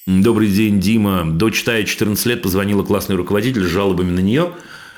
[0.06, 1.24] Добрый день, Дима.
[1.24, 4.52] Дочь Тая, 14 лет, позвонила классный руководитель с жалобами на нее,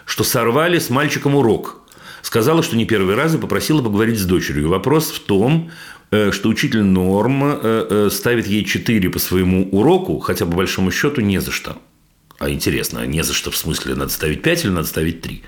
[0.06, 1.82] что сорвали с мальчиком урок.
[2.22, 4.68] Сказала, что не первый раз и попросила поговорить с дочерью.
[4.68, 5.70] Вопрос в том,
[6.10, 10.90] э, что учитель норм э, э, ставит ей 4 по своему уроку, хотя по большому
[10.90, 11.76] счету не за что.
[12.40, 15.42] А интересно, а не за что в смысле надо ставить 5 или надо ставить 3?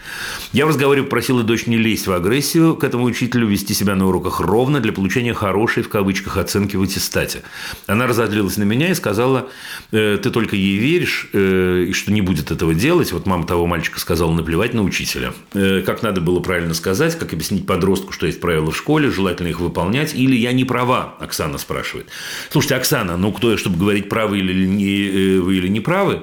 [0.53, 4.07] Я в разговоре попросила дочь не лезть в агрессию к этому учителю, вести себя на
[4.07, 7.45] уроках ровно для получения хорошей, в кавычках, оценки в аттестате.
[7.87, 9.49] Она разозлилась на меня и сказала,
[9.91, 13.11] «Э, ты только ей веришь, э, и что не будет этого делать.
[13.13, 15.33] Вот мама того мальчика сказала наплевать на учителя.
[15.55, 19.49] Э, как надо было правильно сказать, как объяснить подростку, что есть правила в школе, желательно
[19.49, 22.09] их выполнять, или я не права, Оксана спрашивает.
[22.51, 26.21] Слушайте, Оксана, ну кто я, чтобы говорить, правы или не, вы или не правы?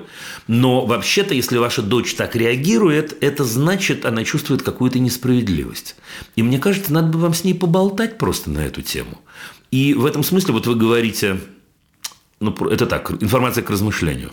[0.60, 5.96] Но вообще-то, если ваша дочь так реагирует, это значит, она чувствует какую-то несправедливость.
[6.36, 9.22] И мне кажется, надо бы вам с ней поболтать просто на эту тему.
[9.72, 11.40] И в этом смысле вот вы говорите,
[12.42, 14.32] ну, это так, информация к размышлению.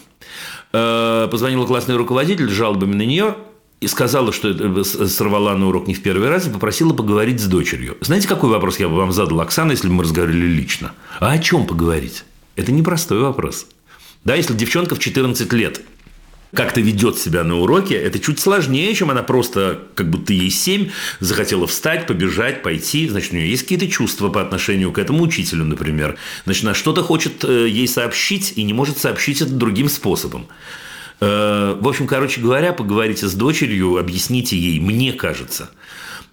[0.73, 3.37] Э, позвонила классный руководитель с жалобами на нее
[3.81, 7.47] и сказала, что э, сорвала на урок не в первый раз, и попросила поговорить с
[7.47, 7.99] дочерью.
[8.01, 10.91] Знаете, какой вопрос я бы вам задал, Оксана, если бы мы разговаривали лично?
[11.21, 12.25] А о чем поговорить?
[12.57, 13.69] Это непростой вопрос.
[14.25, 15.83] Да, если девчонка в 14 лет
[16.55, 20.91] как-то ведет себя на уроке, это чуть сложнее, чем она просто, как будто ей семь,
[21.21, 23.09] захотела встать, побежать, пойти.
[23.09, 26.17] Значит, у нее есть какие-то чувства по отношению к этому учителю, например.
[26.45, 30.47] Значит, она что-то хочет э, ей сообщить и не может сообщить это другим способом.
[31.21, 35.71] Э, в общем, короче говоря, поговорите с дочерью, объясните ей, мне кажется,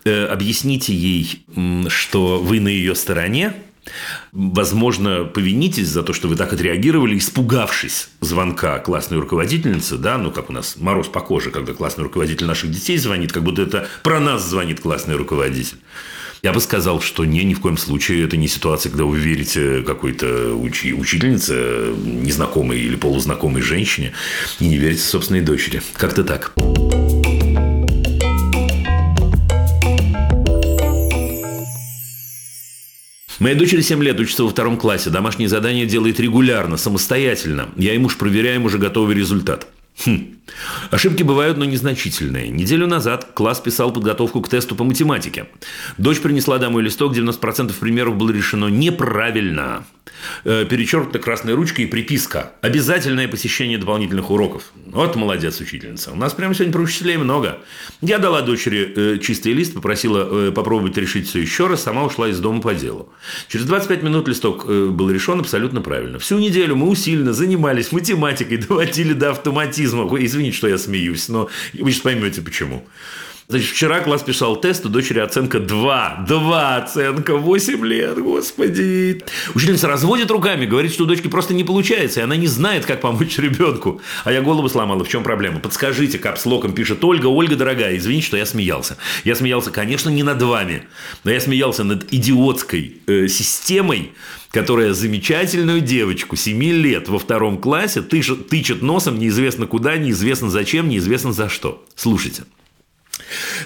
[0.06, 1.46] э, объясните ей,
[1.90, 3.54] что вы на ее стороне,
[4.32, 10.50] Возможно, повинитесь за то, что вы так отреагировали, испугавшись звонка классной руководительницы, да, ну, как
[10.50, 14.20] у нас мороз по коже, когда классный руководитель наших детей звонит, как будто это про
[14.20, 15.78] нас звонит классный руководитель.
[16.44, 19.82] Я бы сказал, что не, ни в коем случае это не ситуация, когда вы верите
[19.82, 24.12] какой-то учи, учительнице, незнакомой или полузнакомой женщине,
[24.60, 25.82] и не верите собственной дочери.
[25.94, 26.54] Как-то так.
[33.44, 35.10] Моей дочери 7 лет, учится во втором классе.
[35.10, 37.68] Домашние задания делает регулярно, самостоятельно.
[37.76, 39.68] Я и муж проверяем уже готовый результат.
[40.06, 40.38] Хм.
[40.92, 42.50] Ошибки бывают, но незначительные.
[42.50, 45.48] Неделю назад класс писал подготовку к тесту по математике.
[45.98, 49.86] Дочь принесла домой листок, 90% примеров было решено неправильно.
[50.46, 52.54] Э, перечеркнута красной ручкой и приписка.
[52.62, 54.72] Обязательное посещение дополнительных уроков.
[54.88, 56.12] Вот молодец, учительница.
[56.12, 57.60] У нас прямо сегодня про учителей много.
[58.02, 62.30] Я дала дочери э, чистый лист, попросила э, попробовать решить все еще раз, сама ушла
[62.30, 63.10] из дома по делу.
[63.48, 66.20] Через 25 минут листок был решен абсолютно правильно.
[66.20, 69.83] Всю неделю мы усиленно занимались математикой, доводили до автоматизма.
[69.86, 72.86] Извините, что я смеюсь, но вы сейчас поймете почему.
[73.48, 76.26] Значит, вчера класс писал тест, у дочери оценка 2.
[76.28, 79.22] 2 оценка, 8 лет, господи.
[79.54, 83.02] Учительница разводит руками, говорит, что у дочки просто не получается, и она не знает, как
[83.02, 84.02] помочь ребенку.
[84.24, 85.60] А я голову сломала, в чем проблема?
[85.60, 87.28] Подскажите, капслоком пишет Ольга.
[87.28, 88.98] Ольга, дорогая, извините, что я смеялся.
[89.26, 90.84] Я смеялся, конечно, не над вами,
[91.26, 94.14] но я смеялся над идиотской э, системой,
[94.52, 100.88] которая замечательную девочку 7 лет во втором классе тычет, тычет носом неизвестно куда, неизвестно зачем,
[100.88, 101.84] неизвестно за что.
[101.96, 102.44] Слушайте.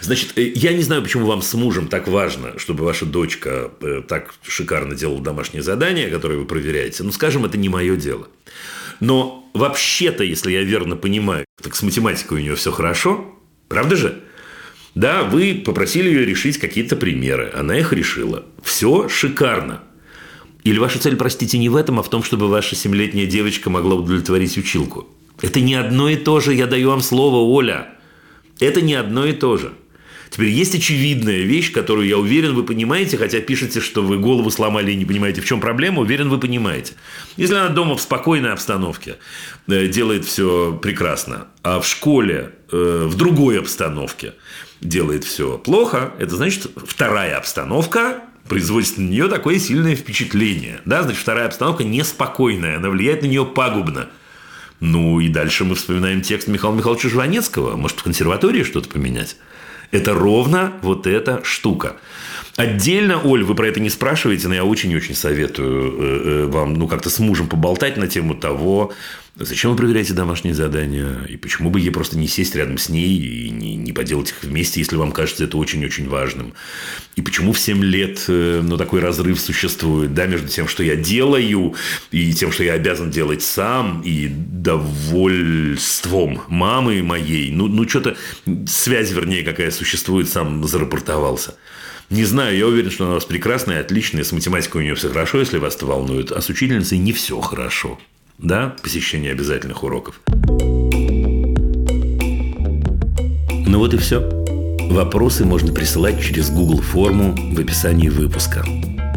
[0.02, 4.02] Значит, э, я не знаю, почему вам с мужем так важно, чтобы ваша дочка э,
[4.08, 7.04] так шикарно делала домашнее задание, которое вы проверяете.
[7.04, 8.28] Ну, скажем, это не мое дело.
[9.00, 13.26] Но вообще-то, если я верно понимаю, так с математикой у нее все хорошо,
[13.68, 14.24] правда же?
[14.96, 18.46] Да, вы попросили ее решить какие-то примеры, она их решила.
[18.64, 19.84] Все шикарно.
[20.64, 23.96] Или ваша цель, простите, не в этом, а в том, чтобы ваша семилетняя девочка могла
[23.96, 25.08] удовлетворить училку.
[25.42, 27.94] Это не одно и то же, я даю вам слово, Оля.
[28.60, 29.74] Это не одно и то же.
[30.30, 34.92] Теперь есть очевидная вещь, которую, я уверен, вы понимаете, хотя пишете, что вы голову сломали
[34.92, 36.94] и не понимаете, в чем проблема, уверен, вы понимаете.
[37.38, 39.16] Если она дома в спокойной обстановке
[39.68, 44.34] э, делает все прекрасно, а в школе э, в другой обстановке
[44.82, 50.82] делает все плохо, это значит вторая обстановка производит на нее такое сильное впечатление.
[50.86, 51.04] Да?
[51.04, 54.10] Значит, вторая обстановка неспокойная, она влияет на нее пагубно.
[54.80, 57.76] Ну и дальше мы вспоминаем текст Михаила Михайловича Жванецкого.
[57.76, 59.38] Может, в консерватории что-то поменять?
[59.92, 61.96] Это ровно вот эта штука.
[62.58, 66.88] Отдельно, Оль, вы про это не спрашиваете, но я очень-очень советую э, э, вам, ну,
[66.88, 68.94] как-то с мужем поболтать на тему того,
[69.40, 73.18] зачем вы проверяете домашние задания, и почему бы ей просто не сесть рядом с ней
[73.18, 76.54] и не, не поделать их вместе, если вам кажется это очень-очень важным.
[77.16, 80.96] И почему в 7 лет, э, ну, такой разрыв существует, да, между тем, что я
[80.96, 81.76] делаю,
[82.12, 87.52] и тем, что я обязан делать сам, и довольством мамы моей.
[87.52, 88.18] Ну, ну что-то,
[88.68, 91.56] связь, вернее, какая существует, сам зарапортовался.
[92.10, 95.10] Не знаю, я уверен, что она у вас прекрасная, отличная, с математикой у нее все
[95.10, 98.00] хорошо, если вас это волнует, а с учительницей не все хорошо.
[98.38, 100.22] Да, посещение обязательных уроков.
[103.66, 104.22] Ну вот и все.
[104.92, 108.64] Вопросы можно присылать через Google форму в описании выпуска.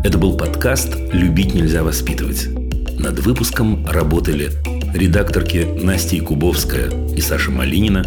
[0.02, 2.48] Это был подкаст «Любить нельзя воспитывать».
[2.98, 4.50] Над выпуском работали
[4.94, 8.04] редакторки Настя Кубовская и Саша Малинина,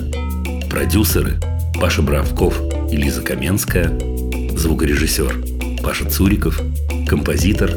[0.69, 1.39] продюсеры
[1.79, 2.59] Паша Бравков
[2.91, 3.91] и Лиза Каменская–
[4.57, 5.43] звукорежиссер
[5.83, 6.59] Паша Цуриков,
[7.07, 7.71] композитор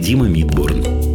[0.00, 1.07] Дима Мидборн.